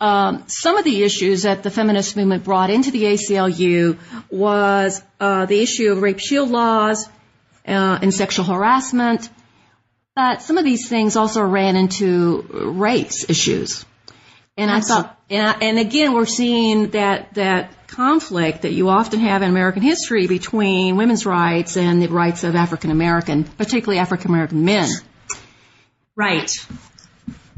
um, 0.00 0.44
some 0.46 0.76
of 0.76 0.84
the 0.84 1.02
issues 1.02 1.42
that 1.42 1.64
the 1.64 1.70
feminist 1.70 2.16
movement 2.16 2.44
brought 2.44 2.70
into 2.70 2.92
the 2.92 3.02
ACLU 3.02 3.98
was 4.30 5.02
uh, 5.18 5.46
the 5.46 5.60
issue 5.60 5.90
of 5.90 6.00
rape 6.00 6.20
shield 6.20 6.50
laws 6.50 7.08
uh, 7.66 7.98
and 8.02 8.14
sexual 8.14 8.44
harassment, 8.44 9.28
but 10.14 10.42
some 10.42 10.58
of 10.58 10.64
these 10.64 10.88
things 10.88 11.16
also 11.16 11.42
ran 11.42 11.76
into 11.76 12.42
race 12.76 13.28
issues. 13.28 13.84
And 14.56 14.70
I 14.70 14.80
thought, 14.80 15.18
and, 15.30 15.46
I, 15.46 15.52
and 15.60 15.78
again, 15.78 16.12
we're 16.12 16.26
seeing 16.26 16.90
that 16.90 17.34
that 17.34 17.86
conflict 17.86 18.62
that 18.62 18.72
you 18.72 18.88
often 18.90 19.20
have 19.20 19.42
in 19.42 19.48
American 19.48 19.82
history 19.82 20.26
between 20.26 20.96
women's 20.96 21.24
rights 21.24 21.76
and 21.76 22.02
the 22.02 22.08
rights 22.08 22.44
of 22.44 22.54
African 22.54 22.90
American, 22.90 23.44
particularly 23.44 23.98
African 23.98 24.30
American 24.30 24.64
men. 24.64 24.90
Right. 26.14 26.50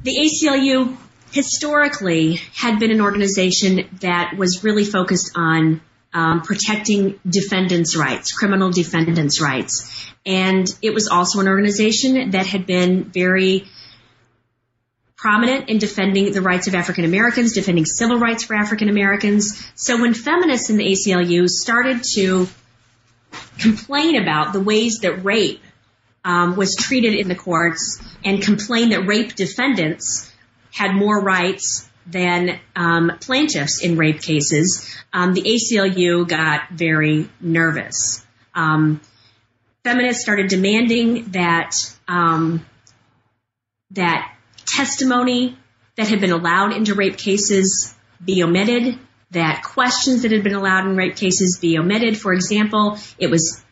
The 0.04 0.16
ACLU 0.16 0.96
historically 1.32 2.34
had 2.54 2.78
been 2.78 2.92
an 2.92 3.00
organization 3.00 3.88
that 4.00 4.36
was 4.36 4.62
really 4.62 4.84
focused 4.84 5.32
on 5.34 5.80
um, 6.14 6.42
protecting 6.42 7.18
defendants' 7.28 7.96
rights, 7.96 8.32
criminal 8.32 8.70
defendants' 8.70 9.40
rights. 9.40 10.10
And 10.24 10.66
it 10.80 10.94
was 10.94 11.08
also 11.08 11.40
an 11.40 11.48
organization 11.48 12.30
that 12.30 12.46
had 12.46 12.66
been 12.66 13.04
very 13.04 13.66
prominent 15.16 15.68
in 15.68 15.78
defending 15.78 16.32
the 16.32 16.40
rights 16.40 16.68
of 16.68 16.74
African 16.74 17.04
Americans, 17.04 17.52
defending 17.52 17.84
civil 17.84 18.18
rights 18.18 18.44
for 18.44 18.54
African 18.54 18.88
Americans. 18.88 19.70
So 19.74 20.00
when 20.00 20.14
feminists 20.14 20.70
in 20.70 20.76
the 20.76 20.84
ACLU 20.84 21.48
started 21.48 22.02
to 22.14 22.46
complain 23.58 24.20
about 24.22 24.52
the 24.52 24.60
ways 24.60 24.98
that 25.02 25.24
rape 25.24 25.62
um, 26.24 26.56
was 26.56 26.76
treated 26.76 27.14
in 27.14 27.28
the 27.28 27.34
courts 27.34 28.00
and 28.24 28.42
complain 28.42 28.90
that 28.90 29.06
rape 29.06 29.34
defendants 29.34 30.30
had 30.70 30.94
more 30.94 31.20
rights 31.20 31.88
than 32.06 32.60
um, 32.76 33.12
plaintiffs 33.20 33.82
in 33.82 33.96
rape 33.96 34.20
cases, 34.20 34.94
um, 35.12 35.34
the 35.34 35.42
ACLU 35.42 36.28
got 36.28 36.70
very 36.70 37.28
nervous. 37.40 38.24
Um, 38.54 39.00
feminists 39.82 40.22
started 40.22 40.48
demanding 40.48 41.30
that 41.32 41.74
um, 42.06 42.64
that 43.92 44.34
testimony 44.66 45.56
that 45.96 46.08
had 46.08 46.20
been 46.20 46.32
allowed 46.32 46.72
into 46.72 46.94
rape 46.94 47.16
cases 47.16 47.94
be 48.24 48.42
omitted, 48.42 48.98
that 49.30 49.62
questions 49.62 50.22
that 50.22 50.32
had 50.32 50.42
been 50.42 50.54
allowed 50.54 50.86
in 50.86 50.96
rape 50.96 51.16
cases 51.16 51.58
be 51.60 51.78
omitted. 51.78 52.18
For 52.18 52.32
example, 52.32 52.98
it 53.18 53.28
was 53.30 53.63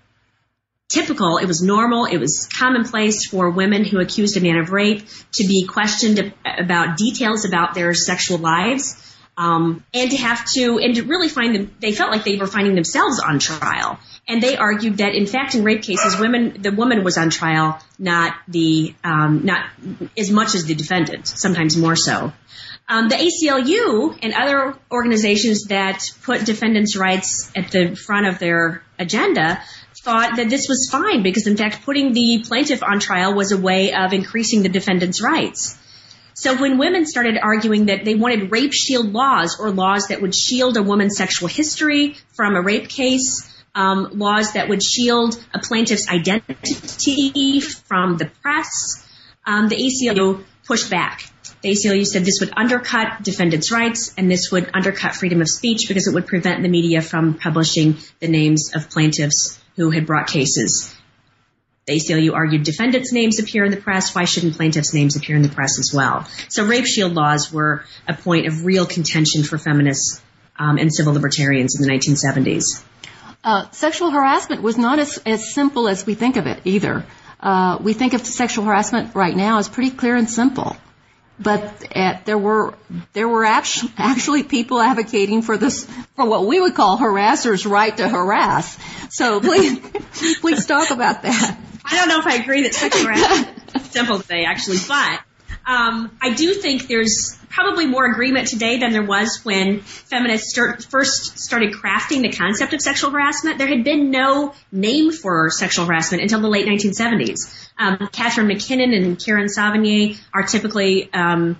typical, 0.92 1.38
it 1.38 1.46
was 1.46 1.62
normal, 1.62 2.04
it 2.04 2.18
was 2.18 2.48
commonplace 2.58 3.26
for 3.26 3.50
women 3.50 3.84
who 3.84 3.98
accused 3.98 4.36
a 4.36 4.40
man 4.40 4.58
of 4.58 4.70
rape 4.70 5.04
to 5.32 5.46
be 5.46 5.66
questioned 5.66 6.32
about 6.44 6.96
details 6.96 7.44
about 7.44 7.74
their 7.74 7.94
sexual 7.94 8.38
lives. 8.38 8.98
Um, 9.34 9.82
and 9.94 10.10
to 10.10 10.16
have 10.18 10.44
to, 10.56 10.78
and 10.78 10.94
to 10.96 11.04
really 11.04 11.30
find 11.30 11.54
them, 11.54 11.74
they 11.80 11.92
felt 11.92 12.10
like 12.10 12.22
they 12.22 12.36
were 12.36 12.46
finding 12.46 12.74
themselves 12.74 13.18
on 13.18 13.38
trial. 13.38 13.98
And 14.28 14.42
they 14.42 14.58
argued 14.58 14.98
that, 14.98 15.14
in 15.14 15.26
fact, 15.26 15.54
in 15.54 15.64
rape 15.64 15.82
cases, 15.82 16.18
women, 16.18 16.60
the 16.60 16.70
woman 16.70 17.02
was 17.02 17.16
on 17.16 17.30
trial, 17.30 17.80
not 17.98 18.34
the, 18.46 18.94
um, 19.02 19.46
not 19.46 19.64
as 20.18 20.30
much 20.30 20.54
as 20.54 20.66
the 20.66 20.74
defendant, 20.74 21.26
sometimes 21.26 21.78
more 21.78 21.96
so. 21.96 22.32
Um, 22.88 23.08
the 23.08 23.16
ACLU 23.16 24.18
and 24.22 24.34
other 24.34 24.76
organizations 24.90 25.64
that 25.68 26.02
put 26.24 26.44
defendants' 26.44 26.94
rights 26.94 27.50
at 27.56 27.70
the 27.70 27.96
front 27.96 28.26
of 28.26 28.38
their 28.38 28.82
agenda 28.98 29.62
thought 30.02 30.36
that 30.36 30.50
this 30.50 30.66
was 30.68 30.88
fine 30.90 31.22
because, 31.22 31.46
in 31.46 31.56
fact, 31.56 31.84
putting 31.84 32.12
the 32.12 32.44
plaintiff 32.46 32.82
on 32.82 32.98
trial 32.98 33.34
was 33.34 33.52
a 33.52 33.56
way 33.56 33.92
of 33.94 34.12
increasing 34.12 34.62
the 34.62 34.68
defendant's 34.68 35.22
rights. 35.22 35.78
So 36.34 36.60
when 36.60 36.76
women 36.76 37.06
started 37.06 37.38
arguing 37.40 37.86
that 37.86 38.04
they 38.04 38.16
wanted 38.16 38.50
rape 38.50 38.72
shield 38.72 39.12
laws 39.12 39.60
or 39.60 39.70
laws 39.70 40.08
that 40.08 40.20
would 40.20 40.34
shield 40.34 40.76
a 40.76 40.82
woman's 40.82 41.16
sexual 41.16 41.48
history 41.48 42.16
from 42.34 42.56
a 42.56 42.62
rape 42.62 42.88
case, 42.88 43.48
um, 43.74 44.18
laws 44.18 44.54
that 44.54 44.68
would 44.68 44.82
shield 44.82 45.40
a 45.54 45.60
plaintiff's 45.60 46.08
identity 46.08 47.60
from 47.60 48.16
the 48.16 48.30
press, 48.42 49.06
um, 49.46 49.68
the 49.68 49.76
ACLU 49.76 50.44
pushed 50.66 50.90
back. 50.90 51.31
The 51.62 51.70
ACLU 51.70 52.04
said 52.04 52.24
this 52.24 52.40
would 52.40 52.52
undercut 52.56 53.22
defendants' 53.22 53.70
rights 53.70 54.12
and 54.18 54.28
this 54.28 54.50
would 54.50 54.68
undercut 54.74 55.14
freedom 55.14 55.40
of 55.40 55.48
speech 55.48 55.86
because 55.86 56.08
it 56.08 56.14
would 56.14 56.26
prevent 56.26 56.62
the 56.62 56.68
media 56.68 57.00
from 57.00 57.34
publishing 57.34 57.98
the 58.18 58.26
names 58.26 58.72
of 58.74 58.90
plaintiffs 58.90 59.60
who 59.76 59.90
had 59.90 60.04
brought 60.04 60.26
cases. 60.26 60.92
The 61.86 61.94
ACLU 61.94 62.34
argued 62.34 62.64
defendants' 62.64 63.12
names 63.12 63.38
appear 63.38 63.64
in 63.64 63.70
the 63.70 63.76
press. 63.76 64.12
Why 64.12 64.24
shouldn't 64.24 64.56
plaintiffs' 64.56 64.92
names 64.92 65.14
appear 65.14 65.36
in 65.36 65.42
the 65.42 65.48
press 65.48 65.78
as 65.78 65.92
well? 65.94 66.26
So 66.48 66.64
rape 66.64 66.86
shield 66.86 67.14
laws 67.14 67.52
were 67.52 67.84
a 68.08 68.14
point 68.14 68.48
of 68.48 68.64
real 68.64 68.84
contention 68.84 69.44
for 69.44 69.56
feminists 69.56 70.20
um, 70.58 70.78
and 70.78 70.92
civil 70.92 71.12
libertarians 71.12 71.78
in 71.78 71.86
the 71.86 71.92
1970s. 71.92 72.82
Uh, 73.44 73.70
sexual 73.70 74.10
harassment 74.10 74.62
was 74.62 74.78
not 74.78 74.98
as, 74.98 75.18
as 75.26 75.54
simple 75.54 75.86
as 75.86 76.06
we 76.06 76.14
think 76.14 76.36
of 76.36 76.46
it 76.48 76.60
either. 76.64 77.04
Uh, 77.38 77.78
we 77.80 77.92
think 77.92 78.14
of 78.14 78.26
sexual 78.26 78.64
harassment 78.64 79.14
right 79.14 79.36
now 79.36 79.58
as 79.58 79.68
pretty 79.68 79.90
clear 79.90 80.16
and 80.16 80.28
simple 80.28 80.76
but 81.38 81.84
uh, 81.94 82.18
there 82.24 82.38
were 82.38 82.74
there 83.12 83.28
were 83.28 83.44
actually, 83.44 83.92
actually 83.98 84.42
people 84.42 84.80
advocating 84.80 85.42
for 85.42 85.56
this 85.56 85.84
for 86.16 86.24
what 86.24 86.46
we 86.46 86.60
would 86.60 86.74
call 86.74 86.98
harassers' 86.98 87.68
right 87.68 87.96
to 87.96 88.08
harass. 88.08 88.78
So 89.10 89.40
please 89.40 89.78
please 90.40 90.66
talk 90.66 90.90
about 90.90 91.22
that. 91.22 91.58
I 91.84 91.96
don't 91.96 92.08
know 92.08 92.20
if 92.20 92.26
I 92.26 92.36
agree 92.36 92.62
that 92.62 92.74
sexual 92.74 93.06
harassment 93.06 93.58
is 93.74 93.90
simple 93.90 94.20
today, 94.20 94.44
actually, 94.44 94.78
but 94.86 95.20
um, 95.66 96.16
I 96.20 96.32
do 96.34 96.54
think 96.54 96.88
there's 96.88 97.38
probably 97.52 97.86
more 97.86 98.06
agreement 98.06 98.48
today 98.48 98.78
than 98.78 98.92
there 98.92 99.04
was 99.04 99.40
when 99.44 99.80
feminists 99.80 100.50
start, 100.50 100.82
first 100.84 101.38
started 101.38 101.72
crafting 101.74 102.22
the 102.22 102.32
concept 102.32 102.72
of 102.72 102.80
sexual 102.80 103.10
harassment. 103.10 103.58
There 103.58 103.68
had 103.68 103.84
been 103.84 104.10
no 104.10 104.54
name 104.72 105.12
for 105.12 105.50
sexual 105.50 105.84
harassment 105.84 106.22
until 106.22 106.40
the 106.40 106.48
late 106.48 106.66
1970s. 106.66 107.70
Um, 107.78 108.08
Catharine 108.10 108.48
MacKinnon 108.48 108.94
and 108.94 109.22
Karen 109.22 109.48
Sauvigné 109.48 110.18
are 110.32 110.44
typically 110.44 111.12
um, 111.12 111.58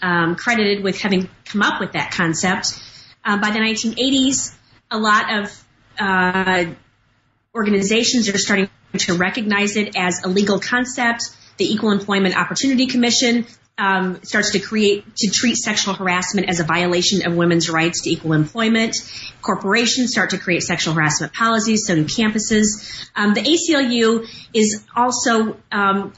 um, 0.00 0.36
credited 0.36 0.84
with 0.84 1.00
having 1.00 1.28
come 1.44 1.62
up 1.62 1.80
with 1.80 1.92
that 1.92 2.12
concept. 2.12 2.80
Uh, 3.24 3.40
by 3.40 3.50
the 3.50 3.58
1980s, 3.58 4.54
a 4.90 4.98
lot 4.98 5.42
of 5.42 5.64
uh, 5.98 6.64
organizations 7.54 8.28
are 8.28 8.38
starting 8.38 8.70
to 8.96 9.14
recognize 9.14 9.76
it 9.76 9.96
as 9.96 10.22
a 10.24 10.28
legal 10.28 10.60
concept. 10.60 11.24
The 11.56 11.72
Equal 11.72 11.90
Employment 11.90 12.36
Opportunity 12.36 12.86
Commission 12.86 13.44
um, 13.78 14.20
starts 14.24 14.50
to 14.50 14.58
create 14.58 15.04
to 15.16 15.30
treat 15.30 15.54
sexual 15.54 15.94
harassment 15.94 16.48
as 16.50 16.60
a 16.60 16.64
violation 16.64 17.24
of 17.26 17.34
women's 17.34 17.70
rights 17.70 18.02
to 18.02 18.10
equal 18.10 18.32
employment. 18.32 18.96
Corporations 19.40 20.10
start 20.10 20.30
to 20.30 20.38
create 20.38 20.62
sexual 20.62 20.94
harassment 20.94 21.32
policies, 21.32 21.86
so 21.86 21.94
do 21.94 22.04
campuses. 22.04 23.08
Um, 23.14 23.34
the 23.34 23.40
ACLU 23.40 24.26
is 24.52 24.84
also 24.94 25.56
um, 25.70 26.12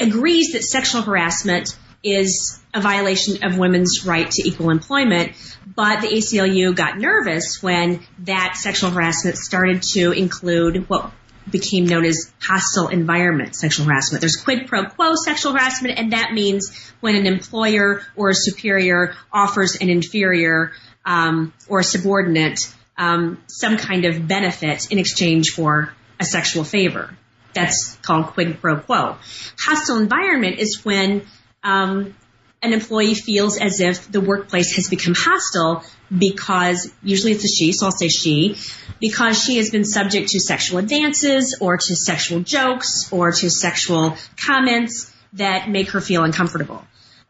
agrees 0.00 0.52
that 0.52 0.62
sexual 0.62 1.02
harassment 1.02 1.76
is 2.02 2.60
a 2.72 2.80
violation 2.80 3.44
of 3.44 3.56
women's 3.56 4.04
right 4.04 4.30
to 4.30 4.46
equal 4.46 4.70
employment, 4.70 5.32
but 5.74 6.00
the 6.00 6.08
ACLU 6.08 6.74
got 6.74 6.98
nervous 6.98 7.62
when 7.62 8.00
that 8.20 8.56
sexual 8.56 8.90
harassment 8.90 9.38
started 9.38 9.82
to 9.94 10.12
include 10.12 10.88
what 10.88 11.12
became 11.50 11.86
known 11.86 12.04
as 12.04 12.32
hostile 12.40 12.88
environment 12.88 13.54
sexual 13.54 13.86
harassment. 13.86 14.20
There's 14.20 14.36
quid 14.36 14.66
pro 14.66 14.84
quo 14.86 15.14
sexual 15.14 15.52
harassment, 15.52 15.98
and 15.98 16.12
that 16.12 16.32
means 16.32 16.92
when 17.00 17.16
an 17.16 17.26
employer 17.26 18.02
or 18.16 18.30
a 18.30 18.34
superior 18.34 19.14
offers 19.32 19.76
an 19.76 19.90
inferior 19.90 20.72
um, 21.04 21.52
or 21.68 21.80
a 21.80 21.84
subordinate 21.84 22.60
um, 22.96 23.42
some 23.48 23.76
kind 23.76 24.04
of 24.04 24.26
benefit 24.26 24.90
in 24.90 24.98
exchange 24.98 25.50
for 25.50 25.92
a 26.20 26.24
sexual 26.24 26.64
favor. 26.64 27.16
That's 27.52 27.96
called 28.02 28.28
quid 28.28 28.60
pro 28.60 28.78
quo. 28.78 29.16
Hostile 29.58 29.98
environment 29.98 30.58
is 30.58 30.84
when 30.84 31.26
um, 31.62 32.14
an 32.62 32.72
employee 32.72 33.14
feels 33.14 33.58
as 33.58 33.80
if 33.80 34.10
the 34.10 34.20
workplace 34.20 34.76
has 34.76 34.88
become 34.88 35.14
hostile 35.16 35.84
because 36.16 36.92
usually 37.02 37.32
it's 37.32 37.44
a 37.44 37.48
she, 37.48 37.72
so 37.72 37.86
I'll 37.86 37.92
say 37.92 38.08
she, 38.08 38.56
because 39.00 39.42
she 39.42 39.56
has 39.56 39.70
been 39.70 39.84
subject 39.84 40.28
to 40.30 40.40
sexual 40.40 40.78
advances 40.78 41.58
or 41.60 41.76
to 41.76 41.96
sexual 41.96 42.40
jokes 42.40 43.12
or 43.12 43.32
to 43.32 43.50
sexual 43.50 44.16
comments 44.44 45.12
that 45.34 45.68
make 45.68 45.90
her 45.90 46.00
feel 46.00 46.22
uncomfortable 46.22 46.84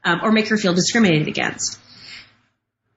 um, 0.05 0.21
or 0.23 0.33
make 0.33 0.49
her 0.49 0.57
feel 0.57 0.75
discriminated 0.75 1.29
against. 1.29 1.79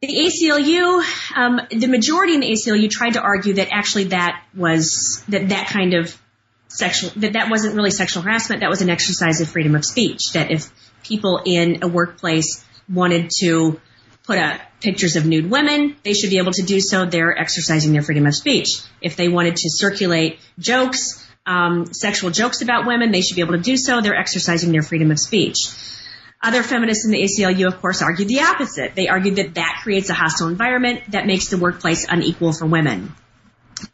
The 0.01 0.07
ACLU, 0.07 1.03
um, 1.35 1.61
the 1.71 1.87
majority 1.87 2.35
in 2.35 2.41
the 2.41 2.51
ACLU 2.51 2.89
tried 2.89 3.13
to 3.13 3.21
argue 3.21 3.55
that 3.55 3.69
actually 3.71 4.05
that 4.05 4.43
was 4.55 5.23
that 5.29 5.49
that 5.49 5.67
kind 5.69 5.95
of 5.95 6.15
sexual 6.67 7.09
that 7.15 7.33
that 7.33 7.49
wasn't 7.49 7.73
really 7.75 7.89
sexual 7.89 8.21
harassment. 8.21 8.61
That 8.61 8.69
was 8.69 8.81
an 8.81 8.91
exercise 8.91 9.41
of 9.41 9.49
freedom 9.49 9.73
of 9.73 9.83
speech. 9.83 10.33
That 10.33 10.51
if 10.51 10.69
people 11.03 11.41
in 11.43 11.79
a 11.81 11.87
workplace 11.87 12.63
wanted 12.87 13.31
to 13.39 13.81
put 14.27 14.37
up 14.37 14.59
pictures 14.81 15.15
of 15.15 15.25
nude 15.25 15.49
women, 15.49 15.95
they 16.03 16.13
should 16.13 16.29
be 16.29 16.37
able 16.37 16.51
to 16.51 16.61
do 16.61 16.79
so. 16.79 17.05
They're 17.05 17.35
exercising 17.35 17.93
their 17.93 18.03
freedom 18.03 18.27
of 18.27 18.35
speech. 18.35 18.81
If 19.01 19.15
they 19.15 19.29
wanted 19.29 19.55
to 19.55 19.69
circulate 19.69 20.39
jokes, 20.59 21.25
um, 21.45 21.93
sexual 21.93 22.29
jokes 22.29 22.61
about 22.61 22.85
women, 22.85 23.11
they 23.11 23.21
should 23.21 23.35
be 23.35 23.41
able 23.41 23.53
to 23.53 23.61
do 23.61 23.77
so. 23.77 24.01
They're 24.01 24.19
exercising 24.19 24.73
their 24.73 24.83
freedom 24.83 25.09
of 25.11 25.19
speech. 25.19 25.57
Other 26.43 26.61
feminists 26.61 27.05
in 27.05 27.11
the 27.11 27.23
ACLU, 27.23 27.65
of 27.65 27.81
course, 27.81 28.01
argued 28.01 28.27
the 28.27 28.41
opposite. 28.41 28.93
They 28.93 29.07
argued 29.07 29.37
that 29.37 29.55
that 29.55 29.79
creates 29.81 30.09
a 30.09 30.13
hostile 30.13 30.49
environment 30.49 31.01
that 31.11 31.25
makes 31.25 31.47
the 31.47 31.57
workplace 31.57 32.05
unequal 32.07 32.53
for 32.53 32.67
women. 32.67 33.15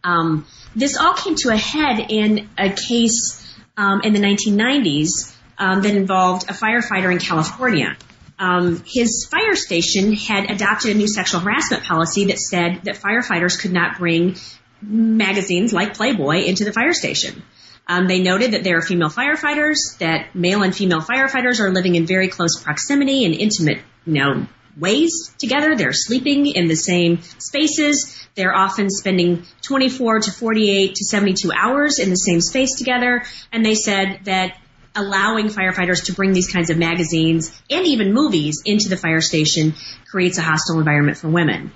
Um, 0.04 0.46
this 0.76 0.98
all 0.98 1.14
came 1.14 1.36
to 1.36 1.50
a 1.50 1.58
head 1.58 2.08
in 2.10 2.50
a 2.58 2.70
case 2.70 3.40
um, 3.78 4.02
in 4.02 4.14
the 4.14 4.20
1990s 4.20 5.34
um, 5.58 5.84
that 5.84 5.96
involved 5.96 6.50
a 6.50 6.54
firefighter 6.54 7.12
in 7.12 7.20
California. 7.20 7.96
Um, 8.40 8.84
his 8.86 9.28
fire 9.30 9.56
station 9.56 10.14
had 10.14 10.50
adopted 10.50 10.92
a 10.92 10.94
new 10.96 11.08
sexual 11.08 11.42
harassment 11.42 11.84
policy 11.84 12.26
that 12.26 12.40
said 12.40 12.82
that 12.84 12.96
firefighters 12.96 13.60
could 13.60 13.72
not 13.72 13.98
bring 13.98 14.36
magazines 14.82 15.72
like 15.72 15.96
Playboy 15.96 16.44
into 16.44 16.66
the 16.66 16.74
fire 16.74 16.94
station. 16.94 17.44
Um, 17.88 18.08
they 18.08 18.22
noted 18.22 18.52
that 18.52 18.64
there 18.64 18.78
are 18.78 18.82
female 18.82 19.10
firefighters, 19.10 19.98
that 20.00 20.36
male 20.36 20.64
and 20.64 20.76
female 20.76 21.02
firefighters 21.02 21.60
are 21.60 21.72
living 21.72 21.96
in 21.96 22.06
very 22.06 22.30
close 22.30 22.62
proximity 22.62 23.26
and 23.26 23.34
intimate, 23.34 23.80
you 24.06 24.14
know, 24.14 24.48
ways 24.78 25.34
together. 25.38 25.76
They're 25.76 25.94
sleeping 25.94 26.48
in 26.48 26.68
the 26.68 26.76
same 26.76 27.22
spaces. 27.22 28.26
They're 28.36 28.56
often 28.56 28.90
spending 28.90 29.46
24 29.62 30.22
to 30.22 30.32
48 30.32 30.96
to 30.96 31.06
72 31.06 31.52
hours 31.52 32.00
in 32.00 32.10
the 32.10 32.16
same 32.16 32.42
space 32.42 32.76
together. 32.76 33.24
And 33.52 33.66
they 33.66 33.76
said 33.76 34.22
that 34.24 34.58
allowing 34.96 35.48
firefighters 35.48 36.06
to 36.06 36.14
bring 36.14 36.34
these 36.34 36.52
kinds 36.52 36.70
of 36.70 36.78
magazines 36.78 37.52
and 37.70 37.88
even 37.88 38.14
movies 38.14 38.62
into 38.66 38.90
the 38.90 38.98
fire 38.98 39.22
station 39.22 39.74
creates 40.10 40.38
a 40.38 40.42
hostile 40.42 40.80
environment 40.80 41.18
for 41.18 41.30
women. 41.30 41.72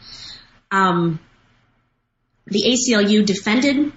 Um, 0.72 1.20
the 2.46 2.64
ACLU 2.64 3.26
defended 3.26 3.92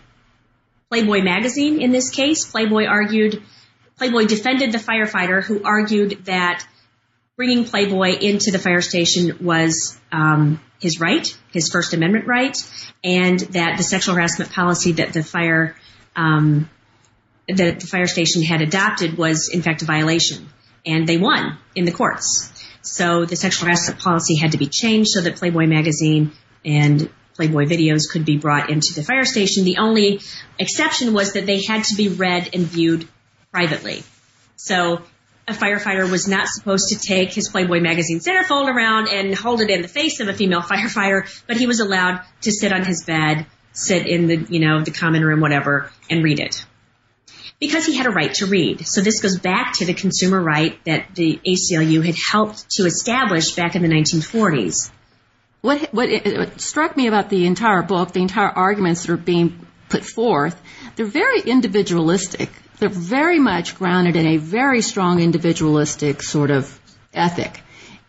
Playboy 0.91 1.23
magazine 1.23 1.81
in 1.81 1.93
this 1.93 2.11
case. 2.11 2.45
Playboy 2.45 2.87
argued, 2.87 3.43
Playboy 3.97 4.27
defended 4.27 4.73
the 4.73 4.79
firefighter 4.79 5.43
who 5.43 5.63
argued 5.63 6.25
that 6.25 6.67
bringing 7.37 7.65
Playboy 7.65 8.19
into 8.19 8.51
the 8.51 8.59
fire 8.59 8.81
station 8.81 9.39
was 9.41 9.99
um, 10.11 10.61
his 10.81 10.99
right, 10.99 11.37
his 11.53 11.69
First 11.69 11.95
Amendment 11.95 12.27
right, 12.27 12.57
and 13.05 13.39
that 13.39 13.77
the 13.77 13.85
sexual 13.85 14.15
harassment 14.15 14.53
policy 14.53 14.93
that 14.93 15.13
the 15.13 15.23
fire 15.23 15.77
um, 16.17 16.69
that 17.49 17.81
the 17.81 17.87
fire 17.87 18.07
station 18.07 18.43
had 18.43 18.61
adopted 18.61 19.17
was 19.17 19.51
in 19.53 19.63
fact 19.63 19.83
a 19.83 19.85
violation, 19.85 20.49
and 20.87 21.07
they 21.07 21.17
won 21.17 21.59
in 21.75 21.85
the 21.85 21.93
courts. 21.93 22.53
So 22.83 23.25
the 23.25 23.37
sexual 23.37 23.67
harassment 23.67 24.01
policy 24.01 24.37
had 24.37 24.53
to 24.53 24.59
be 24.59 24.67
changed 24.67 25.11
so 25.11 25.21
that 25.21 25.37
Playboy 25.37 25.67
magazine 25.67 26.33
and 26.65 27.11
Playboy 27.35 27.67
videos 27.67 28.11
could 28.11 28.25
be 28.25 28.37
brought 28.37 28.71
into 28.71 28.95
the 28.95 29.03
fire 29.03 29.25
station. 29.25 29.65
The 29.65 29.79
only 29.79 30.21
exception 30.59 31.13
was 31.13 31.35
that 31.35 31.47
they 31.47 31.63
had 31.63 31.85
to 31.85 31.95
be 31.97 32.09
read 32.09 32.51
and 32.55 32.67
viewed 32.67 33.09
privately. 33.51 34.03
So 34.57 35.03
a 35.49 35.53
firefighter 35.53 36.11
was 36.11 36.29
not 36.29 36.49
supposed 36.49 36.91
to 36.91 36.99
take 36.99 37.33
his 37.33 37.49
Playboy 37.49 37.81
magazine 37.81 38.21
centerfold 38.21 38.69
around 38.69 39.09
and 39.09 39.35
hold 39.35 39.61
it 39.61 39.71
in 39.71 39.83
the 39.83 39.89
face 39.89 40.21
of 40.21 40.29
a 40.29 40.35
female 40.35 40.61
firefighter, 40.73 41.29
but 41.47 41.57
he 41.57 41.67
was 41.67 41.81
allowed 41.81 42.23
to 42.43 42.53
sit 42.53 42.73
on 42.73 42.85
his 42.85 43.05
bed, 43.05 43.47
sit 43.73 44.07
in 44.07 44.27
the, 44.27 44.37
you 44.49 44.61
know, 44.61 44.83
the 44.83 44.91
common 44.91 45.25
room, 45.25 45.41
whatever, 45.41 45.91
and 46.09 46.23
read 46.23 46.41
it. 46.41 46.65
Because 47.61 47.85
he 47.85 47.95
had 47.95 48.07
a 48.07 48.11
right 48.11 48.33
to 48.35 48.47
read. 48.47 48.87
So 48.87 49.03
this 49.03 49.21
goes 49.21 49.39
back 49.39 49.75
to 49.75 49.85
the 49.85 49.95
consumer 49.95 50.41
right 50.41 50.83
that 50.85 51.15
the 51.15 51.39
ACLU 51.47 52.05
had 52.05 52.17
helped 52.33 52.71
to 52.73 52.87
establish 52.87 53.55
back 53.55 53.77
in 53.77 53.83
the 53.83 53.89
1940s. 53.89 54.91
What, 55.61 55.93
what, 55.93 56.09
what 56.09 56.61
struck 56.61 56.97
me 56.97 57.07
about 57.07 57.29
the 57.29 57.47
entire 57.47 57.83
book, 57.83 58.13
the 58.13 58.23
entire 58.23 58.49
arguments 58.49 59.03
that 59.03 59.13
are 59.13 59.19
being 59.19 59.67
put 59.91 60.05
forth, 60.05 60.61
they're 60.97 61.05
very 61.05 61.43
individualistic 61.43 62.49
they're 62.81 62.89
very 62.89 63.39
much 63.39 63.77
grounded 63.77 64.17
in 64.17 64.27
a 64.27 64.37
very 64.39 64.81
strong 64.81 65.21
individualistic 65.21 66.23
sort 66.23 66.51
of 66.51 66.81
ethic. 67.13 67.61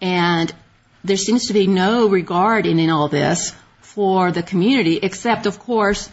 And 0.02 0.52
there 1.04 1.18
seems 1.18 1.48
to 1.48 1.54
be 1.54 1.68
no 1.68 2.08
regard 2.08 2.66
in, 2.66 2.80
in 2.80 2.90
all 2.90 3.10
this 3.10 3.54
for 3.82 4.32
the 4.32 4.42
community, 4.42 4.98
except, 4.98 5.46
of 5.46 5.60
course, 5.60 6.10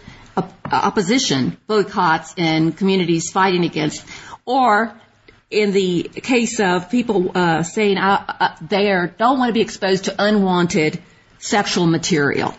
opposition, 0.65 1.57
boycotts, 1.67 2.35
and 2.37 2.77
communities 2.77 3.31
fighting 3.31 3.65
against, 3.65 4.05
or 4.45 4.93
in 5.51 5.73
the 5.73 6.03
case 6.03 6.61
of 6.61 6.91
people 6.91 7.33
uh, 7.35 7.63
saying 7.63 7.97
uh, 7.97 8.25
uh, 8.29 8.57
they 8.61 8.85
don't 9.17 9.39
want 9.39 9.49
to 9.49 9.55
be 9.55 9.63
exposed 9.63 10.05
to 10.05 10.15
unwanted 10.19 11.03
sexual 11.39 11.87
material, 11.87 12.55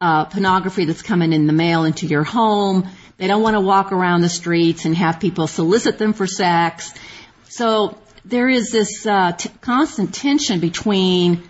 uh, 0.00 0.24
pornography 0.26 0.84
that's 0.84 1.02
coming 1.02 1.32
in 1.32 1.46
the 1.46 1.52
mail 1.52 1.84
into 1.84 2.06
your 2.06 2.24
home, 2.24 2.88
they 3.16 3.26
don't 3.26 3.42
want 3.42 3.54
to 3.54 3.60
walk 3.60 3.92
around 3.92 4.22
the 4.22 4.28
streets 4.28 4.84
and 4.84 4.96
have 4.96 5.20
people 5.20 5.46
solicit 5.46 5.98
them 5.98 6.12
for 6.12 6.26
sex. 6.26 6.92
So 7.48 7.96
there 8.24 8.48
is 8.48 8.70
this 8.70 9.06
uh, 9.06 9.32
t- 9.32 9.50
constant 9.60 10.14
tension 10.14 10.60
between 10.60 11.48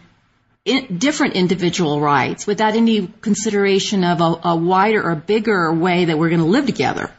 different 0.64 1.34
individual 1.34 2.00
rights 2.00 2.46
without 2.46 2.74
any 2.74 3.06
consideration 3.20 4.02
of 4.02 4.20
a, 4.20 4.40
a 4.44 4.56
wider 4.56 5.02
or 5.02 5.14
bigger 5.14 5.72
way 5.72 6.06
that 6.06 6.18
we're 6.18 6.30
going 6.30 6.40
to 6.40 6.46
live 6.46 6.66
together. 6.66 7.10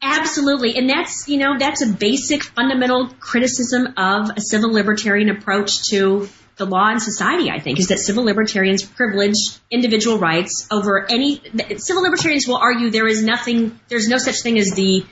Absolutely. 0.00 0.76
And 0.76 0.88
that's, 0.88 1.28
you 1.28 1.38
know, 1.38 1.58
that's 1.58 1.82
a 1.82 1.88
basic 1.88 2.44
fundamental 2.44 3.08
criticism 3.20 3.94
of 3.96 4.30
a 4.36 4.40
civil 4.40 4.72
libertarian 4.72 5.28
approach 5.28 5.90
to 5.90 6.28
the 6.56 6.64
law 6.64 6.88
and 6.88 7.00
society, 7.00 7.50
I 7.50 7.60
think, 7.60 7.78
is 7.78 7.88
that 7.88 7.98
civil 7.98 8.24
libertarians 8.24 8.84
privilege 8.84 9.36
individual 9.70 10.18
rights 10.18 10.66
over 10.70 11.06
any, 11.10 11.40
civil 11.76 12.02
libertarians 12.02 12.48
will 12.48 12.56
argue 12.56 12.90
there 12.90 13.06
is 13.06 13.22
nothing, 13.22 13.78
there's 13.88 14.08
no 14.08 14.18
such 14.18 14.40
thing 14.42 14.58
as 14.58 14.70
the 14.72 15.04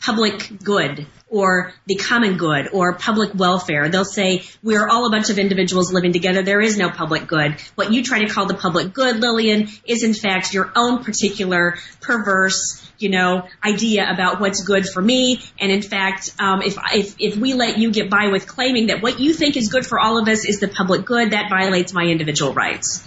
public 0.00 0.62
good 0.62 1.06
or 1.34 1.72
the 1.86 1.96
common 1.96 2.36
good 2.36 2.68
or 2.72 2.94
public 2.94 3.34
welfare. 3.34 3.88
They'll 3.88 4.04
say 4.04 4.44
we're 4.62 4.88
all 4.88 5.06
a 5.08 5.10
bunch 5.10 5.30
of 5.30 5.38
individuals 5.38 5.92
living 5.92 6.12
together. 6.12 6.42
There 6.42 6.60
is 6.60 6.78
no 6.78 6.90
public 6.90 7.26
good. 7.26 7.56
What 7.74 7.92
you 7.92 8.04
try 8.04 8.24
to 8.24 8.32
call 8.32 8.46
the 8.46 8.54
public 8.54 8.92
good, 8.92 9.18
Lilian, 9.18 9.68
is 9.84 10.04
in 10.04 10.14
fact 10.14 10.54
your 10.54 10.70
own 10.76 11.02
particular 11.02 11.78
perverse, 12.00 12.88
you 12.98 13.08
know, 13.08 13.48
idea 13.64 14.08
about 14.08 14.40
what's 14.40 14.62
good 14.62 14.86
for 14.86 15.02
me. 15.02 15.40
And 15.58 15.72
in 15.72 15.82
fact, 15.82 16.30
um, 16.38 16.62
if, 16.62 16.78
if 16.94 17.16
if 17.18 17.36
we 17.36 17.54
let 17.54 17.78
you 17.78 17.90
get 17.90 18.08
by 18.08 18.28
with 18.28 18.46
claiming 18.46 18.86
that 18.86 19.02
what 19.02 19.18
you 19.18 19.32
think 19.32 19.56
is 19.56 19.68
good 19.68 19.84
for 19.84 19.98
all 19.98 20.22
of 20.22 20.28
us 20.28 20.44
is 20.44 20.60
the 20.60 20.68
public 20.68 21.04
good, 21.04 21.32
that 21.32 21.50
violates 21.50 21.92
my 21.92 22.04
individual 22.04 22.54
rights. 22.54 23.02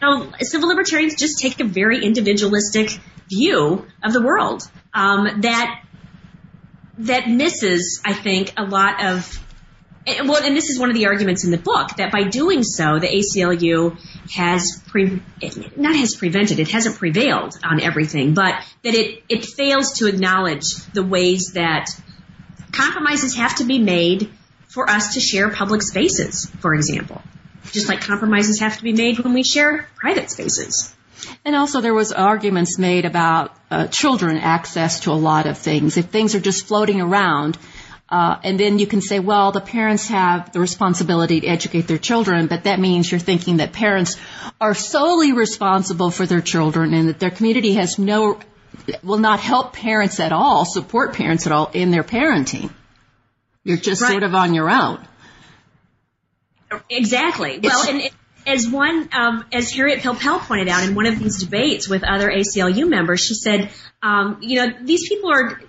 So 0.00 0.30
civil 0.40 0.68
libertarians 0.68 1.14
just 1.14 1.38
take 1.38 1.60
a 1.60 1.64
very 1.64 2.04
individualistic 2.04 2.90
view 3.30 3.86
of 4.02 4.12
the 4.12 4.20
world 4.20 4.68
um, 4.92 5.40
that 5.40 5.83
that 6.98 7.28
misses, 7.28 8.00
I 8.04 8.12
think, 8.12 8.52
a 8.56 8.64
lot 8.64 9.04
of 9.04 9.40
well, 10.06 10.42
and 10.42 10.54
this 10.54 10.68
is 10.68 10.78
one 10.78 10.90
of 10.90 10.96
the 10.96 11.06
arguments 11.06 11.44
in 11.44 11.50
the 11.50 11.58
book 11.58 11.96
that 11.96 12.12
by 12.12 12.24
doing 12.24 12.62
so, 12.62 12.98
the 12.98 13.06
ACLU 13.08 13.98
has 14.34 14.82
pre- 14.86 15.22
not 15.76 15.96
has 15.96 16.14
prevented, 16.14 16.58
it 16.58 16.68
hasn't 16.68 16.96
prevailed 16.96 17.54
on 17.64 17.80
everything, 17.80 18.34
but 18.34 18.54
that 18.82 18.94
it 18.94 19.22
it 19.28 19.44
fails 19.46 19.94
to 19.94 20.06
acknowledge 20.06 20.74
the 20.92 21.02
ways 21.02 21.52
that 21.54 21.88
compromises 22.72 23.36
have 23.36 23.56
to 23.56 23.64
be 23.64 23.78
made 23.78 24.30
for 24.68 24.90
us 24.90 25.14
to 25.14 25.20
share 25.20 25.48
public 25.50 25.80
spaces, 25.80 26.50
for 26.60 26.74
example, 26.74 27.22
just 27.72 27.88
like 27.88 28.02
compromises 28.02 28.60
have 28.60 28.76
to 28.76 28.82
be 28.82 28.92
made 28.92 29.18
when 29.20 29.32
we 29.32 29.42
share 29.42 29.88
private 29.96 30.30
spaces. 30.30 30.94
And 31.44 31.54
also 31.54 31.80
there 31.80 31.94
was 31.94 32.12
arguments 32.12 32.78
made 32.78 33.04
about 33.04 33.56
uh, 33.70 33.86
children 33.88 34.36
access 34.38 35.00
to 35.00 35.12
a 35.12 35.18
lot 35.30 35.46
of 35.46 35.58
things. 35.58 35.96
If 35.96 36.06
things 36.06 36.34
are 36.34 36.40
just 36.40 36.66
floating 36.66 37.00
around, 37.00 37.58
uh, 38.08 38.38
and 38.44 38.60
then 38.60 38.78
you 38.78 38.86
can 38.86 39.00
say, 39.00 39.18
well, 39.18 39.50
the 39.50 39.60
parents 39.60 40.08
have 40.08 40.52
the 40.52 40.60
responsibility 40.60 41.40
to 41.40 41.46
educate 41.46 41.86
their 41.86 41.98
children, 41.98 42.46
but 42.46 42.64
that 42.64 42.78
means 42.78 43.10
you're 43.10 43.18
thinking 43.18 43.56
that 43.56 43.72
parents 43.72 44.16
are 44.60 44.74
solely 44.74 45.32
responsible 45.32 46.10
for 46.10 46.26
their 46.26 46.42
children 46.42 46.92
and 46.94 47.08
that 47.08 47.18
their 47.18 47.30
community 47.30 47.74
has 47.74 47.98
no, 47.98 48.38
will 49.02 49.18
not 49.18 49.40
help 49.40 49.72
parents 49.72 50.20
at 50.20 50.32
all, 50.32 50.64
support 50.64 51.14
parents 51.14 51.46
at 51.46 51.52
all 51.52 51.70
in 51.72 51.90
their 51.90 52.04
parenting. 52.04 52.70
You're 53.64 53.78
just 53.78 54.02
right. 54.02 54.10
sort 54.10 54.22
of 54.22 54.34
on 54.34 54.54
your 54.54 54.70
own. 54.70 55.04
Exactly. 56.90 57.54
It's, 57.54 57.66
well, 57.66 57.88
and 57.88 58.00
it, 58.02 58.12
as 58.46 58.68
one, 58.68 59.08
um, 59.12 59.44
as 59.52 59.70
Harriet 59.70 60.00
Pilpel 60.00 60.40
pointed 60.40 60.68
out 60.68 60.84
in 60.84 60.94
one 60.94 61.06
of 61.06 61.18
these 61.18 61.38
debates 61.42 61.88
with 61.88 62.04
other 62.04 62.30
ACLU 62.30 62.88
members, 62.88 63.20
she 63.20 63.34
said, 63.34 63.70
um, 64.02 64.38
you 64.40 64.56
know, 64.56 64.74
these 64.82 65.08
people 65.08 65.30
are, 65.30 65.60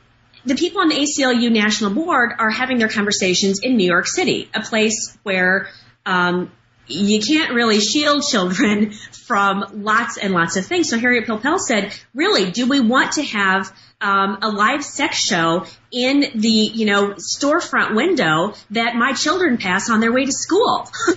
the 0.46 0.56
people 0.56 0.82
on 0.82 0.90
the 0.90 0.96
ACLU 0.96 1.52
national 1.52 1.92
board 1.92 2.32
are 2.38 2.50
having 2.50 2.78
their 2.78 2.90
conversations 2.90 3.60
in 3.62 3.78
New 3.78 3.88
York 3.88 4.08
City, 4.08 4.50
a 4.54 4.62
place 4.62 5.18
where, 5.24 5.70
um, 6.06 6.52
you 6.88 7.20
can't 7.22 7.54
really 7.54 7.80
shield 7.80 8.24
children 8.24 8.92
from 9.26 9.66
lots 9.74 10.18
and 10.18 10.34
lots 10.34 10.56
of 10.56 10.66
things. 10.66 10.90
So 10.90 11.00
Harriet 11.00 11.26
Pilpel 11.28 11.60
said, 11.60 11.94
really, 12.14 12.52
do 12.52 12.68
we 12.68 12.80
want 12.80 13.14
to 13.14 13.24
have 13.24 13.72
um, 14.02 14.40
a 14.42 14.50
live 14.50 14.84
sex 14.84 15.18
show 15.18 15.66
in 15.92 16.26
the 16.36 16.50
you 16.50 16.86
know 16.86 17.14
storefront 17.14 17.96
window 17.96 18.54
that 18.72 18.96
my 18.96 19.14
children 19.14 19.58
pass 19.58 19.90
on 19.90 20.00
their 20.00 20.12
way 20.12 20.26
to 20.26 20.32
school? 20.32 20.88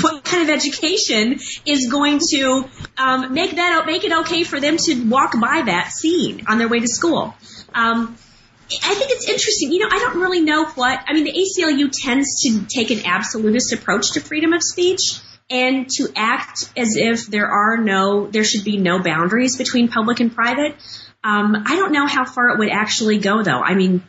what 0.00 0.24
kind 0.24 0.48
of 0.48 0.50
education 0.54 1.38
is 1.66 1.90
going 1.90 2.20
to 2.30 2.64
um, 2.96 3.34
make 3.34 3.56
that 3.56 3.84
make 3.86 4.04
it 4.04 4.12
okay 4.20 4.44
for 4.44 4.60
them 4.60 4.76
to 4.76 5.08
walk 5.08 5.38
by 5.38 5.62
that 5.66 5.90
scene 5.92 6.44
on 6.46 6.58
their 6.58 6.68
way 6.68 6.80
to 6.80 6.88
school? 6.88 7.34
Um, 7.74 8.16
I 8.72 8.94
think 8.94 9.10
it's 9.10 9.28
interesting. 9.28 9.72
You 9.72 9.80
know, 9.80 9.88
I 9.90 9.98
don't 9.98 10.20
really 10.20 10.40
know 10.40 10.66
what, 10.66 11.00
I 11.06 11.12
mean, 11.12 11.24
the 11.24 11.32
ACLU 11.32 11.90
tends 11.92 12.42
to 12.42 12.64
take 12.66 12.90
an 12.90 13.04
absolutist 13.04 13.72
approach 13.72 14.12
to 14.12 14.20
freedom 14.20 14.52
of 14.52 14.62
speech 14.62 15.20
and 15.50 15.88
to 15.90 16.08
act 16.14 16.70
as 16.76 16.96
if 16.96 17.26
there 17.26 17.48
are 17.48 17.76
no, 17.76 18.28
there 18.28 18.44
should 18.44 18.64
be 18.64 18.76
no 18.76 19.02
boundaries 19.02 19.56
between 19.56 19.88
public 19.88 20.20
and 20.20 20.34
private. 20.34 20.76
Um, 21.24 21.64
I 21.66 21.76
don't 21.76 21.92
know 21.92 22.06
how 22.06 22.24
far 22.24 22.50
it 22.50 22.58
would 22.58 22.70
actually 22.70 23.18
go 23.18 23.42
though. 23.42 23.60
I 23.60 23.74
mean, 23.74 24.02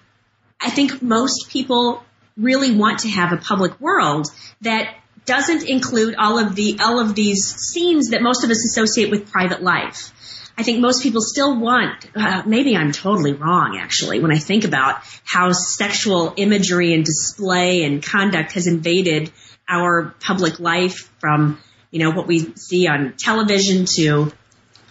I 0.59 0.69
think 0.69 1.01
most 1.01 1.49
people 1.49 2.03
really 2.37 2.75
want 2.75 2.99
to 2.99 3.09
have 3.09 3.33
a 3.33 3.37
public 3.37 3.79
world 3.81 4.27
that 4.61 4.95
doesn't 5.25 5.67
include 5.67 6.15
all 6.15 6.39
of 6.39 6.55
the, 6.55 6.77
all 6.79 6.99
of 6.99 7.15
these 7.15 7.55
scenes 7.55 8.09
that 8.09 8.21
most 8.21 8.43
of 8.43 8.49
us 8.49 8.63
associate 8.65 9.11
with 9.11 9.31
private 9.31 9.61
life. 9.61 10.13
I 10.57 10.63
think 10.63 10.79
most 10.79 11.01
people 11.01 11.21
still 11.21 11.59
want, 11.59 12.05
uh, 12.15 12.43
maybe 12.45 12.75
I'm 12.75 12.91
totally 12.91 13.33
wrong 13.33 13.77
actually 13.79 14.19
when 14.19 14.31
I 14.31 14.37
think 14.37 14.63
about 14.63 15.01
how 15.23 15.51
sexual 15.51 16.33
imagery 16.35 16.93
and 16.93 17.03
display 17.03 17.83
and 17.83 18.03
conduct 18.03 18.53
has 18.53 18.67
invaded 18.67 19.31
our 19.67 20.13
public 20.19 20.59
life 20.59 21.09
from, 21.19 21.59
you 21.89 21.99
know, 21.99 22.11
what 22.11 22.27
we 22.27 22.53
see 22.55 22.87
on 22.87 23.13
television 23.17 23.85
to 23.95 24.31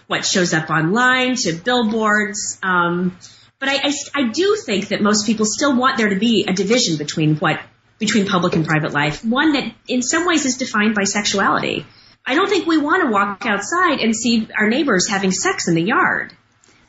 what 0.06 0.24
shows 0.24 0.52
up 0.54 0.70
online 0.70 1.36
to 1.36 1.52
billboards. 1.52 2.58
Um, 2.62 3.16
but 3.58 3.68
I, 3.68 3.76
I, 3.84 3.92
I 4.14 4.28
do 4.32 4.56
think 4.56 4.88
that 4.88 5.02
most 5.02 5.26
people 5.26 5.46
still 5.46 5.76
want 5.76 5.98
there 5.98 6.08
to 6.08 6.18
be 6.18 6.46
a 6.48 6.52
division 6.52 6.96
between 6.96 7.36
what 7.36 7.60
between 7.98 8.26
public 8.26 8.56
and 8.56 8.66
private 8.66 8.92
life, 8.92 9.22
one 9.22 9.52
that 9.52 9.72
in 9.86 10.02
some 10.02 10.26
ways 10.26 10.46
is 10.46 10.56
defined 10.56 10.94
by 10.94 11.04
sexuality. 11.04 11.84
I 12.24 12.34
don't 12.34 12.48
think 12.48 12.66
we 12.66 12.78
want 12.78 13.04
to 13.04 13.10
walk 13.10 13.46
outside 13.46 14.00
and 14.00 14.14
see 14.14 14.48
our 14.56 14.68
neighbors 14.68 15.08
having 15.08 15.32
sex 15.32 15.68
in 15.68 15.74
the 15.74 15.82
yard. 15.82 16.32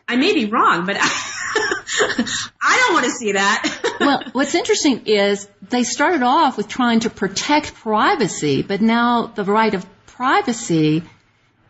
I 0.07 0.17
may 0.17 0.34
be 0.34 0.45
wrong, 0.45 0.86
but 0.86 0.97
I, 0.99 1.07
I 2.61 2.77
don't 2.77 2.93
want 2.93 3.05
to 3.05 3.11
see 3.11 3.32
that. 3.34 3.95
well, 3.99 4.23
what's 4.34 4.55
interesting 4.55 5.05
is 5.05 5.47
they 5.69 5.84
started 5.84 6.21
off 6.21 6.57
with 6.57 6.67
trying 6.67 7.01
to 7.01 7.09
protect 7.09 7.73
privacy, 7.73 8.61
but 8.61 8.82
now 8.82 9.27
the 9.27 9.45
right 9.45 9.73
of 9.73 9.86
privacy 10.05 11.03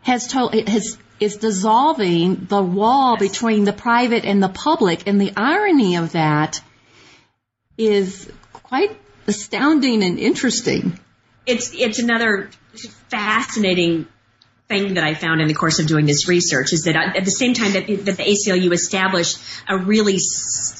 has 0.02 0.26
told, 0.26 0.54
has 0.68 0.98
is 1.20 1.36
dissolving 1.36 2.46
the 2.46 2.60
wall 2.60 3.16
yes. 3.20 3.30
between 3.30 3.64
the 3.64 3.72
private 3.72 4.24
and 4.24 4.42
the 4.42 4.48
public, 4.48 5.06
and 5.06 5.20
the 5.20 5.32
irony 5.36 5.96
of 5.96 6.12
that 6.12 6.60
is 7.78 8.30
quite 8.52 8.96
astounding 9.28 10.02
and 10.02 10.18
interesting. 10.18 10.98
It's 11.46 11.72
it's 11.74 11.98
another 11.98 12.50
fascinating 13.08 14.06
thing 14.68 14.94
that 14.94 15.04
I 15.04 15.14
found 15.14 15.40
in 15.40 15.48
the 15.48 15.54
course 15.54 15.78
of 15.80 15.86
doing 15.86 16.06
this 16.06 16.28
research 16.28 16.72
is 16.72 16.84
that 16.84 16.96
at 16.96 17.24
the 17.24 17.30
same 17.30 17.52
time 17.52 17.72
that, 17.72 17.86
that 17.86 18.16
the 18.16 18.22
ACLU 18.22 18.72
established 18.72 19.38
a 19.68 19.76
really 19.76 20.18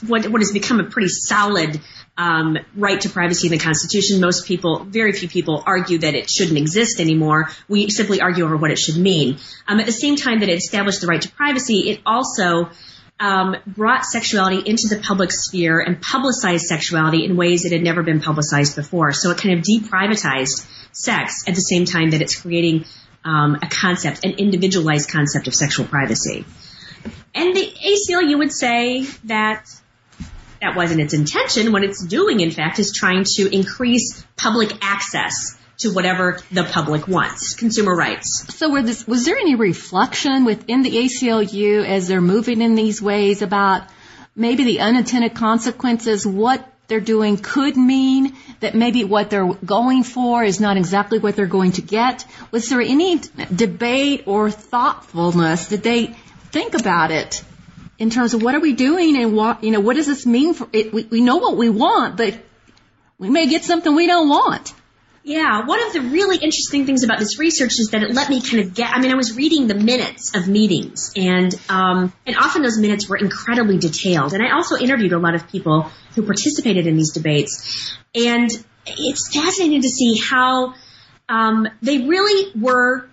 what 0.06 0.26
what 0.28 0.40
has 0.40 0.52
become 0.52 0.80
a 0.80 0.84
pretty 0.84 1.08
solid 1.08 1.80
um, 2.16 2.58
right 2.76 3.00
to 3.00 3.08
privacy 3.08 3.46
in 3.46 3.52
the 3.52 3.58
Constitution. 3.58 4.20
Most 4.20 4.46
people, 4.46 4.84
very 4.84 5.12
few 5.12 5.28
people, 5.28 5.62
argue 5.66 5.98
that 5.98 6.14
it 6.14 6.30
shouldn't 6.30 6.58
exist 6.58 7.00
anymore. 7.00 7.50
We 7.68 7.88
simply 7.90 8.20
argue 8.20 8.44
over 8.44 8.56
what 8.56 8.70
it 8.70 8.78
should 8.78 8.96
mean. 8.96 9.38
Um, 9.66 9.80
at 9.80 9.86
the 9.86 9.92
same 9.92 10.16
time 10.16 10.40
that 10.40 10.48
it 10.48 10.56
established 10.56 11.00
the 11.00 11.06
right 11.06 11.22
to 11.22 11.30
privacy, 11.30 11.90
it 11.90 12.00
also 12.04 12.70
um, 13.22 13.56
brought 13.68 14.04
sexuality 14.04 14.68
into 14.68 14.88
the 14.88 15.00
public 15.00 15.30
sphere 15.30 15.78
and 15.78 16.02
publicized 16.02 16.64
sexuality 16.64 17.24
in 17.24 17.36
ways 17.36 17.62
that 17.62 17.70
had 17.70 17.80
never 17.80 18.02
been 18.02 18.20
publicized 18.20 18.74
before. 18.74 19.12
So 19.12 19.30
it 19.30 19.38
kind 19.38 19.56
of 19.56 19.64
deprivatized 19.64 20.66
sex 20.90 21.44
at 21.46 21.54
the 21.54 21.60
same 21.60 21.84
time 21.84 22.10
that 22.10 22.20
it's 22.20 22.40
creating 22.40 22.84
um, 23.24 23.58
a 23.62 23.68
concept, 23.68 24.24
an 24.24 24.32
individualized 24.32 25.08
concept 25.08 25.46
of 25.46 25.54
sexual 25.54 25.86
privacy. 25.86 26.44
And 27.32 27.54
the 27.54 27.72
ACLU 27.72 28.38
would 28.38 28.52
say 28.52 29.04
that 29.24 29.70
that 30.60 30.74
wasn't 30.74 31.00
its 31.00 31.14
intention. 31.14 31.70
What 31.70 31.84
it's 31.84 32.04
doing, 32.04 32.40
in 32.40 32.50
fact, 32.50 32.80
is 32.80 32.92
trying 32.92 33.22
to 33.36 33.54
increase 33.54 34.26
public 34.36 34.72
access 34.82 35.56
to 35.82 35.92
whatever 35.92 36.40
the 36.50 36.64
public 36.64 37.06
wants, 37.06 37.54
consumer 37.54 37.94
rights. 37.94 38.46
So 38.56 38.70
was, 38.70 39.06
was 39.06 39.24
there 39.24 39.36
any 39.36 39.54
reflection 39.54 40.44
within 40.44 40.82
the 40.82 40.90
ACLU 40.90 41.84
as 41.84 42.08
they're 42.08 42.20
moving 42.20 42.60
in 42.60 42.74
these 42.74 43.00
ways 43.00 43.42
about 43.42 43.82
maybe 44.34 44.64
the 44.64 44.80
unintended 44.80 45.34
consequences, 45.34 46.26
what 46.26 46.66
they're 46.88 47.00
doing 47.00 47.36
could 47.36 47.76
mean 47.76 48.36
that 48.60 48.74
maybe 48.74 49.04
what 49.04 49.30
they're 49.30 49.54
going 49.54 50.02
for 50.02 50.44
is 50.44 50.60
not 50.60 50.76
exactly 50.76 51.18
what 51.18 51.36
they're 51.36 51.46
going 51.46 51.72
to 51.72 51.82
get? 51.82 52.24
Was 52.50 52.68
there 52.68 52.80
any 52.80 53.20
debate 53.54 54.24
or 54.26 54.50
thoughtfulness? 54.50 55.68
Did 55.68 55.82
they 55.82 56.08
think 56.50 56.74
about 56.74 57.10
it 57.10 57.42
in 57.98 58.10
terms 58.10 58.34
of 58.34 58.42
what 58.42 58.54
are 58.54 58.60
we 58.60 58.72
doing 58.72 59.16
and 59.16 59.34
what, 59.34 59.64
you 59.64 59.70
know, 59.70 59.80
what 59.80 59.96
does 59.96 60.06
this 60.06 60.26
mean 60.26 60.54
for 60.54 60.68
it? 60.72 60.92
We, 60.92 61.04
we 61.04 61.20
know 61.20 61.36
what 61.36 61.56
we 61.56 61.68
want, 61.68 62.16
but 62.16 62.38
we 63.18 63.30
may 63.30 63.48
get 63.48 63.64
something 63.64 63.94
we 63.94 64.06
don't 64.06 64.28
want. 64.28 64.74
Yeah, 65.24 65.64
one 65.66 65.80
of 65.86 65.92
the 65.92 66.00
really 66.00 66.36
interesting 66.36 66.84
things 66.84 67.04
about 67.04 67.20
this 67.20 67.38
research 67.38 67.78
is 67.78 67.90
that 67.92 68.02
it 68.02 68.12
let 68.12 68.28
me 68.28 68.40
kind 68.40 68.58
of 68.60 68.74
get. 68.74 68.90
I 68.90 69.00
mean, 69.00 69.12
I 69.12 69.14
was 69.14 69.36
reading 69.36 69.68
the 69.68 69.74
minutes 69.74 70.34
of 70.34 70.48
meetings, 70.48 71.12
and 71.14 71.54
um, 71.68 72.12
and 72.26 72.36
often 72.36 72.62
those 72.62 72.78
minutes 72.78 73.08
were 73.08 73.16
incredibly 73.16 73.78
detailed. 73.78 74.32
And 74.32 74.42
I 74.42 74.50
also 74.50 74.76
interviewed 74.76 75.12
a 75.12 75.18
lot 75.18 75.36
of 75.36 75.48
people 75.48 75.90
who 76.16 76.22
participated 76.22 76.88
in 76.88 76.96
these 76.96 77.12
debates, 77.12 77.96
and 78.16 78.50
it's 78.84 79.32
fascinating 79.32 79.82
to 79.82 79.88
see 79.88 80.18
how 80.18 80.74
um, 81.28 81.68
they 81.82 81.98
really 81.98 82.50
were 82.60 83.08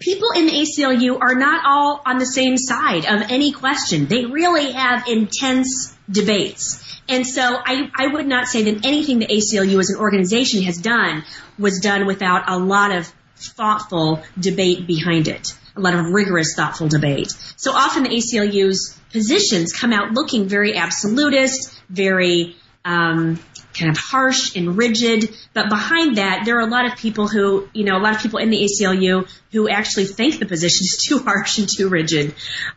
people 0.00 0.30
in 0.34 0.46
the 0.46 0.52
ACLU 0.52 1.20
are 1.20 1.34
not 1.34 1.64
all 1.64 2.02
on 2.04 2.18
the 2.18 2.26
same 2.26 2.56
side 2.56 3.06
of 3.06 3.30
any 3.30 3.52
question. 3.52 4.06
They 4.06 4.24
really 4.24 4.72
have 4.72 5.06
intense 5.08 5.96
debates. 6.10 6.83
And 7.08 7.26
so 7.26 7.42
I, 7.42 7.90
I 7.94 8.06
would 8.08 8.26
not 8.26 8.46
say 8.46 8.62
that 8.64 8.86
anything 8.86 9.18
the 9.18 9.26
ACLU 9.26 9.78
as 9.78 9.90
an 9.90 9.98
organization 9.98 10.62
has 10.62 10.78
done 10.78 11.24
was 11.58 11.80
done 11.80 12.06
without 12.06 12.48
a 12.48 12.58
lot 12.58 12.92
of 12.92 13.12
thoughtful 13.36 14.22
debate 14.38 14.86
behind 14.86 15.28
it, 15.28 15.54
a 15.76 15.80
lot 15.80 15.94
of 15.94 16.06
rigorous, 16.06 16.54
thoughtful 16.54 16.88
debate. 16.88 17.30
So 17.56 17.72
often 17.72 18.04
the 18.04 18.10
ACLU's 18.10 18.98
positions 19.12 19.72
come 19.72 19.92
out 19.92 20.12
looking 20.12 20.48
very 20.48 20.76
absolutist, 20.76 21.80
very 21.88 22.56
um, 22.84 23.38
kind 23.78 23.90
of 23.90 23.98
harsh 23.98 24.56
and 24.56 24.76
rigid. 24.76 25.34
But 25.52 25.68
behind 25.68 26.16
that, 26.16 26.44
there 26.44 26.56
are 26.56 26.66
a 26.66 26.70
lot 26.70 26.86
of 26.86 26.96
people 26.96 27.28
who, 27.28 27.68
you 27.72 27.84
know, 27.84 27.96
a 27.96 28.02
lot 28.02 28.14
of 28.14 28.22
people 28.22 28.38
in 28.38 28.50
the 28.50 28.64
ACLU 28.64 29.28
who 29.52 29.68
actually 29.68 30.06
think 30.06 30.38
the 30.38 30.46
position 30.46 30.84
is 30.84 31.04
too 31.08 31.18
harsh 31.18 31.58
and 31.58 31.68
too 31.68 31.88
rigid. 31.88 32.34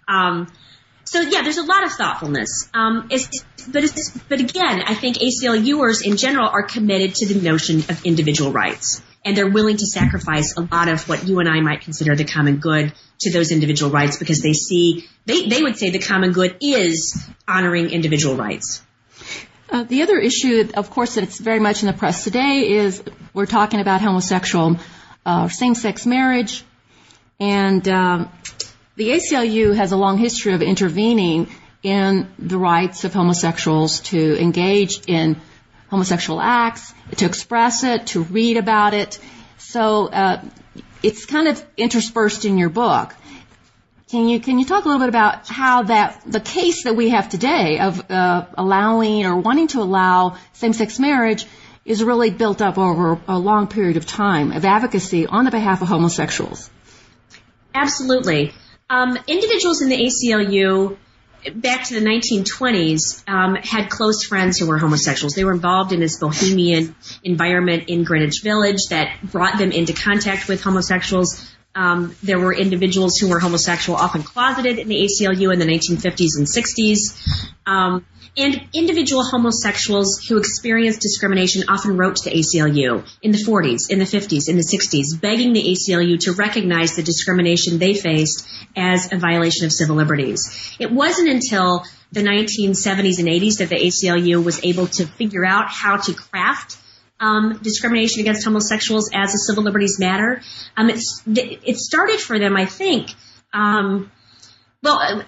Um, 0.08 0.52
so 1.08 1.22
yeah, 1.22 1.42
there's 1.42 1.58
a 1.58 1.64
lot 1.64 1.86
of 1.86 1.94
thoughtfulness. 1.94 2.70
Um, 2.74 3.08
it's, 3.10 3.30
but 3.66 3.86
it's, 3.86 4.12
but 4.28 4.42
again, 4.42 4.84
I 4.86 4.94
think 4.94 5.16
ACLUers 5.18 6.06
in 6.06 6.18
general 6.18 6.50
are 6.50 6.64
committed 6.64 7.16
to 7.16 7.34
the 7.34 7.40
notion 7.40 7.78
of 7.78 8.06
individual 8.06 8.52
rights, 8.52 9.02
and 9.24 9.36
they're 9.36 9.50
willing 9.50 9.78
to 9.78 9.86
sacrifice 9.86 10.58
a 10.58 10.68
lot 10.70 10.90
of 10.90 11.08
what 11.08 11.26
you 11.26 11.40
and 11.40 11.48
I 11.48 11.62
might 11.62 11.80
consider 11.80 12.14
the 12.18 12.26
common 12.26 12.58
good 12.58 12.94
to 13.22 13.32
those 13.32 13.54
individual 13.54 13.90
rights 13.90 14.18
because 14.18 14.42
they 14.42 14.52
see 14.52 15.08
they 15.26 15.48
they 15.48 15.64
would 15.64 15.78
say 15.78 15.92
the 15.92 16.00
common 16.00 16.34
good 16.34 16.58
is 16.60 17.18
honoring 17.48 17.92
individual 17.92 18.36
rights. 18.36 18.82
Uh, 19.70 19.84
the 19.84 20.02
other 20.02 20.18
issue, 20.18 20.70
of 20.76 20.90
course, 20.90 21.16
that's 21.16 21.40
very 21.40 21.60
much 21.60 21.84
in 21.84 21.88
the 21.88 21.94
press 21.94 22.26
today 22.26 22.70
is 22.70 23.02
we're 23.34 23.46
talking 23.46 23.80
about 23.80 24.02
homosexual 24.02 24.78
uh, 25.26 25.48
same-sex 25.48 26.06
marriage, 26.06 26.66
and 27.40 27.88
um, 27.88 28.30
the 28.98 29.12
ACLU 29.12 29.76
has 29.76 29.92
a 29.92 29.98
long 29.98 30.18
history 30.18 30.54
of 30.54 30.64
intervening 30.64 31.48
in 31.84 32.28
the 32.40 32.58
rights 32.58 33.04
of 33.04 33.14
homosexuals 33.14 34.02
to 34.02 34.42
engage 34.42 35.02
in 35.08 35.40
homosexual 35.90 36.42
acts, 36.42 36.94
to 37.18 37.26
express 37.26 37.84
it, 37.84 38.08
to 38.08 38.24
read 38.24 38.58
about 38.58 38.96
it. 38.96 39.20
So 39.60 40.08
uh, 40.08 40.44
it's 41.04 41.28
kind 41.28 41.48
of 41.48 41.64
interspersed 41.78 42.44
in 42.46 42.58
your 42.58 42.70
book. 42.70 43.14
Can 44.10 44.28
you 44.30 44.40
can 44.40 44.58
you 44.58 44.66
talk 44.66 44.86
a 44.86 44.88
little 44.88 45.02
bit 45.02 45.10
about 45.10 45.48
how 45.48 45.84
that 45.84 46.24
the 46.26 46.40
case 46.40 46.86
that 46.86 46.96
we 46.96 47.10
have 47.10 47.30
today 47.30 47.80
of 47.80 48.10
uh, 48.10 48.46
allowing 48.58 49.26
or 49.26 49.36
wanting 49.38 49.68
to 49.70 49.82
allow 49.82 50.38
same-sex 50.54 50.98
marriage 50.98 51.46
is 51.86 52.04
really 52.04 52.32
built 52.32 52.62
up 52.62 52.78
over 52.78 53.20
a 53.28 53.38
long 53.38 53.68
period 53.68 53.98
of 53.98 54.06
time 54.06 54.54
of 54.54 54.66
advocacy 54.66 55.28
on 55.28 55.46
the 55.46 55.52
behalf 55.52 55.82
of 55.82 55.88
homosexuals? 55.90 56.70
Absolutely. 57.76 58.54
Um, 58.90 59.18
individuals 59.28 59.82
in 59.82 59.90
the 59.90 59.98
ACLU 59.98 60.98
back 61.56 61.86
to 61.86 62.00
the 62.00 62.06
1920s 62.06 63.28
um, 63.28 63.56
had 63.56 63.90
close 63.90 64.24
friends 64.24 64.58
who 64.58 64.68
were 64.68 64.78
homosexuals. 64.78 65.34
They 65.34 65.44
were 65.44 65.54
involved 65.54 65.92
in 65.92 66.00
this 66.00 66.20
bohemian 66.20 66.96
environment 67.24 67.86
in 67.88 68.04
Greenwich 68.04 68.42
Village 68.44 68.80
that 68.90 69.18
brought 69.24 69.58
them 69.58 69.72
into 69.72 69.94
contact 69.94 70.48
with 70.48 70.62
homosexuals. 70.62 71.54
Um, 71.76 72.16
there 72.24 72.40
were 72.40 72.54
individuals 72.54 73.18
who 73.18 73.30
were 73.30 73.40
homosexual, 73.40 73.98
often 73.98 74.24
closeted 74.24 74.80
in 74.80 74.88
the 74.88 74.96
ACLU 74.96 75.54
in 75.54 75.60
the 75.60 75.66
1950s 75.66 76.38
and 76.38 76.48
60s. 76.48 77.52
Um, 77.66 78.06
and 78.38 78.70
individual 78.74 79.24
homosexuals 79.24 80.24
who 80.30 80.38
experienced 80.38 81.02
discrimination 81.02 81.64
often 81.68 81.98
wrote 81.98 82.18
to 82.18 82.30
the 82.30 82.36
ACLU 82.36 83.08
in 83.24 83.32
the 83.32 83.38
40s, 83.38 83.90
in 83.90 83.98
the 83.98 84.06
50s, 84.06 84.48
in 84.48 84.58
the 84.58 84.64
60s, 84.64 85.20
begging 85.20 85.54
the 85.54 85.64
ACLU 85.64 86.20
to 86.20 86.34
recognize 86.34 86.96
the 86.96 87.02
discrimination 87.02 87.80
they 87.80 87.96
faced 87.96 88.48
as 88.76 89.12
a 89.12 89.18
violation 89.18 89.66
of 89.66 89.72
civil 89.72 89.96
liberties. 89.96 90.76
It 90.80 90.92
wasn't 90.92 91.30
until 91.30 91.84
the 92.12 92.22
1970s 92.22 93.20
and 93.20 93.28
80s 93.28 93.58
that 93.58 93.70
the 93.70 93.76
ACLU 93.76 94.44
was 94.44 94.64
able 94.64 94.86
to 94.88 95.08
figure 95.08 95.44
out 95.44 95.70
how 95.70 95.98
to 95.98 96.14
craft 96.14 96.78
um, 97.20 97.60
discrimination 97.64 98.22
against 98.22 98.46
homosexuals 98.46 99.10
as 99.14 99.34
a 99.34 99.38
civil 99.40 99.64
liberties 99.64 99.98
matter. 100.00 100.42
Um, 100.78 100.92
it 100.92 101.78
started 101.78 102.20
for 102.20 102.38
them, 102.38 102.56
I 102.56 102.66
think. 102.66 103.10
Um, 103.52 104.12
well, 104.84 105.24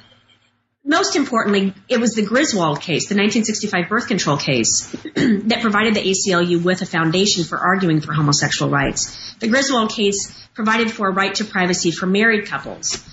most 0.84 1.15
importantly, 1.15 1.73
it 1.88 1.99
was 1.99 2.13
the 2.13 2.25
Griswold 2.25 2.82
case, 2.82 3.09
the 3.09 3.15
1965 3.15 3.89
birth 3.89 4.07
control 4.07 4.38
case, 4.38 4.89
that 5.15 5.59
provided 5.61 5.93
the 5.93 6.01
ACLU 6.01 6.63
with 6.63 6.82
a 6.82 6.86
foundation 6.86 7.43
for 7.43 7.57
arguing 7.57 8.01
for 8.01 8.13
homosexual 8.13 8.71
rights. 8.71 9.36
The 9.39 9.47
Griswold 9.47 9.91
case 9.91 10.34
provided 10.53 10.91
for 10.91 11.09
a 11.09 11.11
right 11.11 11.34
to 11.36 11.45
privacy 11.45 11.91
for 11.91 12.05
married 12.05 12.47
couples. 12.47 13.03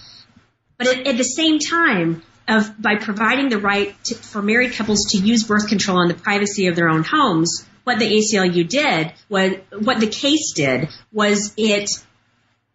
But 0.79 0.89
at, 0.89 1.07
at 1.07 1.17
the 1.17 1.25
same 1.25 1.59
time, 1.59 2.23
of 2.49 2.81
by 2.81 2.97
providing 2.97 3.49
the 3.49 3.59
right 3.59 3.93
to, 4.05 4.15
for 4.15 4.41
married 4.41 4.73
couples 4.73 5.07
to 5.11 5.19
use 5.19 5.43
birth 5.45 5.69
control 5.69 6.03
in 6.03 6.09
the 6.09 6.15
privacy 6.15 6.69
of 6.69 6.77
their 6.77 6.89
own 6.89 7.03
homes, 7.03 7.67
what 7.85 7.99
the 7.99 8.07
ACLU 8.07 8.69
did 8.69 9.13
was, 9.29 9.55
what 9.81 10.01
the 10.01 10.07
case 10.07 10.53
did 10.53 10.89
was 11.13 11.53
it 11.57 11.91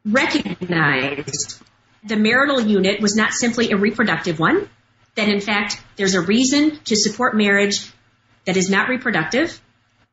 recognized 0.05 1.61
the 2.03 2.15
marital 2.15 2.59
unit 2.59 2.99
was 3.01 3.15
not 3.15 3.31
simply 3.31 3.71
a 3.71 3.77
reproductive 3.77 4.39
one, 4.39 4.69
that 5.15 5.27
in 5.27 5.41
fact 5.41 5.81
there's 5.95 6.15
a 6.15 6.21
reason 6.21 6.77
to 6.85 6.95
support 6.95 7.35
marriage 7.35 7.91
that 8.45 8.57
is 8.57 8.69
not 8.69 8.89
reproductive. 8.89 9.61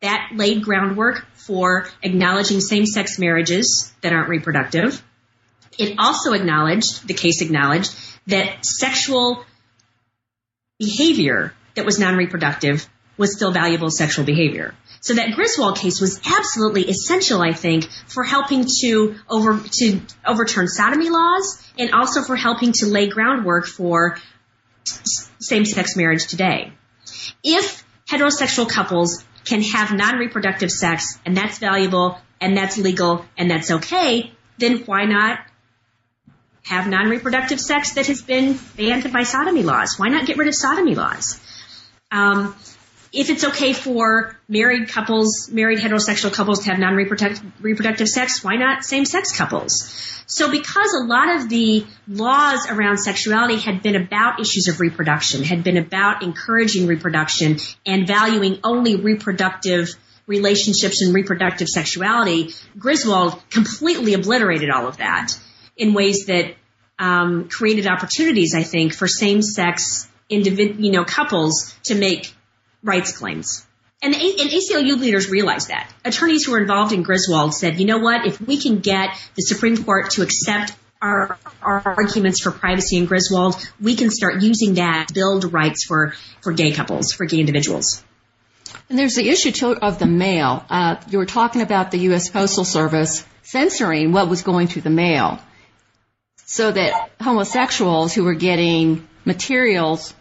That 0.01 0.30
laid 0.34 0.62
groundwork 0.62 1.26
for 1.34 1.88
acknowledging 2.03 2.61
same-sex 2.61 3.18
marriages 3.18 3.92
that 4.01 4.12
aren't 4.12 4.28
reproductive. 4.28 5.03
It 5.76 5.99
also 5.99 6.32
acknowledged, 6.32 7.07
the 7.07 7.14
case 7.14 7.40
acknowledged, 7.42 7.94
that 8.26 8.64
sexual 8.64 9.44
behavior 10.78 11.55
that 11.74 11.84
was 11.84 11.99
non-reproductive 11.99 12.88
was 13.16 13.34
still 13.34 13.51
valuable 13.51 13.90
sexual 13.90 14.24
behavior. 14.24 14.74
So 15.01 15.14
that 15.14 15.34
Griswold 15.34 15.78
case 15.78 16.01
was 16.01 16.20
absolutely 16.24 16.88
essential, 16.88 17.40
I 17.40 17.53
think, 17.53 17.88
for 18.07 18.22
helping 18.22 18.66
to 18.80 19.16
over 19.28 19.61
to 19.61 20.01
overturn 20.26 20.68
sodomy 20.68 21.11
laws 21.11 21.62
and 21.78 21.92
also 21.92 22.22
for 22.22 22.36
helping 22.36 22.72
to 22.74 22.86
lay 22.86 23.09
groundwork 23.09 23.66
for 23.66 24.18
same-sex 25.41 25.97
marriage 25.97 26.26
today. 26.26 26.72
If 27.43 27.84
heterosexual 28.11 28.68
couples 28.68 29.24
can 29.45 29.62
have 29.62 29.93
non-reproductive 29.93 30.70
sex 30.70 31.18
and 31.24 31.36
that's 31.36 31.59
valuable 31.59 32.18
and 32.41 32.57
that's 32.57 32.78
legal 32.78 33.24
and 33.36 33.51
that's 33.51 33.70
okay, 33.70 34.32
then 34.59 34.78
why 34.84 35.05
not 35.05 35.41
have 36.64 36.86
non-reproductive 36.86 37.61
sex 37.61 37.95
that 37.95 38.07
has 38.07 38.22
been 38.22 38.59
banned 38.76 39.11
by 39.12 39.22
sodomy 39.22 39.62
laws? 39.62 39.99
Why 39.99 40.09
not 40.09 40.26
get 40.26 40.36
rid 40.36 40.49
of 40.49 40.55
sodomy 40.55 40.95
laws? 40.95 41.41
Um, 42.11 42.55
if 43.18 43.30
it's 43.30 43.42
okay 43.42 43.72
for 43.72 44.36
married 44.48 44.88
couples, 44.88 45.50
married 45.50 45.80
heterosexual 45.80 46.32
couples 46.32 46.60
to 46.60 46.70
have 46.70 46.78
non-reproductive 46.78 48.06
sex, 48.06 48.44
why 48.44 48.54
not 48.54 48.84
same-sex 48.84 49.36
couples? 49.36 50.22
So 50.26 50.48
because 50.52 50.94
a 50.94 51.04
lot 51.04 51.36
of 51.36 51.48
the 51.48 51.84
laws 52.06 52.68
around 52.70 52.98
sexuality 52.98 53.58
had 53.58 53.82
been 53.82 53.96
about 53.96 54.38
issues 54.38 54.68
of 54.68 54.78
reproduction, 54.78 55.42
had 55.42 55.64
been 55.64 55.76
about 55.78 56.22
encouraging 56.22 56.86
reproduction 56.86 57.56
and 57.84 58.06
valuing 58.06 58.60
only 58.62 58.94
reproductive 58.94 59.88
relationships 60.28 61.02
and 61.02 61.12
reproductive 61.12 61.66
sexuality, 61.66 62.54
Griswold 62.78 63.42
completely 63.50 64.14
obliterated 64.14 64.70
all 64.70 64.86
of 64.86 64.98
that 64.98 65.32
in 65.76 65.92
ways 65.92 66.26
that 66.26 66.54
um, 67.00 67.48
created 67.48 67.88
opportunities, 67.88 68.54
I 68.54 68.62
think, 68.62 68.94
for 68.94 69.08
same-sex 69.08 70.08
individ- 70.30 70.78
you 70.78 70.92
know, 70.92 71.04
couples 71.04 71.74
to 71.84 71.96
make 71.96 72.32
rights 72.82 73.16
claims. 73.16 73.66
And, 74.00 74.14
the, 74.14 74.18
and 74.18 74.50
ACLU 74.50 75.00
leaders 75.00 75.28
realized 75.28 75.68
that. 75.68 75.92
Attorneys 76.04 76.44
who 76.44 76.52
were 76.52 76.60
involved 76.60 76.92
in 76.92 77.02
Griswold 77.02 77.54
said, 77.54 77.80
you 77.80 77.86
know 77.86 77.98
what, 77.98 78.26
if 78.26 78.40
we 78.40 78.58
can 78.58 78.78
get 78.78 79.10
the 79.34 79.42
Supreme 79.42 79.82
Court 79.82 80.10
to 80.10 80.22
accept 80.22 80.72
our, 81.02 81.36
our 81.62 81.82
arguments 81.84 82.40
for 82.40 82.52
privacy 82.52 82.96
in 82.96 83.06
Griswold, 83.06 83.56
we 83.80 83.96
can 83.96 84.10
start 84.10 84.42
using 84.42 84.74
that 84.74 85.08
to 85.08 85.14
build 85.14 85.52
rights 85.52 85.84
for, 85.84 86.14
for 86.42 86.52
gay 86.52 86.72
couples, 86.72 87.12
for 87.12 87.24
gay 87.24 87.40
individuals. 87.40 88.04
And 88.88 88.98
there's 88.98 89.14
the 89.14 89.28
issue 89.28 89.50
too 89.50 89.76
of 89.76 89.98
the 89.98 90.06
mail. 90.06 90.64
Uh, 90.68 90.96
you 91.10 91.18
were 91.18 91.26
talking 91.26 91.62
about 91.62 91.90
the 91.90 91.98
U.S. 92.00 92.28
Postal 92.30 92.64
Service 92.64 93.26
censoring 93.42 94.12
what 94.12 94.28
was 94.28 94.42
going 94.42 94.66
through 94.68 94.82
the 94.82 94.90
mail 94.90 95.40
so 96.44 96.70
that 96.70 97.10
homosexuals 97.20 98.14
who 98.14 98.24
were 98.24 98.34
getting 98.34 99.06
materials 99.24 100.14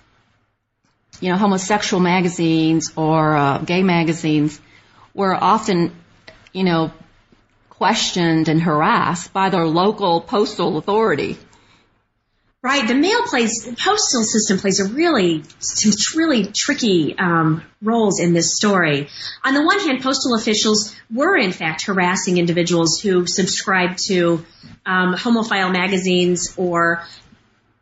you 1.20 1.30
know, 1.30 1.38
homosexual 1.38 2.02
magazines 2.02 2.92
or 2.96 3.36
uh, 3.36 3.58
gay 3.60 3.84
magazines 3.84 4.60
were 5.14 5.34
often, 5.34 5.92
you 6.54 6.64
know, 6.64 6.92
questioned 7.70 8.48
and 8.48 8.62
harassed 8.62 9.34
by 9.34 9.50
their 9.50 9.66
local 9.66 10.22
postal 10.22 10.78
authority. 10.78 11.38
Right. 12.64 12.88
The 12.88 12.96
mail 12.96 13.22
plays, 13.24 13.64
the 13.66 13.76
postal 13.76 14.24
system 14.24 14.58
plays 14.58 14.80
a 14.80 14.86
really, 14.86 15.44
really 16.16 16.52
tricky 16.54 17.16
um, 17.18 17.64
roles 17.82 18.20
in 18.20 18.34
this 18.34 18.56
story. 18.56 19.08
On 19.44 19.54
the 19.54 19.64
one 19.64 19.80
hand, 19.80 20.02
postal 20.02 20.36
officials 20.36 20.96
were 21.14 21.38
in 21.38 21.52
fact 21.52 21.86
harassing 21.86 22.38
individuals 22.38 23.00
who 23.00 23.28
subscribed 23.28 24.00
to 24.08 24.44
um, 24.86 25.14
homophile 25.14 25.72
magazines 25.72 26.56
or 26.58 27.04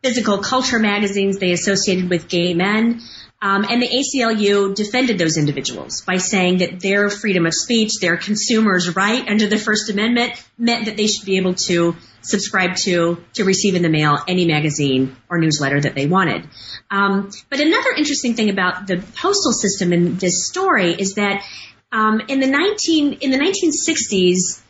physical 0.02 0.38
culture 0.38 0.78
magazines 0.78 1.38
they 1.38 1.52
associated 1.52 2.10
with 2.10 2.28
gay 2.28 2.54
men. 2.54 3.00
Um, 3.42 3.66
and 3.68 3.82
the 3.82 3.88
ACLU 3.88 4.74
defended 4.74 5.18
those 5.18 5.36
individuals 5.36 6.00
by 6.00 6.16
saying 6.16 6.58
that 6.58 6.80
their 6.80 7.10
freedom 7.10 7.44
of 7.44 7.52
speech, 7.52 7.92
their 8.00 8.16
consumers' 8.16 8.96
right 8.96 9.28
under 9.28 9.46
the 9.46 9.58
First 9.58 9.90
Amendment, 9.90 10.32
meant 10.56 10.86
that 10.86 10.96
they 10.96 11.06
should 11.06 11.26
be 11.26 11.36
able 11.36 11.54
to 11.66 11.94
subscribe 12.22 12.76
to, 12.76 13.22
to 13.34 13.44
receive 13.44 13.74
in 13.74 13.82
the 13.82 13.90
mail 13.90 14.18
any 14.26 14.46
magazine 14.46 15.14
or 15.28 15.38
newsletter 15.38 15.80
that 15.80 15.94
they 15.94 16.06
wanted. 16.06 16.48
Um, 16.90 17.30
but 17.50 17.60
another 17.60 17.90
interesting 17.90 18.34
thing 18.34 18.48
about 18.48 18.86
the 18.86 18.96
postal 19.16 19.52
system 19.52 19.92
in 19.92 20.16
this 20.16 20.46
story 20.46 20.92
is 20.92 21.14
that 21.14 21.44
um, 21.92 22.22
in 22.28 22.40
the 22.40 22.46
19 22.46 23.18
in 23.20 23.30
the 23.30 23.38
1960s, 23.38 24.60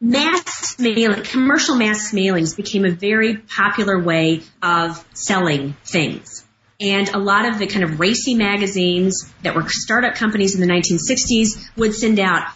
mass 0.00 0.78
mailing, 0.78 1.22
commercial 1.22 1.76
mass 1.76 2.12
mailings 2.12 2.56
became 2.56 2.84
a 2.84 2.90
very 2.90 3.36
popular 3.36 4.02
way 4.02 4.42
of 4.62 5.04
selling 5.14 5.74
things. 5.84 6.44
And 6.80 7.08
a 7.08 7.18
lot 7.18 7.46
of 7.46 7.58
the 7.58 7.66
kind 7.66 7.84
of 7.84 8.00
racy 8.00 8.34
magazines 8.34 9.32
that 9.42 9.54
were 9.54 9.68
startup 9.68 10.16
companies 10.16 10.54
in 10.54 10.60
the 10.60 10.66
1960s 10.66 11.76
would 11.76 11.94
send 11.94 12.18
out 12.18 12.48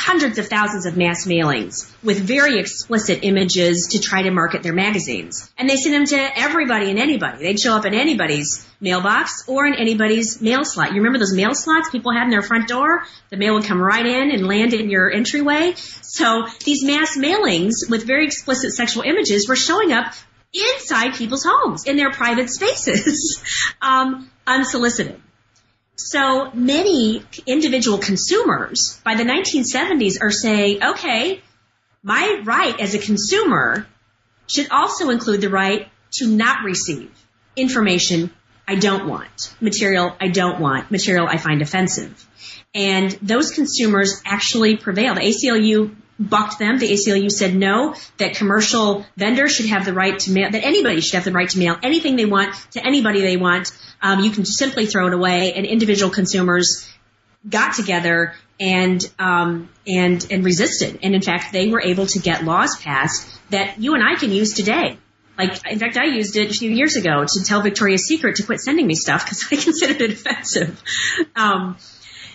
hundreds 0.00 0.38
of 0.38 0.48
thousands 0.48 0.86
of 0.86 0.96
mass 0.96 1.26
mailings 1.26 1.92
with 2.02 2.18
very 2.18 2.58
explicit 2.58 3.20
images 3.22 3.88
to 3.92 4.00
try 4.00 4.22
to 4.22 4.30
market 4.30 4.62
their 4.62 4.72
magazines. 4.72 5.52
And 5.58 5.68
they 5.68 5.76
sent 5.76 5.94
them 5.94 6.06
to 6.18 6.38
everybody 6.40 6.88
and 6.88 6.98
anybody. 6.98 7.42
They'd 7.42 7.60
show 7.60 7.76
up 7.76 7.84
in 7.84 7.92
anybody's 7.92 8.66
mailbox 8.80 9.44
or 9.46 9.66
in 9.66 9.74
anybody's 9.74 10.40
mail 10.40 10.64
slot. 10.64 10.90
You 10.90 10.96
remember 10.96 11.18
those 11.18 11.34
mail 11.34 11.54
slots 11.54 11.90
people 11.90 12.12
had 12.12 12.24
in 12.24 12.30
their 12.30 12.40
front 12.40 12.66
door? 12.66 13.04
The 13.28 13.36
mail 13.36 13.54
would 13.54 13.64
come 13.64 13.80
right 13.80 14.06
in 14.06 14.30
and 14.30 14.46
land 14.46 14.72
in 14.72 14.88
your 14.88 15.10
entryway. 15.10 15.74
So 15.76 16.46
these 16.64 16.82
mass 16.82 17.18
mailings 17.18 17.90
with 17.90 18.06
very 18.06 18.24
explicit 18.24 18.72
sexual 18.72 19.02
images 19.02 19.48
were 19.50 19.56
showing 19.56 19.92
up 19.92 20.14
inside 20.54 21.14
people's 21.14 21.44
homes, 21.46 21.84
in 21.84 21.96
their 21.96 22.10
private 22.10 22.48
spaces, 22.48 23.42
um, 23.82 24.30
unsolicited. 24.46 25.20
So 26.08 26.50
many 26.52 27.22
individual 27.46 27.98
consumers 27.98 28.98
by 29.04 29.16
the 29.16 29.24
1970s 29.24 30.14
are 30.22 30.30
saying, 30.30 30.82
okay, 30.82 31.42
my 32.02 32.40
right 32.42 32.80
as 32.80 32.94
a 32.94 32.98
consumer 32.98 33.86
should 34.46 34.70
also 34.70 35.10
include 35.10 35.42
the 35.42 35.50
right 35.50 35.88
to 36.12 36.26
not 36.26 36.64
receive 36.64 37.12
information 37.54 38.30
I 38.66 38.76
don't 38.76 39.06
want, 39.08 39.54
material 39.60 40.16
I 40.18 40.28
don't 40.28 40.58
want, 40.58 40.90
material 40.90 41.26
I 41.28 41.36
find 41.36 41.60
offensive. 41.60 42.26
And 42.74 43.10
those 43.20 43.50
consumers 43.50 44.22
actually 44.24 44.76
prevailed. 44.78 45.18
The 45.18 45.22
ACLU 45.22 45.94
bucked 46.20 46.58
them. 46.58 46.78
The 46.78 46.92
ACLU 46.92 47.30
said 47.30 47.54
no, 47.54 47.94
that 48.18 48.34
commercial 48.34 49.06
vendors 49.16 49.52
should 49.52 49.66
have 49.66 49.86
the 49.86 49.94
right 49.94 50.18
to 50.20 50.30
mail, 50.30 50.50
that 50.50 50.64
anybody 50.64 51.00
should 51.00 51.14
have 51.14 51.24
the 51.24 51.32
right 51.32 51.48
to 51.48 51.58
mail 51.58 51.76
anything 51.82 52.16
they 52.16 52.26
want 52.26 52.54
to 52.72 52.86
anybody 52.86 53.22
they 53.22 53.38
want. 53.38 53.72
Um, 54.02 54.20
you 54.20 54.30
can 54.30 54.44
simply 54.44 54.86
throw 54.86 55.06
it 55.06 55.14
away 55.14 55.54
and 55.54 55.64
individual 55.66 56.10
consumers 56.10 56.88
got 57.48 57.74
together 57.74 58.34
and 58.60 59.02
um, 59.18 59.70
and 59.86 60.24
and 60.30 60.44
resisted. 60.44 61.00
And 61.02 61.14
in 61.14 61.22
fact, 61.22 61.52
they 61.52 61.68
were 61.68 61.80
able 61.80 62.06
to 62.06 62.18
get 62.18 62.44
laws 62.44 62.78
passed 62.80 63.26
that 63.50 63.80
you 63.80 63.94
and 63.94 64.04
I 64.04 64.16
can 64.16 64.30
use 64.30 64.52
today. 64.52 64.98
Like, 65.38 65.66
in 65.66 65.78
fact, 65.78 65.96
I 65.96 66.04
used 66.04 66.36
it 66.36 66.50
a 66.50 66.52
few 66.52 66.70
years 66.70 66.96
ago 66.96 67.24
to 67.26 67.44
tell 67.44 67.62
Victoria's 67.62 68.06
Secret 68.06 68.36
to 68.36 68.42
quit 68.42 68.60
sending 68.60 68.86
me 68.86 68.94
stuff 68.94 69.24
because 69.24 69.46
I 69.50 69.56
considered 69.56 70.02
it 70.02 70.12
offensive. 70.12 70.82
Um, 71.34 71.78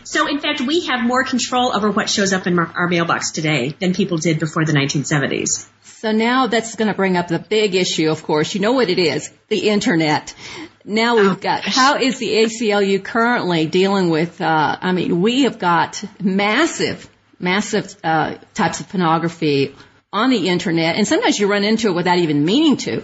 so 0.05 0.27
in 0.27 0.39
fact, 0.39 0.61
we 0.61 0.85
have 0.85 1.03
more 1.03 1.23
control 1.23 1.75
over 1.75 1.91
what 1.91 2.09
shows 2.09 2.31
up 2.31 2.47
in 2.47 2.57
our 2.57 2.87
mailbox 2.87 3.31
today 3.31 3.75
than 3.79 3.93
people 3.93 4.17
did 4.17 4.39
before 4.39 4.63
the 4.63 4.73
1970s. 4.73 5.67
So 5.81 6.11
now 6.11 6.47
that's 6.47 6.75
going 6.75 6.89
to 6.89 6.93
bring 6.93 7.17
up 7.17 7.27
the 7.27 7.39
big 7.39 7.73
issue, 7.73 8.11
of 8.11 8.21
course. 8.21 8.53
You 8.53 8.61
know 8.61 8.73
what 8.73 8.89
it 8.89 8.99
is, 8.99 9.31
the 9.49 9.69
internet. 9.69 10.35
Now 10.83 11.15
we've 11.15 11.31
oh, 11.31 11.35
got, 11.35 11.61
how 11.63 11.97
is 11.97 12.19
the 12.19 12.29
ACLU 12.29 13.03
currently 13.03 13.65
dealing 13.65 14.09
with, 14.11 14.39
uh, 14.39 14.77
I 14.79 14.91
mean, 14.91 15.21
we 15.21 15.43
have 15.43 15.57
got 15.57 16.03
massive, 16.21 17.09
massive, 17.39 17.95
uh, 18.03 18.35
types 18.53 18.81
of 18.81 18.89
pornography 18.89 19.75
on 20.13 20.29
the 20.29 20.47
internet, 20.47 20.95
and 20.95 21.07
sometimes 21.07 21.39
you 21.39 21.47
run 21.47 21.63
into 21.63 21.89
it 21.89 21.93
without 21.93 22.19
even 22.19 22.45
meaning 22.45 22.77
to. 22.77 23.03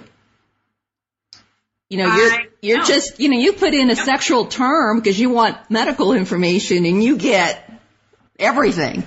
You 1.90 1.98
know, 1.98 2.16
you're, 2.16 2.40
you're 2.62 2.80
know. 2.80 2.86
just, 2.86 3.20
you 3.20 3.30
know, 3.30 3.38
you 3.38 3.54
put 3.54 3.74
in 3.74 3.90
a 3.90 3.94
yep. 3.94 4.06
sexual 4.06 4.46
term 4.46 5.00
because 5.00 5.20
you 5.20 5.30
want 5.30 5.58
medical 5.70 6.14
information 6.14 6.86
and 6.86 7.04
you 7.04 7.18
get 7.18 7.70
everything. 8.38 9.04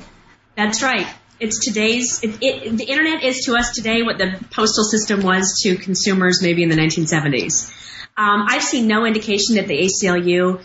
That's 0.57 0.83
right. 0.83 1.07
It's 1.41 1.65
today's, 1.65 2.23
it, 2.23 2.43
it, 2.43 2.77
the 2.77 2.85
internet 2.85 3.23
is 3.23 3.45
to 3.47 3.55
us 3.55 3.75
today 3.75 4.03
what 4.03 4.19
the 4.19 4.39
postal 4.51 4.85
system 4.85 5.23
was 5.23 5.61
to 5.63 5.77
consumers 5.77 6.43
maybe 6.43 6.63
in 6.63 6.69
the 6.69 6.77
1970s. 6.77 7.71
Um, 8.17 8.47
I've 8.49 8.63
seen 8.63 8.87
no 8.87 9.05
indication 9.05 9.57
that 9.57 9.67
the 9.67 9.79
ACLU 9.79 10.63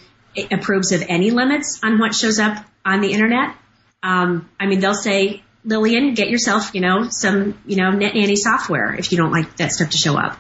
approves 0.52 0.92
of 0.92 1.04
any 1.08 1.32
limits 1.32 1.80
on 1.84 2.00
what 2.00 2.14
shows 2.14 2.40
up 2.40 2.64
on 2.86 3.02
the 3.02 3.12
internet. 3.12 3.56
Um, 4.04 4.50
I 4.60 4.68
mean, 4.68 4.80
they'll 4.80 4.94
say, 4.94 5.44
Lilian, 5.66 6.14
get 6.14 6.30
yourself, 6.30 6.74
you 6.74 6.82
know, 6.82 7.10
some, 7.10 7.60
you 7.66 7.76
know, 7.76 7.92
net 7.92 8.14
nanny 8.16 8.36
software 8.36 8.96
if 8.96 9.12
you 9.12 9.18
don't 9.18 9.32
like 9.32 9.58
that 9.58 9.72
stuff 9.72 9.90
to 9.90 9.98
show 9.98 10.18
up. 10.18 10.40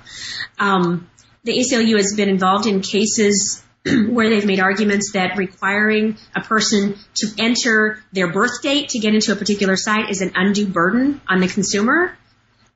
Um, 0.59 1.09
the 1.49 1.57
ACLU 1.57 1.97
has 1.97 2.13
been 2.15 2.29
involved 2.29 2.67
in 2.67 2.81
cases 2.81 3.63
where 3.85 4.29
they've 4.29 4.45
made 4.45 4.59
arguments 4.59 5.13
that 5.13 5.35
requiring 5.35 6.15
a 6.35 6.41
person 6.41 6.95
to 7.15 7.27
enter 7.39 8.03
their 8.13 8.31
birth 8.31 8.61
date 8.61 8.89
to 8.89 8.99
get 8.99 9.15
into 9.15 9.31
a 9.31 9.35
particular 9.35 9.75
site 9.75 10.09
is 10.09 10.21
an 10.21 10.31
undue 10.35 10.67
burden 10.67 11.19
on 11.27 11.39
the 11.39 11.47
consumer. 11.47 12.15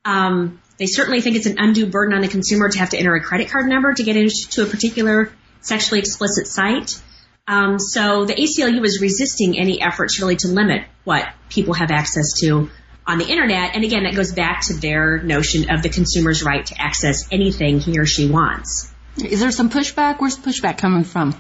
Um, 0.03 0.59
They 0.80 0.88
certainly 0.88 1.21
think 1.21 1.36
it's 1.36 1.45
an 1.45 1.57
undue 1.59 1.86
burden 1.86 2.15
on 2.15 2.21
the 2.21 2.28
consumer 2.28 2.67
to 2.67 2.80
have 2.80 2.89
to 2.89 2.97
enter 2.97 3.13
a 3.15 3.21
credit 3.21 3.51
card 3.51 3.67
number 3.67 3.93
to 3.93 4.03
get 4.03 4.17
into 4.17 4.63
a 4.63 4.65
particular 4.65 5.32
sexually 5.61 5.99
explicit 5.99 6.47
site. 6.47 6.99
Um, 7.47 7.78
so 7.78 8.26
the 8.26 8.34
ACLU 8.34 8.84
is 8.84 9.01
resisting 9.01 9.59
any 9.59 9.82
efforts 9.82 10.19
really 10.19 10.38
to 10.38 10.47
limit 10.47 10.86
what 11.03 11.28
people 11.49 11.76
have 11.76 11.91
access 11.91 12.39
to 12.39 12.69
on 13.06 13.18
the 13.18 13.26
internet. 13.26 13.76
And 13.76 13.84
again, 13.84 14.04
that 14.04 14.16
goes 14.16 14.34
back 14.34 14.66
to 14.68 14.74
their 14.74 15.22
notion 15.22 15.70
of 15.70 15.84
the 15.84 15.89
consumer's 15.89 16.43
right 16.43 16.66
to 16.66 16.82
access 16.82 17.28
anything 17.32 17.80
he 17.80 17.99
or 17.99 18.06
she 18.06 18.30
wants. 18.30 18.91
Is 19.18 19.39
there 19.39 19.51
some 19.51 19.70
pushback? 19.70 20.20
Where's 20.20 20.38
pushback 20.38 20.78
coming 20.78 21.04
from? 21.04 21.36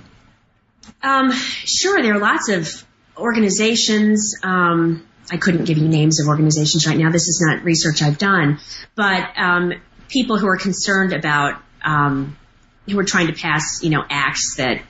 Um, 1.01 1.31
sure, 1.31 2.01
there 2.01 2.15
are 2.15 2.19
lots 2.19 2.49
of 2.49 2.85
organizations. 3.17 4.35
Um, 4.43 5.07
I 5.31 5.37
couldn't 5.37 5.65
give 5.65 5.77
you 5.77 5.87
names 5.87 6.19
of 6.19 6.27
organizations 6.27 6.85
right 6.85 6.97
now. 6.97 7.11
This 7.11 7.27
is 7.27 7.43
not 7.45 7.63
research 7.63 8.01
I've 8.01 8.17
done, 8.17 8.59
but 8.95 9.37
um, 9.37 9.73
people 10.09 10.37
who 10.37 10.47
are 10.47 10.57
concerned 10.57 11.13
about 11.13 11.61
um, 11.83 12.37
who 12.89 12.99
are 12.99 13.05
trying 13.05 13.27
to 13.27 13.33
pass, 13.33 13.81
you 13.81 13.89
know, 13.89 14.03
acts 14.09 14.55
that 14.57 14.81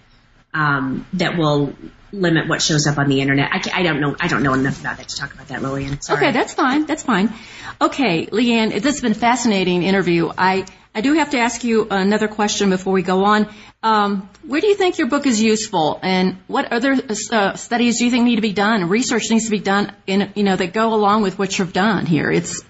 um, 0.54 1.06
that 1.14 1.38
will 1.38 1.74
limit 2.14 2.48
what 2.48 2.62
shows 2.62 2.88
up 2.88 2.98
on 2.98 3.10
the 3.10 3.20
internet. 3.20 3.50
I, 3.52 3.80
I, 3.80 3.84
don't 3.84 4.00
know. 4.00 4.16
I 4.20 4.28
don't 4.28 4.44
know 4.44 4.54
enough 4.54 4.80
about 4.80 4.98
that 4.98 5.10
to 5.10 5.16
talk 5.16 5.34
about 5.34 5.48
that, 5.48 5.62
Lilian. 5.62 6.00
Sorry. 6.00 6.18
Okay, 6.18 6.32
that's 6.32 6.54
fine. 6.54 6.86
That's 6.86 7.04
fine. 7.04 7.34
Okay, 7.82 8.28
Leigh 8.32 8.54
Ann, 8.54 8.70
this 8.70 8.84
has 8.84 9.02
been 9.02 9.14
a 9.14 9.16
fascinating 9.16 9.84
interview. 9.84 10.32
I 10.38 10.66
I 10.96 11.02
do 11.02 11.14
have 11.14 11.32
to 11.32 11.40
ask 11.40 11.64
you 11.64 11.88
another 11.90 12.28
question 12.28 12.70
before 12.70 12.94
we 12.94 13.02
go 13.02 13.26
on. 13.26 13.50
Um, 13.82 14.30
where 14.46 14.62
do 14.62 14.68
you 14.68 14.76
think 14.76 15.00
your 15.00 15.08
book 15.08 15.26
is 15.26 15.42
useful, 15.42 16.00
and 16.04 16.38
what 16.48 16.72
other 16.72 16.96
uh, 17.32 17.56
studies 17.56 17.98
do 17.98 18.06
you 18.06 18.12
think 18.12 18.26
need 18.26 18.36
to 18.36 18.42
be 18.42 18.54
done? 18.54 18.88
Research 18.90 19.24
needs 19.32 19.46
to 19.46 19.52
be 19.52 19.60
done, 19.60 19.92
in 20.06 20.32
you 20.36 20.44
know, 20.44 20.56
that 20.56 20.72
go 20.72 20.94
along 20.94 21.24
with 21.24 21.40
what 21.40 21.58
you've 21.58 21.74
done 21.74 22.06
here. 22.06 22.32
It's 22.32 22.64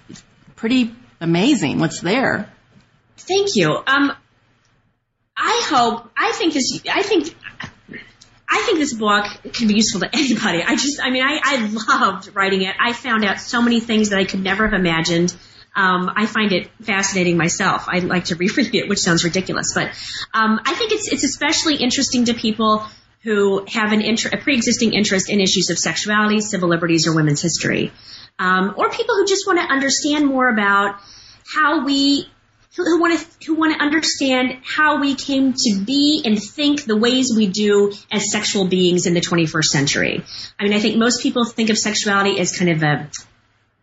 pretty 0.56 0.96
amazing 1.20 1.80
what's 1.80 2.00
there. 2.00 2.50
Thank 3.18 3.56
you. 3.56 3.76
Um, 3.76 4.14
I 5.36 5.66
hope. 5.70 6.10
I 6.18 6.32
think 6.32 6.54
this. 6.54 6.82
I 6.90 7.04
think 7.04 7.36
I 8.54 8.62
think 8.68 8.78
this 8.78 8.94
book 8.94 9.26
can 9.52 9.68
be 9.68 9.74
useful 9.74 10.02
to 10.02 10.10
anybody. 10.14 10.62
I 10.62 10.76
just, 10.76 11.02
I 11.02 11.10
mean, 11.10 11.24
I, 11.24 11.40
I 11.44 11.98
loved 11.98 12.36
writing 12.36 12.62
it. 12.62 12.76
I 12.80 12.94
found 12.94 13.26
out 13.26 13.40
so 13.40 13.64
many 13.64 13.80
things 13.80 14.10
that 14.10 14.20
I 14.20 14.26
could 14.26 14.44
never 14.44 14.68
have 14.68 14.80
imagined. 14.80 15.36
Um, 15.76 16.12
I 16.16 16.28
find 16.28 16.52
it 16.52 16.70
fascinating 16.84 17.36
myself. 17.36 17.86
I 17.88 18.00
like 18.00 18.26
to 18.26 18.36
reread 18.44 18.76
it, 18.76 18.88
which 18.88 19.00
sounds 19.00 19.24
ridiculous, 19.24 19.74
but 19.74 19.88
um, 20.36 20.60
I 20.64 20.76
think 20.76 20.92
it's 20.92 21.12
it's 21.12 21.24
especially 21.24 21.78
interesting 21.78 22.26
to 22.26 22.36
people 22.36 22.86
who 23.24 23.66
have 23.68 23.92
an 23.92 24.02
inter- 24.02 24.30
a 24.32 24.38
pre-existing 24.38 24.94
interest 24.94 25.32
in 25.32 25.40
issues 25.40 25.72
of 25.72 25.80
sexuality, 25.80 26.40
civil 26.40 26.70
liberties, 26.70 27.08
or 27.08 27.16
women's 27.16 27.42
history, 27.42 27.92
um, 28.38 28.76
or 28.78 28.92
people 28.92 29.16
who 29.16 29.26
just 29.26 29.48
want 29.48 29.60
to 29.60 29.66
understand 29.66 30.28
more 30.28 30.48
about 30.48 31.00
how 31.56 31.86
we 31.86 32.28
who 32.76 33.00
want 33.00 33.20
to 33.20 33.46
who 33.46 33.56
want 33.56 33.76
to 33.76 33.84
understand 33.84 34.60
how 34.64 35.00
we 35.00 35.16
came 35.16 35.54
to 35.54 35.84
be 35.86 36.24
and 36.26 36.42
think 36.42 36.86
the 36.86 36.98
ways 36.98 37.32
we 37.36 37.48
do 37.48 37.94
as 38.12 38.32
sexual 38.32 38.66
beings 38.66 39.06
in 39.06 39.14
the 39.14 39.22
21st 39.22 39.66
century. 39.66 40.24
I 40.60 40.64
mean, 40.64 40.74
I 40.74 40.80
think 40.80 40.98
most 40.98 41.22
people 41.22 41.46
think 41.46 41.70
of 41.70 41.78
sexuality 41.78 42.40
as 42.40 42.58
kind 42.58 42.72
of 42.72 42.84
a 42.84 43.10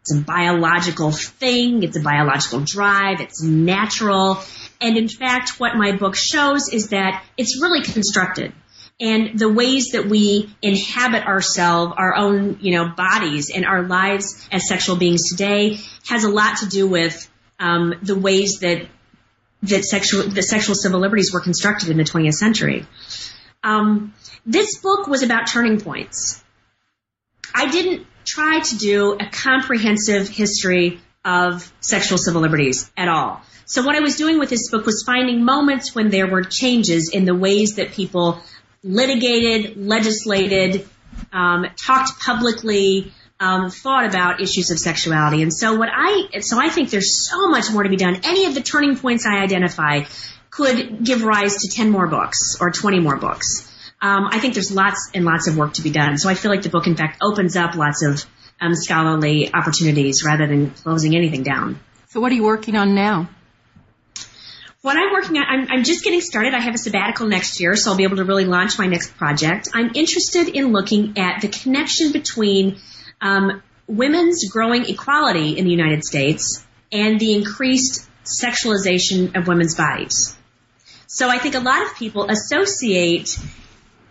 it's 0.01 0.14
a 0.14 0.20
biological 0.20 1.12
thing, 1.12 1.82
it's 1.82 1.97
a 1.97 2.01
biological 2.01 2.61
drive, 2.61 3.20
it's 3.20 3.43
natural. 3.43 4.38
And 4.80 4.97
in 4.97 5.09
fact, 5.09 5.61
what 5.61 5.76
my 5.76 5.93
book 5.93 6.16
shows 6.16 6.72
is 6.72 6.88
that 6.88 7.22
it's 7.36 7.61
really 7.61 7.82
constructed. 7.82 8.55
And 8.99 9.38
the 9.38 9.49
ways 9.49 9.91
that 9.93 10.07
we 10.07 10.55
inhabit 10.62 11.26
ourselves, 11.26 11.95
our 11.97 12.14
own, 12.16 12.59
you 12.61 12.76
know, 12.76 12.88
bodies 12.88 13.51
and 13.55 13.64
our 13.64 13.82
lives 13.82 14.49
as 14.51 14.68
sexual 14.68 14.97
beings 14.97 15.30
today 15.30 15.80
has 16.07 16.24
a 16.24 16.28
lot 16.28 16.59
to 16.59 16.66
do 16.66 16.86
with 16.86 17.30
um, 17.61 17.95
the 18.03 18.19
ways 18.19 18.61
that 18.61 18.89
that 19.63 19.85
sexual 19.85 20.29
the 20.29 20.43
sexual 20.43 20.75
civil 20.75 21.01
liberties 21.01 21.33
were 21.33 21.41
constructed 21.41 21.91
in 21.91 21.99
the 21.99 22.05
20th 22.05 22.35
century. 22.35 22.87
Um, 23.63 24.15
this 24.47 24.79
book 24.79 25.07
was 25.07 25.23
about 25.23 25.47
turning 25.47 25.81
points. 25.81 26.43
I 27.55 27.71
didn't 27.71 28.07
try 28.25 28.61
to 28.61 28.77
do 28.77 29.13
a 29.13 29.29
comprehensive 29.31 30.29
history 30.29 31.01
of 31.25 31.71
sexual 31.81 32.17
civil 32.17 32.41
liberties 32.41 32.91
at 32.97 33.09
all. 33.09 33.43
So 33.67 33.83
what 33.83 33.95
I 33.95 34.01
was 34.01 34.17
doing 34.17 34.39
with 34.39 34.49
this 34.49 34.71
book 34.71 34.87
was 34.87 35.05
finding 35.07 35.45
moments 35.45 35.95
when 35.95 36.09
there 36.09 36.27
were 36.27 36.43
changes 36.43 37.11
in 37.13 37.25
the 37.25 37.35
ways 37.35 37.77
that 37.77 37.93
people 37.93 38.43
litigated, 38.83 39.77
legislated, 39.77 40.89
um, 41.33 41.67
talked 41.77 42.19
publicly, 42.21 43.13
um, 43.41 43.70
thought 43.70 44.05
about 44.05 44.41
issues 44.41 44.70
of 44.70 44.78
sexuality. 44.78 45.43
And 45.43 45.53
so 45.53 45.74
what 45.74 45.88
I, 45.91 46.41
so 46.41 46.61
I 46.61 46.68
think 46.68 46.91
there's 46.91 47.26
so 47.26 47.49
much 47.49 47.70
more 47.70 47.82
to 47.82 47.88
be 47.88 47.97
done. 47.97 48.20
Any 48.22 48.45
of 48.45 48.55
the 48.55 48.61
turning 48.61 48.97
points 48.97 49.26
I 49.26 49.38
identify 49.43 50.05
could 50.51 51.03
give 51.03 51.24
rise 51.24 51.57
to 51.62 51.68
10 51.74 51.91
more 51.91 52.07
books 52.07 52.59
or 52.61 52.70
20 52.70 53.01
more 53.01 53.16
books. 53.16 53.66
Um, 54.03 54.28
I 54.30 54.38
think 54.38 54.55
there's 54.55 54.70
lots 54.70 55.11
and 55.14 55.24
lots 55.24 55.49
of 55.49 55.57
work 55.57 55.74
to 55.74 55.82
be 55.82 55.91
done. 55.91 56.18
So 56.18 56.28
I 56.28 56.34
feel 56.34 56.51
like 56.51 56.62
the 56.62 56.68
book, 56.68 56.86
in 56.86 56.97
fact, 56.97 57.18
opens 57.22 57.57
up 57.57 57.74
lots 57.74 58.03
of 58.03 58.24
um, 58.61 58.74
scholarly 58.74 59.53
opportunities 59.53 60.22
rather 60.24 60.47
than 60.47 60.70
closing 60.70 61.16
anything 61.16 61.43
down. 61.43 61.80
So 62.09 62.20
what 62.20 62.32
are 62.32 62.34
you 62.34 62.45
working 62.45 62.76
on 62.76 62.95
now? 62.95 63.28
What 64.82 64.97
I'm 64.97 65.12
working 65.12 65.36
on, 65.36 65.45
I'm, 65.45 65.68
I'm, 65.70 65.84
just 65.84 66.03
getting 66.03 66.22
started. 66.22 66.55
I 66.55 66.61
have 66.61 66.74
a 66.74 66.78
sabbatical 66.78 67.26
next 67.26 67.61
year, 67.61 67.76
so 67.76 67.91
I'll 67.91 67.97
be 67.99 68.05
able 68.05 68.16
to 68.16 68.24
really 68.24 68.47
launch 68.47 68.78
my 68.78 68.86
next 68.86 69.14
project. 69.16 69.68
I'm 69.74 69.93
interested 69.95 70.49
in 70.49 70.72
looking 70.72 71.18
at 71.18 71.43
the 71.43 71.49
connection 71.49 72.12
between 72.12 72.80
um, 73.21 73.62
women's 73.87 74.49
growing 74.51 74.85
equality 74.87 75.59
in 75.59 75.64
the 75.64 75.71
United 75.71 76.05
States 76.05 76.64
and 76.93 77.18
the 77.18 77.35
increased 77.35 78.09
sexualization 78.25 79.37
of 79.37 79.49
women's 79.49 79.75
bodies. 79.75 80.37
So 81.07 81.29
I 81.29 81.39
think 81.39 81.55
a 81.55 81.61
lot 81.61 81.83
of 81.83 81.97
people 81.97 82.31
associate 82.31 83.37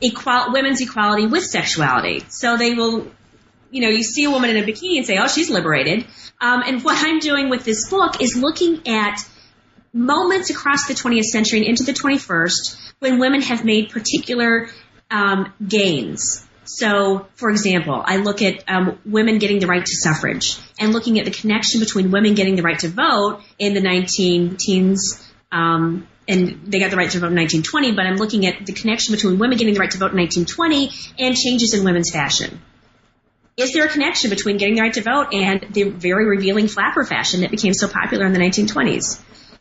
equal, 0.01 0.51
women's 0.51 0.81
equality 0.81 1.27
with 1.27 1.45
sexuality. 1.45 2.25
So 2.29 2.57
they 2.57 2.73
will, 2.73 3.07
you 3.71 3.81
know, 3.81 3.89
you 3.89 4.03
see 4.03 4.25
a 4.25 4.29
woman 4.29 4.49
in 4.49 4.57
a 4.57 4.67
bikini 4.67 4.97
and 4.97 5.05
say, 5.05 5.17
oh, 5.17 5.27
she's 5.27 5.49
liberated. 5.49 6.05
Um, 6.41 6.61
and 6.65 6.83
what 6.83 6.97
I'm 7.01 7.19
doing 7.19 7.49
with 7.49 7.63
this 7.63 7.89
book 7.89 8.21
is 8.21 8.35
looking 8.35 8.87
at 8.87 9.19
moments 9.93 10.49
across 10.49 10.87
the 10.87 10.93
20th 10.93 11.25
century 11.25 11.59
and 11.59 11.67
into 11.67 11.83
the 11.83 11.93
21st 11.93 12.91
when 12.99 13.17
women 13.19 13.41
have 13.41 13.65
made 13.65 13.89
particular 13.89 14.69
um, 15.09 15.51
gains 15.65 16.45
so, 16.69 17.25
for 17.33 17.49
example, 17.49 17.99
I 18.05 18.17
look 18.17 18.43
at 18.43 18.63
um, 18.67 18.99
women 19.03 19.39
getting 19.39 19.57
the 19.57 19.65
right 19.65 19.83
to 19.83 19.95
suffrage 19.95 20.55
and 20.79 20.93
looking 20.93 21.17
at 21.17 21.25
the 21.25 21.31
connection 21.31 21.79
between 21.79 22.11
women 22.11 22.35
getting 22.35 22.55
the 22.55 22.61
right 22.61 22.77
to 22.77 22.89
vote 22.89 23.41
in 23.57 23.73
the 23.73 23.81
19 23.81 24.55
teens. 24.57 25.27
Um, 25.51 26.07
and 26.27 26.61
they 26.67 26.77
got 26.77 26.91
the 26.91 26.97
right 26.97 27.09
to 27.09 27.17
vote 27.17 27.31
in 27.31 27.35
1920, 27.35 27.93
but 27.93 28.05
I'm 28.05 28.17
looking 28.17 28.45
at 28.45 28.67
the 28.67 28.73
connection 28.73 29.15
between 29.15 29.39
women 29.39 29.57
getting 29.57 29.73
the 29.73 29.79
right 29.79 29.89
to 29.89 29.97
vote 29.97 30.11
in 30.11 30.19
1920 30.19 30.91
and 31.17 31.35
changes 31.35 31.73
in 31.73 31.83
women's 31.83 32.11
fashion. 32.11 32.61
Is 33.57 33.73
there 33.73 33.85
a 33.85 33.89
connection 33.89 34.29
between 34.29 34.57
getting 34.57 34.75
the 34.75 34.81
right 34.81 34.93
to 34.93 35.01
vote 35.01 35.33
and 35.33 35.73
the 35.73 35.89
very 35.89 36.27
revealing 36.27 36.67
flapper 36.67 37.03
fashion 37.03 37.41
that 37.41 37.49
became 37.49 37.73
so 37.73 37.87
popular 37.87 38.27
in 38.27 38.33
the 38.33 38.39
1920s? 38.39 39.19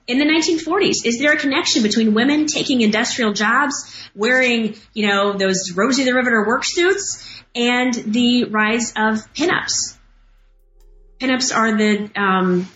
In 0.09 0.19
the 0.19 0.25
1940s? 0.25 1.05
Is 1.05 1.19
there 1.19 1.33
a 1.33 1.37
connection 1.37 1.83
between 1.83 2.15
women 2.15 2.47
taking 2.47 2.81
industrial 2.81 3.35
jobs, 3.35 3.75
wearing, 4.15 4.75
you 4.95 5.07
know, 5.07 5.35
those 5.35 5.73
Rosie 5.77 6.05
the 6.05 6.15
Riveter 6.15 6.45
work 6.47 6.63
suits, 6.65 7.25
and 7.55 7.95
the 7.95 8.45
rise 8.45 8.93
of 8.97 9.33
pinups? 9.35 9.97
Pinups 11.21 11.55
are 11.55 11.77
the 11.77 12.11
um, 12.21 12.69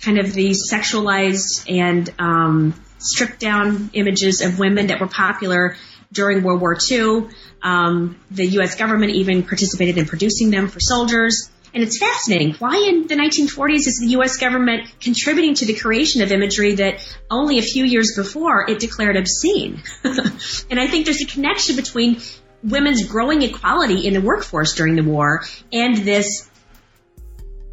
kind 0.00 0.18
of 0.18 0.32
the 0.34 0.50
sexualized 0.50 1.70
and 1.70 2.12
um, 2.18 2.74
stripped 2.98 3.38
down 3.38 3.90
images 3.92 4.40
of 4.40 4.58
women 4.58 4.88
that 4.88 5.00
were 5.00 5.06
popular 5.06 5.76
during 6.12 6.42
World 6.42 6.60
War 6.60 6.76
II. 6.90 7.28
Um, 7.62 8.18
the 8.30 8.46
U.S. 8.46 8.74
government 8.74 9.12
even 9.12 9.42
participated 9.44 9.98
in 9.98 10.06
producing 10.06 10.50
them 10.50 10.68
for 10.68 10.80
soldiers. 10.80 11.50
And 11.76 11.82
it's 11.82 11.98
fascinating. 11.98 12.54
Why 12.54 12.86
in 12.88 13.06
the 13.06 13.16
1940s 13.16 13.86
is 13.86 13.98
the 14.00 14.06
U.S. 14.12 14.38
government 14.38 14.88
contributing 14.98 15.52
to 15.56 15.66
the 15.66 15.74
creation 15.74 16.22
of 16.22 16.32
imagery 16.32 16.76
that 16.76 17.06
only 17.30 17.58
a 17.58 17.62
few 17.62 17.84
years 17.84 18.16
before 18.16 18.64
it 18.66 18.78
declared 18.78 19.14
obscene? 19.14 19.82
and 20.02 20.80
I 20.80 20.86
think 20.86 21.04
there's 21.04 21.20
a 21.20 21.26
connection 21.26 21.76
between 21.76 22.22
women's 22.64 23.06
growing 23.06 23.42
equality 23.42 24.06
in 24.06 24.14
the 24.14 24.22
workforce 24.22 24.74
during 24.74 24.96
the 24.96 25.02
war 25.02 25.44
and 25.70 25.98
this 25.98 26.48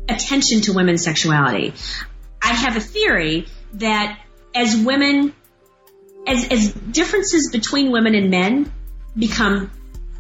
attention 0.09 0.59
to 0.63 0.73
women's 0.73 1.01
sexuality. 1.01 1.73
I 2.41 2.47
have 2.49 2.75
a 2.75 2.81
theory 2.81 3.47
that 3.75 4.19
as 4.53 4.75
women, 4.75 5.33
as, 6.27 6.45
as 6.49 6.73
differences 6.73 7.51
between 7.53 7.89
women 7.89 8.15
and 8.15 8.29
men 8.29 8.69
become 9.17 9.71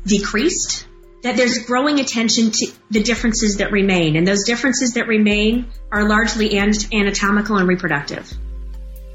decreased, 0.05 0.87
that 1.23 1.37
there's 1.37 1.59
growing 1.59 1.99
attention 1.99 2.51
to 2.51 2.71
the 2.91 3.01
differences 3.01 3.57
that 3.57 3.71
remain. 3.71 4.15
And 4.17 4.27
those 4.27 4.43
differences 4.43 4.93
that 4.93 5.07
remain 5.07 5.71
are 5.91 6.07
largely 6.07 6.57
anatomical 6.57 7.57
and 7.57 7.67
reproductive. 7.67 8.31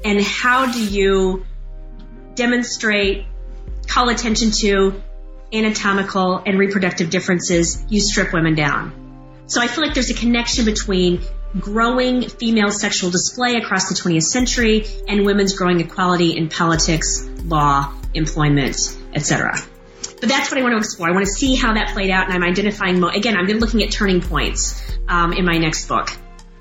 And 0.03 0.19
how 0.21 0.71
do 0.71 0.83
you 0.83 1.45
demonstrate, 2.35 3.25
call 3.87 4.09
attention 4.09 4.51
to 4.61 5.01
anatomical 5.53 6.41
and 6.45 6.57
reproductive 6.57 7.11
differences? 7.11 7.83
You 7.89 8.01
strip 8.01 8.33
women 8.33 8.55
down. 8.55 9.43
So 9.45 9.61
I 9.61 9.67
feel 9.67 9.83
like 9.83 9.93
there's 9.93 10.09
a 10.09 10.15
connection 10.15 10.65
between 10.65 11.21
growing 11.59 12.27
female 12.27 12.71
sexual 12.71 13.11
display 13.11 13.55
across 13.55 13.89
the 13.89 13.95
20th 13.95 14.23
century 14.23 14.85
and 15.07 15.25
women's 15.25 15.53
growing 15.53 15.79
equality 15.79 16.37
in 16.37 16.49
politics, 16.49 17.27
law, 17.43 17.93
employment, 18.13 18.97
etc. 19.13 19.59
But 20.19 20.29
that's 20.29 20.51
what 20.51 20.59
I 20.59 20.63
want 20.63 20.73
to 20.73 20.77
explore. 20.77 21.09
I 21.09 21.11
want 21.11 21.25
to 21.25 21.31
see 21.31 21.55
how 21.55 21.73
that 21.73 21.93
played 21.93 22.09
out, 22.09 22.25
and 22.25 22.33
I'm 22.33 22.43
identifying. 22.43 22.99
Mo- 22.99 23.09
Again, 23.09 23.37
I'm 23.37 23.45
looking 23.47 23.83
at 23.83 23.91
turning 23.91 24.21
points 24.21 24.81
um, 25.07 25.33
in 25.33 25.45
my 25.45 25.57
next 25.57 25.87
book. 25.87 26.09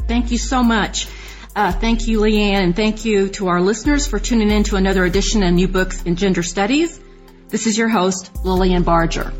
Thank 0.06 0.30
you 0.30 0.38
so 0.38 0.62
much. 0.62 1.08
Uh, 1.56 1.72
thank 1.72 2.06
you, 2.06 2.20
Leigh 2.20 2.52
Ann, 2.52 2.62
and 2.62 2.76
thank 2.76 3.04
you 3.04 3.28
to 3.30 3.48
our 3.48 3.60
listeners 3.60 4.06
for 4.06 4.18
tuning 4.20 4.50
in 4.50 4.62
to 4.64 4.76
another 4.76 5.04
edition 5.04 5.42
of 5.42 5.52
New 5.52 5.66
Books 5.66 6.02
in 6.04 6.14
Gender 6.14 6.42
Studies. 6.42 7.00
This 7.48 7.66
is 7.66 7.76
your 7.76 7.88
host, 7.88 8.44
Lilian 8.44 8.84
Barger. 8.84 9.32